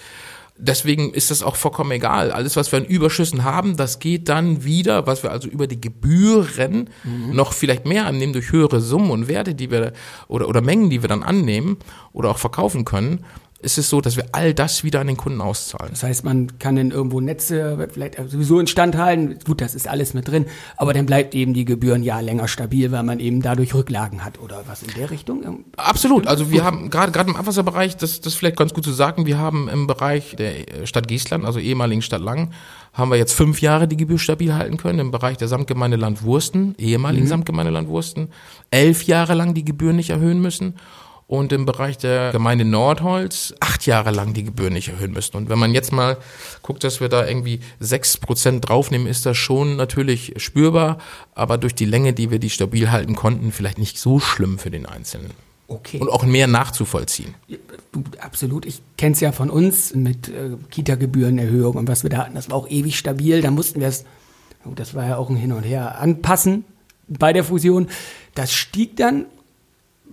Deswegen 0.63 1.15
ist 1.15 1.31
das 1.31 1.43
auch 1.43 1.57
vollkommen 1.57 1.91
egal. 1.93 2.33
Alles, 2.33 2.55
was 2.55 2.71
wir 2.71 2.81
an 2.81 2.85
Überschüssen 2.85 3.45
haben, 3.45 3.79
das 3.79 3.99
geht 3.99 4.29
dann 4.29 4.63
wieder, 4.63 5.07
was 5.07 5.23
wir 5.23 5.31
also 5.31 5.49
über 5.49 5.67
die 5.67 5.81
Gebühren 5.81 6.91
mhm. 7.03 7.35
noch 7.35 7.55
vielleicht 7.55 7.87
mehr 7.87 8.05
annehmen 8.05 8.35
durch 8.35 8.53
höhere 8.53 8.83
Summen 8.83 9.11
und 9.11 9.27
Werte, 9.27 9.55
die 9.55 9.71
wir 9.71 9.95
oder, 10.29 10.49
oder 10.49 10.61
Mengen, 10.61 10.91
die 10.91 11.01
wir 11.01 11.09
dann 11.09 11.23
annehmen 11.23 11.79
oder 12.13 12.31
auch 12.31 12.39
verkaufen 12.39 12.85
können 12.85 13.25
ist 13.63 13.79
es 13.79 13.91
so, 13.91 14.01
dass 14.01 14.17
wir 14.17 14.25
all 14.33 14.55
das 14.55 14.85
wieder 14.85 15.01
an 15.01 15.07
den 15.07 15.17
Kunden 15.17 15.41
auszahlen. 15.41 15.91
Das 15.91 16.03
heißt, 16.03 16.25
man 16.25 16.59
kann 16.59 16.77
dann 16.77 16.91
irgendwo 16.91 17.21
Netze 17.21 17.89
vielleicht 17.93 18.17
sowieso 18.29 18.59
instand 18.59 18.97
halten. 18.97 19.39
Gut, 19.45 19.61
das 19.61 19.75
ist 19.75 19.87
alles 19.87 20.15
mit 20.15 20.29
drin, 20.29 20.47
aber 20.77 20.95
dann 20.95 21.07
bleibt 21.07 21.35
eben 21.35 21.53
die 21.53 21.65
Gebühren 21.65 22.03
ja 22.03 22.21
länger 22.21 22.49
stabil, 22.49 22.91
weil 22.91 23.03
man 23.03 23.21
eben 23.21 23.43
dadurch 23.43 23.75
Rücklagen 23.75 24.25
hat 24.25 24.41
oder 24.41 24.63
was 24.67 24.83
in 24.83 24.95
der 24.95 25.11
Richtung? 25.11 25.65
Absolut. 25.77 26.27
Also 26.27 26.51
wir 26.51 26.65
haben 26.65 26.91
gerade 26.91 27.13
gerade 27.13 27.31
im 27.31 27.37
Abwasserbereich, 27.37 27.97
das 27.97 28.21
das 28.21 28.35
vielleicht 28.35 28.57
ganz 28.57 28.73
gut 28.73 28.85
zu 28.85 28.93
sagen, 28.93 29.27
wir 29.27 29.39
haben 29.39 29.69
im 29.69 29.87
Bereich 29.87 30.37
der 30.37 30.87
Stadt 30.87 31.09
Giesland, 31.09 31.45
also 31.45 31.59
ehemaligen 31.59 32.03
Stadt 32.03 32.23
Lang, 32.23 32.51
haben 32.93 33.11
wir 33.11 33.19
jetzt 33.19 33.35
fünf 33.35 33.61
Jahre 33.61 33.87
die 33.87 33.97
Gebühr 33.97 34.19
stabil 34.19 34.55
halten 34.55 34.77
können. 34.77 34.99
Im 34.99 35.11
Bereich 35.11 35.37
der 35.37 35.49
Samtgemeinde 35.49 35.97
Landwursten, 35.97 36.75
ehemaligen 36.79 37.25
mhm. 37.25 37.29
Samtgemeinde 37.29 37.73
Landwursten, 37.73 38.29
elf 38.71 39.05
Jahre 39.05 39.35
lang 39.35 39.55
die 39.55 39.65
Gebühren 39.65 39.97
nicht 39.97 40.11
erhöhen 40.11 40.41
müssen 40.41 40.75
und 41.31 41.53
im 41.53 41.65
Bereich 41.65 41.97
der 41.97 42.33
Gemeinde 42.33 42.65
Nordholz 42.65 43.55
acht 43.61 43.87
Jahre 43.87 44.11
lang 44.11 44.35
die 44.35 44.43
Gebühren 44.43 44.73
nicht 44.73 44.89
erhöhen 44.89 45.13
müssen. 45.13 45.37
Und 45.37 45.49
wenn 45.49 45.61
man 45.61 45.73
jetzt 45.73 45.93
mal 45.93 46.17
guckt, 46.61 46.83
dass 46.83 47.01
wir 47.01 47.09
da 47.09 47.25
irgendwie 47.25 47.61
sechs 47.79 48.17
Prozent 48.17 48.69
draufnehmen, 48.69 49.07
ist 49.07 49.27
das 49.27 49.37
schon 49.37 49.77
natürlich 49.77 50.35
spürbar, 50.39 50.99
aber 51.37 51.57
durch 51.57 51.77
die 51.77 51.85
Länge, 51.85 52.15
die 52.15 52.33
wir 52.33 52.41
die 52.41 52.51
stabil 52.51 52.91
halten 52.91 53.15
konnten, 53.15 53.53
vielleicht 53.53 53.79
nicht 53.79 53.97
so 53.97 54.19
schlimm 54.19 54.59
für 54.59 54.73
den 54.73 54.87
Einzelnen. 54.87 55.31
Okay. 55.69 56.01
Und 56.01 56.11
auch 56.11 56.25
mehr 56.25 56.49
nachzuvollziehen. 56.49 57.37
Absolut. 58.19 58.67
Ich 58.67 58.83
kenne 58.99 59.13
es 59.13 59.21
ja 59.21 59.31
von 59.31 59.51
uns 59.51 59.95
mit 59.95 60.29
äh, 60.31 60.57
Kita-Gebührenerhöhung 60.69 61.77
und 61.77 61.87
was 61.87 62.03
wir 62.03 62.11
da 62.11 62.19
hatten. 62.25 62.35
Das 62.35 62.51
war 62.51 62.57
auch 62.57 62.69
ewig 62.69 62.99
stabil. 62.99 63.41
Da 63.41 63.53
mussten 63.53 63.79
wir 63.79 63.87
es, 63.87 64.05
das 64.75 64.95
war 64.95 65.07
ja 65.07 65.17
auch 65.17 65.31
ein 65.31 65.37
Hin 65.37 65.53
und 65.53 65.63
Her, 65.63 66.01
anpassen 66.01 66.65
bei 67.07 67.33
der 67.33 67.45
Fusion. 67.45 67.87
Das 68.35 68.53
stieg 68.53 68.97
dann 68.97 69.27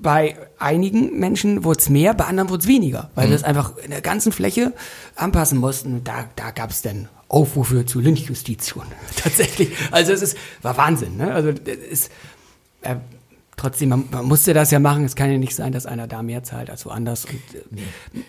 bei 0.02 0.38
einigen 0.60 1.20
Menschen 1.20 1.64
wurde 1.64 1.80
es 1.80 1.90
mehr, 1.90 2.14
bei 2.14 2.26
anderen 2.26 2.50
wurde 2.50 2.62
es 2.62 2.68
weniger, 2.68 3.10
weil 3.16 3.26
mhm. 3.26 3.30
wir 3.32 3.36
es 3.36 3.44
einfach 3.44 3.78
in 3.78 3.92
der 3.92 4.02
ganzen 4.02 4.32
Fläche 4.32 4.74
anpassen 5.16 5.60
mussten. 5.60 6.04
Da, 6.04 6.30
da 6.36 6.52
gab 6.52 6.70
es 6.70 6.82
dann 6.82 7.10
Aufrufe 7.28 7.86
zu 7.86 8.00
Lynchjustition. 8.00 8.86
Tatsächlich. 9.16 9.70
Also 9.92 10.14
es 10.14 10.22
ist, 10.22 10.38
war 10.62 10.78
Wahnsinn. 10.78 11.18
Ne? 11.18 11.34
Also 11.34 11.50
es 11.50 11.78
ist, 11.90 12.12
äh, 12.82 12.96
trotzdem, 13.56 13.90
man, 13.90 14.06
man, 14.12 14.26
musste 14.26 14.54
das 14.54 14.72
ja 14.72 14.80
machen. 14.80 15.04
Es 15.04 15.16
kann 15.16 15.32
ja 15.32 15.38
nicht 15.38 15.56
sein, 15.56 15.72
dass 15.72 15.86
einer 15.86 16.08
da 16.08 16.22
mehr 16.22 16.44
zahlt 16.44 16.70
als 16.70 16.86
woanders. 16.86 17.26
Und 17.26 17.34
äh, 17.34 17.64
nee. 17.72 17.82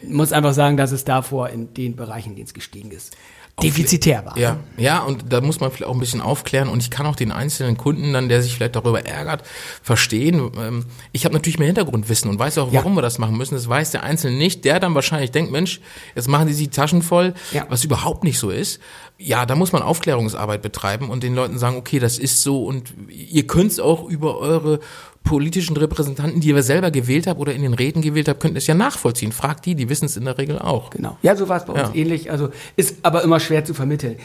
muss 0.09 0.33
einfach 0.33 0.54
sagen, 0.54 0.76
dass 0.76 0.90
es 0.90 1.04
davor 1.04 1.50
in 1.50 1.74
den 1.74 1.96
Bereichen, 1.96 2.31
in 2.31 2.37
denen 2.37 2.46
es 2.46 2.54
gestiegen 2.54 2.90
ist, 2.90 3.16
defizitär 3.62 4.25
war. 4.25 4.38
Ja, 4.38 4.59
ja, 4.77 5.01
und 5.01 5.33
da 5.33 5.40
muss 5.40 5.61
man 5.61 5.71
vielleicht 5.71 5.88
auch 5.88 5.94
ein 5.94 6.01
bisschen 6.01 6.21
aufklären 6.21 6.68
und 6.68 6.83
ich 6.83 6.90
kann 6.90 7.07
auch 7.07 7.16
den 7.16 7.33
einzelnen 7.33 7.77
Kunden 7.77 8.12
dann, 8.12 8.29
der 8.29 8.42
sich 8.42 8.55
vielleicht 8.55 8.77
darüber 8.77 9.05
ärgert, 9.07 9.42
verstehen. 9.83 10.51
Ähm, 10.59 10.87
ich 11.12 11.25
habe 11.25 11.35
natürlich 11.35 11.59
mehr 11.59 11.66
Hintergrundwissen 11.66 12.31
und 12.31 12.38
weiß 12.38 12.59
auch, 12.59 12.73
warum 12.73 12.92
ja. 12.92 12.99
wir 12.99 13.03
das 13.03 13.18
machen 13.18 13.37
müssen. 13.37 13.55
Das 13.55 13.68
weiß 13.68 13.90
der 13.90 14.03
Einzelne 14.03 14.37
nicht, 14.37 14.64
der 14.64 14.81
dann 14.81 14.94
wahrscheinlich 14.94 15.31
denkt, 15.31 15.51
Mensch, 15.51 15.81
jetzt 16.14 16.29
machen 16.29 16.47
die 16.47 16.55
sich 16.55 16.71
Taschen 16.71 17.03
voll, 17.03 17.35
ja. 17.53 17.66
was 17.68 17.85
überhaupt 17.85 18.25
nicht 18.25 18.38
so 18.38 18.51
ist. 18.51 18.81
Ja, 19.18 19.47
da 19.47 19.57
muss 19.57 19.73
man 19.73 19.83
Aufklärungsarbeit 19.83 20.62
betreiben 20.62 21.11
und 21.11 21.23
den 21.23 21.35
Leuten 21.35 21.59
sagen, 21.59 21.77
okay, 21.77 21.99
das 21.99 22.18
ist 22.18 22.42
so 22.42 22.64
und 22.64 22.94
ihr 23.09 23.47
könnt 23.47 23.81
auch 23.81 24.09
über 24.09 24.38
eure 24.38 24.81
politischen 25.24 25.76
Repräsentanten, 25.76 26.40
die 26.40 26.48
ihr 26.48 26.62
selber 26.62 26.90
gewählt 26.90 27.26
habt 27.26 27.38
oder 27.38 27.52
in 27.52 27.62
den 27.62 27.74
Reden 27.74 28.02
gewählt 28.02 28.28
habt, 28.28 28.40
könnt 28.40 28.57
es 28.57 28.66
ja 28.66 28.74
nachvollziehen. 28.74 29.33
Fragt 29.33 29.66
die, 29.66 29.74
die 29.74 29.88
wissen 29.88 30.07
es 30.07 30.16
in 30.16 30.24
der 30.24 30.38
Regel 30.38 30.59
auch. 30.59 30.90
Genau. 30.90 31.18
Ja, 31.22 31.37
so 31.37 31.48
war 31.48 31.59
es 31.59 31.66
bei 31.66 31.72
uns 31.74 31.94
ja. 31.94 31.94
ähnlich. 31.94 32.31
Also 32.31 32.48
ist 32.76 32.96
aber 33.02 33.22
immer 33.22 33.38
schwer 33.38 33.64
zu 33.64 33.74
vermitteln. 33.74 34.16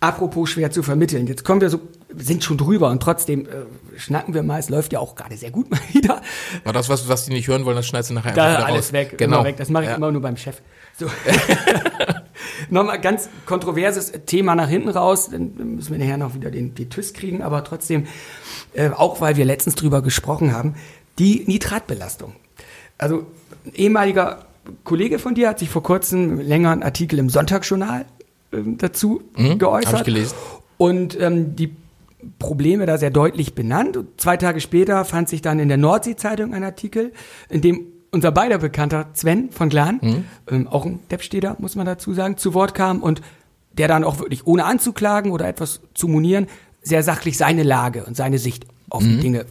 Apropos 0.00 0.48
schwer 0.48 0.70
zu 0.70 0.82
vermitteln. 0.82 1.26
Jetzt 1.26 1.44
kommen 1.44 1.60
wir 1.60 1.68
so, 1.68 1.80
sind 2.16 2.42
schon 2.42 2.56
drüber 2.56 2.88
und 2.88 3.02
trotzdem 3.02 3.46
äh, 3.46 3.98
schnacken 3.98 4.32
wir 4.32 4.42
mal. 4.42 4.58
Es 4.58 4.70
läuft 4.70 4.92
ja 4.94 4.98
auch 4.98 5.14
gerade 5.14 5.36
sehr 5.36 5.50
gut 5.50 5.70
mal 5.70 5.80
wieder. 5.92 6.22
Aber 6.64 6.72
das, 6.72 6.88
was, 6.88 7.08
was 7.08 7.26
die 7.26 7.32
nicht 7.32 7.48
hören 7.48 7.64
wollen, 7.66 7.76
das 7.76 7.86
schneidest 7.86 8.10
du 8.10 8.14
nachher 8.14 8.32
da 8.32 8.46
einfach 8.46 8.68
alles 8.68 8.86
raus. 8.86 8.92
weg. 8.92 9.18
Genau. 9.18 9.44
weg. 9.44 9.56
Das 9.58 9.68
mache 9.68 9.84
ich 9.84 9.90
ja. 9.90 9.96
immer 9.96 10.10
nur 10.10 10.22
beim 10.22 10.36
Chef. 10.36 10.62
So. 10.98 11.06
Nochmal 12.70 13.00
ganz 13.00 13.28
kontroverses 13.46 14.12
Thema 14.26 14.54
nach 14.54 14.68
hinten 14.68 14.88
raus. 14.88 15.28
Dann 15.30 15.52
müssen 15.76 15.92
wir 15.92 15.98
nachher 15.98 16.16
noch 16.16 16.34
wieder 16.34 16.50
den, 16.50 16.74
den 16.74 16.88
TÜS 16.88 17.12
kriegen. 17.12 17.42
Aber 17.42 17.62
trotzdem 17.62 18.06
äh, 18.74 18.90
auch 18.90 19.20
weil 19.20 19.36
wir 19.36 19.44
letztens 19.44 19.74
drüber 19.74 20.02
gesprochen 20.02 20.52
haben, 20.52 20.74
die 21.18 21.44
Nitratbelastung. 21.46 22.34
Also 22.98 23.26
ein 23.66 23.74
ehemaliger 23.74 24.46
Kollege 24.84 25.18
von 25.18 25.34
dir 25.34 25.48
hat 25.48 25.58
sich 25.58 25.68
vor 25.68 25.82
kurzem 25.82 26.40
länger 26.40 26.70
einen 26.70 26.82
Artikel 26.82 27.18
im 27.18 27.28
Sonntagsjournal 27.28 28.04
dazu 28.50 29.22
mhm, 29.36 29.58
geäußert. 29.58 29.94
Und 30.76 31.18
ähm, 31.20 31.56
die 31.56 31.74
Probleme 32.38 32.86
da 32.86 32.98
sehr 32.98 33.10
deutlich 33.10 33.54
benannt. 33.54 33.96
Und 33.96 34.20
zwei 34.20 34.36
Tage 34.36 34.60
später 34.60 35.04
fand 35.04 35.28
sich 35.28 35.42
dann 35.42 35.58
in 35.58 35.68
der 35.68 35.76
Nordsee-Zeitung 35.76 36.54
ein 36.54 36.64
Artikel, 36.64 37.12
in 37.48 37.60
dem 37.60 37.86
unser 38.10 38.32
beider 38.32 38.58
Bekannter 38.58 39.08
Sven 39.14 39.50
von 39.50 39.68
Glan, 39.68 40.00
mhm. 40.02 40.24
ähm, 40.50 40.68
auch 40.68 40.84
ein 40.84 41.00
Deppsteder, 41.10 41.56
muss 41.60 41.76
man 41.76 41.86
dazu 41.86 42.12
sagen, 42.12 42.36
zu 42.36 42.54
Wort 42.54 42.74
kam 42.74 43.02
und 43.02 43.22
der 43.72 43.86
dann 43.86 44.02
auch 44.02 44.18
wirklich 44.18 44.46
ohne 44.46 44.64
anzuklagen 44.64 45.30
oder 45.30 45.46
etwas 45.46 45.80
zu 45.94 46.08
monieren, 46.08 46.48
sehr 46.82 47.02
sachlich 47.02 47.36
seine 47.36 47.62
Lage 47.62 48.04
und 48.04 48.16
seine 48.16 48.38
Sicht 48.38 48.66
auf 48.88 49.02
mhm. 49.02 49.08
die 49.08 49.20
Dinge 49.20 49.46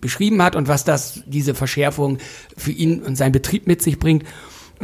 beschrieben 0.00 0.42
hat 0.42 0.56
und 0.56 0.68
was 0.68 0.84
das, 0.84 1.22
diese 1.26 1.54
Verschärfung 1.54 2.18
für 2.56 2.72
ihn 2.72 3.02
und 3.02 3.16
seinen 3.16 3.32
Betrieb 3.32 3.66
mit 3.66 3.82
sich 3.82 3.98
bringt. 3.98 4.24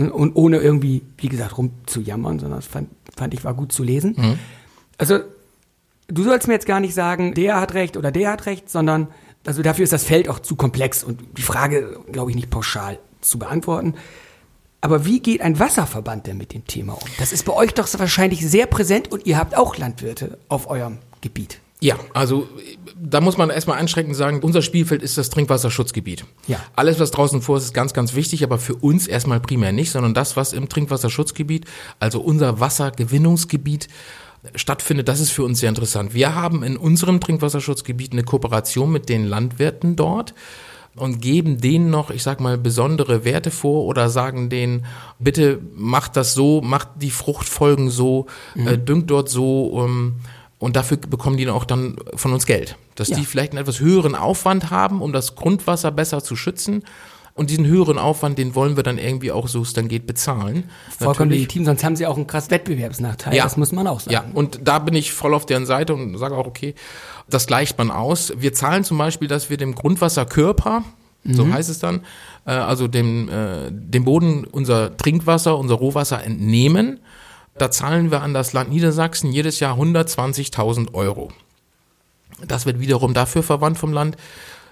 Und 0.09 0.35
ohne 0.35 0.59
irgendwie, 0.59 1.03
wie 1.19 1.29
gesagt, 1.29 1.59
rumzujammern, 1.59 2.39
sondern 2.39 2.61
das 2.61 2.67
fand, 2.67 2.89
fand 3.17 3.35
ich 3.35 3.45
war 3.45 3.55
gut 3.55 3.73
zu 3.73 3.83
lesen. 3.83 4.15
Mhm. 4.17 4.39
Also, 4.97 5.19
du 6.09 6.23
sollst 6.23 6.49
mir 6.49 6.55
jetzt 6.55 6.67
gar 6.67 6.81
nicht 6.81 6.95
sagen, 6.95 7.35
der 7.35 7.61
hat 7.61 7.75
recht 7.75 7.97
oder 7.97 8.11
der 8.11 8.31
hat 8.31 8.47
recht, 8.47 8.71
sondern 8.71 9.09
also 9.47 9.63
dafür 9.63 9.85
ist 9.85 9.93
das 9.93 10.05
Feld 10.05 10.29
auch 10.29 10.39
zu 10.39 10.55
komplex 10.57 11.03
und 11.03 11.21
die 11.37 11.43
Frage, 11.43 11.99
glaube 12.13 12.31
ich, 12.31 12.37
nicht 12.37 12.51
pauschal 12.51 12.99
zu 13.21 13.39
beantworten. 13.39 13.95
Aber 14.83 15.05
wie 15.05 15.21
geht 15.21 15.41
ein 15.43 15.59
Wasserverband 15.59 16.27
denn 16.27 16.39
mit 16.39 16.55
dem 16.55 16.67
Thema 16.67 16.95
um? 16.95 17.09
Das 17.19 17.33
ist 17.33 17.45
bei 17.45 17.53
euch 17.53 17.75
doch 17.75 17.89
wahrscheinlich 17.99 18.47
sehr 18.47 18.67
präsent 18.67 19.13
und 19.13 19.27
ihr 19.27 19.39
habt 19.39 19.57
auch 19.57 19.77
Landwirte 19.77 20.39
auf 20.49 20.69
eurem 20.69 20.99
Gebiet. 21.21 21.61
Ja, 21.81 21.99
also 22.13 22.47
da 23.03 23.21
muss 23.21 23.39
man 23.39 23.51
erstmal 23.51 23.79
einschränkend 23.79 24.15
sagen, 24.15 24.41
unser 24.43 24.61
Spielfeld 24.61 25.03
ist 25.03 25.17
das 25.17 25.31
Trinkwasserschutzgebiet. 25.31 26.25
Ja. 26.47 26.59
Alles, 26.77 27.01
was 27.01 27.11
draußen 27.11 27.41
vor 27.41 27.57
ist, 27.57 27.65
ist 27.65 27.75
ganz, 27.75 27.95
ganz 27.95 28.15
wichtig, 28.15 28.45
aber 28.45 28.59
für 28.59 28.75
uns 28.75 29.07
erstmal 29.07 29.41
primär 29.41 29.73
nicht, 29.73 29.91
sondern 29.91 30.13
das, 30.13 30.37
was 30.37 30.53
im 30.53 30.69
Trinkwasserschutzgebiet, 30.69 31.65
also 31.99 32.21
unser 32.21 32.61
Wassergewinnungsgebiet, 32.61 33.89
stattfindet, 34.55 35.09
das 35.09 35.21
ist 35.21 35.31
für 35.31 35.43
uns 35.43 35.61
sehr 35.61 35.69
interessant. 35.69 36.15
Wir 36.15 36.35
haben 36.35 36.63
in 36.63 36.77
unserem 36.77 37.21
Trinkwasserschutzgebiet 37.21 38.13
eine 38.13 38.25
Kooperation 38.25 38.91
mit 38.91 39.09
den 39.09 39.25
Landwirten 39.27 39.97
dort 39.97 40.35
und 40.97 41.21
geben 41.21 41.61
denen 41.61 41.91
noch, 41.91 42.11
ich 42.11 42.23
sag 42.23 42.41
mal, 42.41 42.59
besondere 42.59 43.25
Werte 43.25 43.51
vor 43.51 43.85
oder 43.85 44.09
sagen 44.09 44.49
denen, 44.49 44.87
bitte 45.19 45.61
macht 45.75 46.17
das 46.17 46.35
so, 46.35 46.61
macht 46.63 46.89
die 46.97 47.11
Fruchtfolgen 47.11 47.91
so, 47.91 48.27
mhm. 48.55 48.67
äh, 48.67 48.79
düngt 48.79 49.11
dort 49.11 49.29
so, 49.29 49.67
um, 49.67 49.85
ähm, 49.85 50.17
und 50.61 50.77
dafür 50.77 50.99
bekommen 50.99 51.39
die 51.39 51.47
dann 51.47 51.55
auch 51.55 51.65
dann 51.65 51.97
von 52.15 52.33
uns 52.33 52.47
Geld. 52.47 52.77
Dass 52.95 53.09
ja. 53.09 53.17
die 53.17 53.25
vielleicht 53.25 53.53
einen 53.53 53.63
etwas 53.63 53.81
höheren 53.81 54.15
Aufwand 54.15 54.71
haben, 54.71 55.01
um 55.01 55.13
das 55.13 55.35
Grundwasser 55.35 55.91
besser 55.91 56.23
zu 56.23 56.37
schützen. 56.37 56.85
Und 57.33 57.49
diesen 57.49 57.65
höheren 57.65 57.97
Aufwand, 57.97 58.37
den 58.37 58.55
wollen 58.55 58.77
wir 58.77 58.83
dann 58.83 58.99
irgendwie 58.99 59.33
auch, 59.33 59.49
so 59.49 59.63
es 59.63 59.73
dann 59.73 59.89
geht, 59.89 60.07
bezahlen. 60.07 60.65
Vollkommen 60.99 61.31
legitim, 61.31 61.65
sonst 61.65 61.83
haben 61.83 61.97
sie 61.97 62.07
auch 62.07 62.17
einen 62.17 62.27
krass 62.27 62.51
Wettbewerbsnachteil. 62.51 63.35
Ja. 63.35 63.45
Das 63.45 63.57
muss 63.57 63.73
man 63.73 63.87
auch 63.87 64.01
sagen. 64.01 64.13
Ja, 64.13 64.25
und 64.35 64.61
da 64.63 64.79
bin 64.81 64.95
ich 64.95 65.13
voll 65.13 65.33
auf 65.33 65.47
deren 65.47 65.65
Seite 65.65 65.95
und 65.95 66.19
sage 66.19 66.37
auch, 66.37 66.47
okay, 66.47 66.75
das 67.31 67.47
gleicht 67.47 67.79
man 67.79 67.91
aus. 67.91 68.35
Wir 68.37 68.53
zahlen 68.53 68.85
zum 68.85 68.99
Beispiel, 68.99 69.29
dass 69.29 69.49
wir 69.49 69.57
dem 69.57 69.75
Grundwasserkörper, 69.75 70.85
mhm. 71.25 71.35
so 71.35 71.51
heißt 71.51 71.71
es 71.71 71.79
dann, 71.79 72.01
äh, 72.45 72.51
also 72.51 72.87
dem, 72.87 73.31
äh, 73.31 73.71
dem 73.71 74.05
Boden 74.05 74.45
unser 74.45 74.95
Trinkwasser, 74.95 75.57
unser 75.57 75.77
Rohwasser 75.77 76.23
entnehmen 76.23 77.01
da 77.61 77.71
zahlen 77.71 78.11
wir 78.11 78.23
an 78.23 78.35
das 78.35 78.53
Land 78.53 78.71
Niedersachsen 78.71 79.33
jedes 79.33 79.61
Jahr 79.61 79.77
120.000 79.79 80.95
Euro. 80.95 81.31
Das 82.47 82.65
wird 82.67 82.81
wiederum 82.81 83.13
dafür 83.13 83.43
verwandt 83.43 83.79
vom 83.79 83.93
Land, 83.93 84.17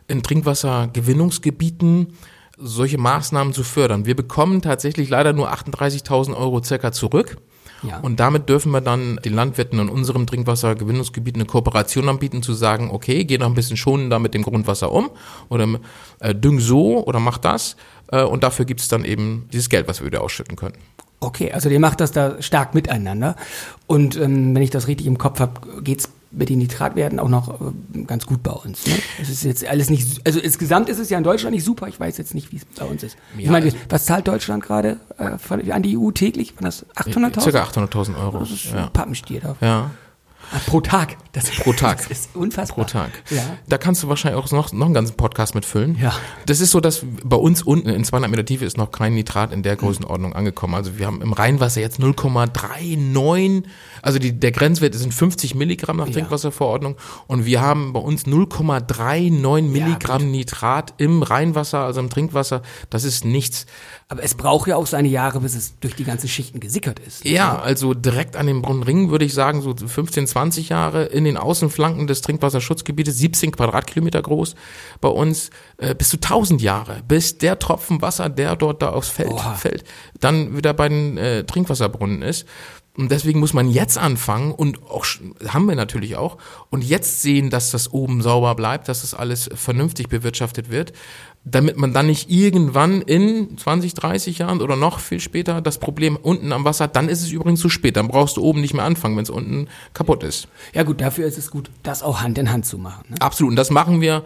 in 0.07 0.23
Trinkwassergewinnungsgebieten 0.23 2.15
solche 2.57 2.99
Maßnahmen 2.99 3.53
zu 3.53 3.63
fördern. 3.63 4.07
Wir 4.07 4.17
bekommen 4.17 4.63
tatsächlich 4.63 5.11
leider 5.11 5.33
nur 5.33 5.53
38.000 5.53 6.37
Euro 6.37 6.63
circa 6.63 6.91
zurück. 6.93 7.37
Ja. 7.83 8.01
Und 8.01 8.19
damit 8.19 8.49
dürfen 8.49 8.73
wir 8.73 8.81
dann 8.81 9.21
den 9.25 9.35
Landwirten 9.35 9.79
in 9.79 9.89
unserem 9.89 10.27
Trinkwassergewinnungsgebiet 10.27 11.37
eine 11.37 11.45
Kooperation 11.45 12.09
anbieten, 12.09 12.43
zu 12.43 12.53
sagen, 12.53 12.91
okay, 12.91 13.25
geh 13.25 13.39
noch 13.39 13.47
ein 13.47 13.55
bisschen 13.55 13.77
schonender 13.77 14.19
mit 14.19 14.35
dem 14.35 14.43
Grundwasser 14.43 14.91
um 14.91 15.11
oder 15.49 15.79
äh, 16.19 16.35
düng 16.35 16.59
so 16.59 17.07
oder 17.07 17.21
mach 17.21 17.39
das. 17.39 17.77
Äh, 18.09 18.25
und 18.25 18.43
dafür 18.43 18.65
gibt 18.65 18.81
es 18.81 18.89
dann 18.89 19.05
eben 19.05 19.49
dieses 19.53 19.69
Geld, 19.69 19.87
was 19.87 20.01
wir 20.01 20.07
wieder 20.07 20.23
ausschütten 20.23 20.57
können. 20.57 20.75
Okay, 21.21 21.51
also 21.53 21.69
ihr 21.69 21.81
macht 21.81 22.01
das 22.01 22.13
da 22.13 22.41
stark 22.41 22.75
miteinander. 22.75 23.35
Und 23.87 24.17
ähm, 24.17 24.55
wenn 24.55 24.63
ich 24.63 24.71
das 24.71 24.87
richtig 24.87 25.07
im 25.07 25.19
Kopf 25.19 25.41
habe, 25.41 25.83
geht's 25.83 26.09
mit 26.31 26.51
den 26.51 26.59
Nitratwerten 26.59 27.19
auch 27.19 27.29
noch 27.31 27.61
äh, 27.95 28.03
ganz 28.03 28.27
gut 28.27 28.43
bei 28.43 28.53
uns. 28.53 28.87
Ne? 28.87 28.93
Es 29.21 29.29
ist 29.31 29.43
jetzt 29.45 29.67
alles 29.67 29.89
nicht, 29.91 30.21
also 30.27 30.39
insgesamt 30.39 30.89
ist 30.91 30.99
es 30.99 31.09
ja 31.09 31.17
in 31.19 31.25
Deutschland 31.25 31.55
nicht 31.55 31.65
super. 31.65 31.89
Ich 31.89 31.99
weiß 31.99 32.19
jetzt 32.19 32.35
nicht, 32.35 32.53
wie 32.53 32.57
es 32.57 32.65
bei 32.67 32.85
uns 32.85 33.03
ist. 33.03 33.17
ich 33.39 33.47
Ja, 33.47 33.51
meine, 33.51 33.65
also- 33.67 33.77
was 33.89 34.05
zahlt 34.05 34.29
Deutschland 34.29 34.63
gerade 34.63 35.01
äh, 35.19 35.71
an 35.73 35.83
die 35.83 35.97
EU 35.99 36.11
täglich? 36.11 36.55
Waren 36.57 36.67
das 36.67 36.85
800.000? 36.97 37.41
Circa 37.41 37.63
800.000 37.65 38.17
Euro. 38.23 38.39
Das 38.41 38.51
ist 38.51 38.67
Ja. 38.67 38.85
ein 38.87 38.93
Pappenstier 38.93 39.41
da. 39.41 39.57
ja. 39.61 39.91
Pro 40.67 40.81
Tag. 40.81 41.17
Das, 41.33 41.51
Pro 41.51 41.73
Tag. 41.73 41.99
Das 42.09 42.21
ist 42.21 42.31
unfassbar. 42.35 42.85
Pro 42.85 42.91
Tag. 42.91 43.11
Ja. 43.31 43.43
Da 43.69 43.79
kannst 43.79 44.03
du 44.03 44.09
wahrscheinlich 44.09 44.43
auch 44.43 44.51
noch, 44.51 44.73
noch 44.73 44.87
einen 44.87 44.95
ganzen 44.95 45.17
Podcast 45.17 45.55
mitfüllen. 45.55 45.99
Ja. 46.01 46.15
Das 46.47 46.61
ist 46.61 46.71
so, 46.71 46.81
dass 46.81 47.05
bei 47.25 47.37
uns 47.37 47.63
unten 47.63 47.89
in 47.89 48.05
200 48.05 48.31
Meter 48.31 48.45
Tiefe 48.45 48.65
ist 48.65 48.77
noch 48.77 48.91
kein 48.91 49.15
Nitrat 49.15 49.53
in 49.53 49.63
der 49.63 49.77
Größenordnung 49.77 50.33
angekommen. 50.33 50.75
Also 50.75 50.99
wir 50.99 51.07
haben 51.07 51.23
im 51.23 51.33
Rheinwasser 51.33 51.81
jetzt 51.81 52.01
0,39, 52.01 53.65
also 54.03 54.19
die, 54.19 54.33
der 54.33 54.53
Grenzwert 54.53 54.95
sind 54.95 55.13
50 55.13 55.55
Milligramm 55.55 55.99
nach 55.99 56.09
Trinkwasserverordnung 56.09 56.97
und 57.27 57.45
wir 57.45 57.61
haben 57.61 57.93
bei 57.93 58.01
uns 58.01 58.27
0,39 58.27 59.63
Milligramm 59.63 60.31
Nitrat 60.31 60.95
im 60.99 61.23
Rheinwasser, 61.23 61.81
also 61.81 62.01
im 62.01 62.11
Trinkwasser. 62.11 62.63
Das 62.91 63.05
ist 63.05 63.25
nichts. 63.25 63.67
Aber 64.09 64.23
es 64.23 64.35
braucht 64.35 64.69
ja 64.69 64.77
auch 64.77 64.87
seine 64.87 65.09
Jahre, 65.09 65.41
bis 65.41 65.55
es 65.55 65.79
durch 65.81 65.95
die 65.95 66.05
ganzen 66.05 66.29
Schichten 66.29 66.61
gesickert 66.61 66.99
ist. 66.99 67.25
Ja, 67.27 67.59
also 67.59 67.93
direkt 67.93 68.37
an 68.37 68.47
den 68.47 68.63
Brunnenringen 68.63 69.11
würde 69.11 69.27
ich 69.27 69.35
sagen, 69.35 69.61
so 69.61 69.75
15, 69.77 70.27
20 70.27 70.71
Jahre 70.71 71.05
in 71.05 71.25
den 71.25 71.37
Außenflanken 71.37 72.07
des 72.07 72.23
Trinkwasserschutzgebietes, 72.23 73.19
17 73.19 73.53
Quadratkilometer 73.53 74.23
groß 74.23 74.55
bei 75.01 75.09
uns, 75.09 75.51
äh, 75.77 75.95
bis 75.95 76.09
zu 76.09 76.17
1000 76.17 76.63
Jahre, 76.63 77.03
bis 77.07 77.39
der 77.39 77.59
Tropfen 77.59 78.01
Wasser, 78.01 78.31
der 78.31 78.57
dort 78.57 78.81
da 78.81 78.91
aufs 78.91 79.11
Feld 79.11 79.31
Oha. 79.31 79.55
fällt, 79.55 79.85
dann 80.21 80.57
wieder 80.57 80.73
bei 80.73 80.89
den 80.89 81.19
äh, 81.19 81.45
Trinkwasserbrunnen 81.45 82.23
ist. 82.23 82.47
Und 82.99 83.13
deswegen 83.13 83.39
muss 83.39 83.55
man 83.55 83.69
jetzt 83.69 83.97
anfangen 83.97 84.51
und 84.51 84.83
auch 84.91 85.07
haben 85.47 85.67
wir 85.67 85.77
natürlich 85.77 86.17
auch 86.17 86.37
und 86.69 86.83
jetzt 86.83 87.23
sehen, 87.23 87.49
dass 87.49 87.71
das 87.71 87.93
oben 87.93 88.23
sauber 88.23 88.57
bleibt, 88.57 88.89
dass 88.89 89.03
das 89.03 89.15
alles 89.15 89.49
vernünftig 89.55 90.09
bewirtschaftet 90.09 90.69
wird, 90.69 90.93
damit 91.45 91.77
man 91.77 91.93
dann 91.93 92.07
nicht 92.07 92.29
irgendwann 92.29 93.01
in 93.01 93.57
20, 93.57 93.95
30 93.95 94.39
Jahren 94.39 94.61
oder 94.61 94.75
noch 94.75 94.99
viel 94.99 95.21
später 95.21 95.61
das 95.61 95.79
Problem 95.79 96.17
unten 96.17 96.53
am 96.53 96.65
Wasser, 96.65 96.85
hat. 96.85 96.97
dann 96.97 97.09
ist 97.09 97.23
es 97.23 97.31
übrigens 97.31 97.61
zu 97.61 97.69
spät, 97.69 97.97
dann 97.97 98.09
brauchst 98.09 98.37
du 98.37 98.43
oben 98.43 98.61
nicht 98.61 98.75
mehr 98.75 98.85
anfangen, 98.85 99.17
wenn 99.17 99.23
es 99.23 99.31
unten 99.31 99.69
kaputt 99.95 100.25
ist. 100.25 100.49
Ja 100.75 100.83
gut, 100.83 101.01
dafür 101.01 101.25
ist 101.27 101.39
es 101.39 101.53
gut, 101.53 101.71
das 101.85 102.03
auch 102.03 102.21
Hand 102.21 102.37
in 102.37 102.51
Hand 102.51 102.67
zu 102.67 102.79
machen. 102.79 103.05
Ne? 103.11 103.17
Absolut, 103.21 103.53
und 103.53 103.57
das 103.57 103.71
machen 103.71 104.01
wir. 104.01 104.25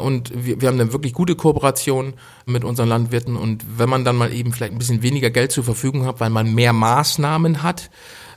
Und 0.00 0.32
wir, 0.34 0.60
wir 0.60 0.68
haben 0.68 0.80
eine 0.80 0.92
wirklich 0.92 1.12
gute 1.12 1.36
Kooperation 1.36 2.14
mit 2.46 2.64
unseren 2.64 2.88
Landwirten. 2.88 3.36
Und 3.36 3.64
wenn 3.78 3.88
man 3.88 4.04
dann 4.04 4.16
mal 4.16 4.32
eben 4.32 4.52
vielleicht 4.52 4.72
ein 4.72 4.78
bisschen 4.78 5.02
weniger 5.02 5.30
Geld 5.30 5.52
zur 5.52 5.64
Verfügung 5.64 6.06
hat, 6.06 6.20
weil 6.20 6.30
man 6.30 6.54
mehr 6.54 6.72
Maßnahmen 6.72 7.62
hat 7.62 7.90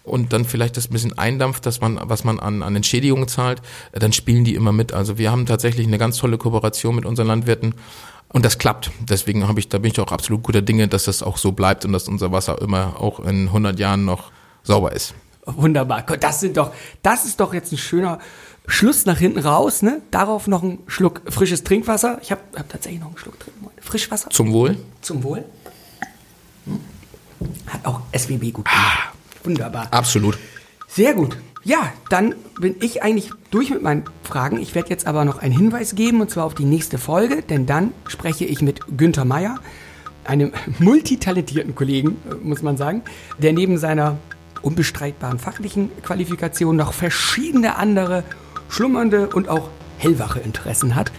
und 0.04 0.34
dann 0.34 0.46
vielleicht 0.46 0.78
das 0.78 0.90
ein 0.90 0.94
bisschen 0.94 1.18
eindampft, 1.18 1.66
dass 1.66 1.82
man, 1.82 2.00
was 2.04 2.24
man 2.24 2.40
an, 2.40 2.62
an 2.62 2.76
Entschädigungen 2.76 3.28
zahlt, 3.28 3.62
dann 3.94 4.14
spielen 4.14 4.44
die 4.44 4.56
immer 4.56 4.72
mit. 4.72 4.94
Also 4.94 5.18
wir 5.18 5.32
haben 5.32 5.46
tatsächlich 5.46 5.88
eine 5.88 5.98
ganz 5.98 6.18
tolle 6.18 6.38
Kooperation 6.38 6.96
mit 6.96 7.06
unseren 7.06 7.28
Landwirten. 7.28 7.76
Und 8.30 8.44
das 8.44 8.58
klappt. 8.58 8.92
Deswegen 9.08 9.48
habe 9.48 9.60
ich, 9.60 9.70
da 9.70 9.78
bin 9.78 9.92
ich 9.92 10.00
auch 10.00 10.12
absolut 10.12 10.44
guter 10.44 10.62
Dinge, 10.62 10.88
dass 10.88 11.04
das 11.04 11.22
auch 11.22 11.38
so 11.38 11.52
bleibt 11.52 11.86
und 11.86 11.94
dass 11.94 12.08
unser 12.08 12.32
Wasser 12.32 12.60
immer 12.62 13.00
auch 13.00 13.20
in 13.20 13.48
100 13.48 13.80
Jahren 13.80 14.06
noch 14.06 14.32
sauber 14.64 14.92
ist. 14.92 15.14
Wunderbar. 15.46 16.04
Gott, 16.04 16.24
Das 16.24 16.40
sind 16.40 16.58
doch, 16.58 16.74
das 17.02 17.26
ist 17.26 17.40
doch 17.40 17.54
jetzt 17.54 17.72
ein 17.72 17.78
schöner 17.78 18.20
Schluss 18.68 19.06
nach 19.06 19.18
hinten 19.18 19.40
raus, 19.40 19.82
ne? 19.82 20.02
Darauf 20.12 20.48
noch 20.48 20.64
ein 20.64 20.80
Schluck 20.88 21.22
frisches 21.30 21.64
Trinkwasser. 21.64 22.20
Ich 22.22 22.32
habe 22.32 22.42
hab 22.56 22.70
tatsächlich 22.70 23.02
noch 23.02 23.10
einen 23.10 23.18
Schluck 23.18 23.40
drin. 23.40 23.54
Frischwasser. 23.82 24.30
Zum 24.30 24.54
Wohl. 24.54 24.78
Zum 25.02 25.24
Wohl. 25.24 25.44
Hat 27.68 27.86
auch 27.86 28.02
SWB 28.18 28.52
gut 28.52 28.66
gemacht. 28.66 29.14
Wunderbar. 29.44 29.88
Absolut. 29.92 30.38
Sehr 30.88 31.14
gut. 31.14 31.38
Ja, 31.66 31.92
dann 32.10 32.36
bin 32.60 32.76
ich 32.82 33.04
eigentlich 33.04 33.32
durch 33.52 33.70
mit 33.70 33.82
meinen 33.82 34.04
Fragen. 34.24 34.60
Ich 34.60 34.76
werde 34.76 34.90
jetzt 34.90 35.08
aber 35.08 35.26
noch 35.26 35.40
einen 35.40 35.54
Hinweis 35.54 35.96
geben, 35.96 36.22
und 36.22 36.30
zwar 36.30 36.46
auf 36.46 36.56
die 36.56 36.66
nächste 36.66 36.98
Folge, 36.98 37.42
denn 37.42 37.66
dann 37.66 37.92
spreche 38.08 38.46
ich 38.46 38.62
mit 38.62 38.82
Günther 38.98 39.26
Meier, 39.26 39.60
einem 40.26 40.54
multitalentierten 40.80 41.76
Kollegen, 41.76 42.18
äh, 42.30 42.36
muss 42.36 42.62
man 42.62 42.78
sagen, 42.78 43.02
der 43.38 43.54
neben 43.54 43.78
seiner 43.78 44.18
unbestreitbaren 44.64 45.38
fachlichen 45.38 45.92
Qualifikation 46.02 46.76
noch 46.76 46.94
verschiedene 46.94 47.76
andere 47.76 48.24
schlummernde 48.70 49.30
und 49.30 49.50
auch 49.50 49.70
hellwache 49.98 50.40
Interessen 50.40 50.96
hat. 50.96 51.12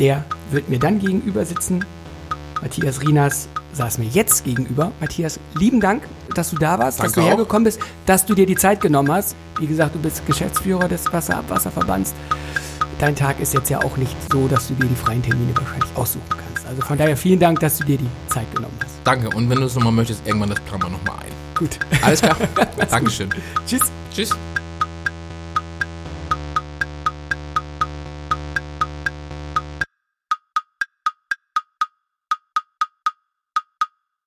Der 0.00 0.24
wird 0.50 0.68
mir 0.68 0.78
dann 0.78 0.98
gegenüber 0.98 1.44
sitzen. 1.44 1.84
Matthias 2.60 3.00
Rinas 3.00 3.48
saß 3.72 3.98
mir 3.98 4.06
jetzt 4.06 4.44
gegenüber. 4.44 4.90
Matthias, 5.00 5.38
lieben 5.54 5.80
Dank, 5.80 6.02
dass 6.34 6.50
du 6.50 6.56
da 6.56 6.78
warst, 6.78 6.98
dass 6.98 7.12
Danke 7.12 7.20
du 7.20 7.26
auch. 7.26 7.30
hergekommen 7.30 7.64
bist, 7.64 7.80
dass 8.06 8.26
du 8.26 8.34
dir 8.34 8.46
die 8.46 8.56
Zeit 8.56 8.80
genommen 8.80 9.12
hast. 9.12 9.36
Wie 9.60 9.66
gesagt, 9.66 9.94
du 9.94 10.00
bist 10.00 10.26
Geschäftsführer 10.26 10.88
des 10.88 11.12
Wasserabwasserverbands. 11.12 12.14
Dein 12.98 13.14
Tag 13.14 13.38
ist 13.38 13.54
jetzt 13.54 13.70
ja 13.70 13.78
auch 13.78 13.96
nicht 13.96 14.16
so, 14.32 14.48
dass 14.48 14.68
du 14.68 14.74
dir 14.74 14.86
die 14.86 14.96
freien 14.96 15.22
Termine 15.22 15.56
wahrscheinlich 15.56 15.90
aussuchen 15.94 16.24
kannst. 16.30 16.66
Also 16.66 16.82
von 16.82 16.98
daher 16.98 17.16
vielen 17.16 17.38
Dank, 17.38 17.60
dass 17.60 17.78
du 17.78 17.84
dir 17.84 17.96
die 17.96 18.08
Zeit 18.28 18.52
genommen 18.52 18.74
hast. 18.82 18.94
Danke. 19.04 19.30
Und 19.30 19.48
wenn 19.48 19.58
du 19.60 19.66
es 19.66 19.74
nochmal 19.76 19.92
möchtest, 19.92 20.26
irgendwann 20.26 20.50
das 20.50 20.60
planen 20.60 20.82
wir 20.82 20.90
nochmal 20.90 21.16
ein. 21.20 21.37
Gut. 21.58 21.78
Alles 22.02 22.20
klar. 22.20 22.36
Dankeschön. 22.90 23.30
Tschüss. 23.66 23.82
Tschüss. 24.14 24.30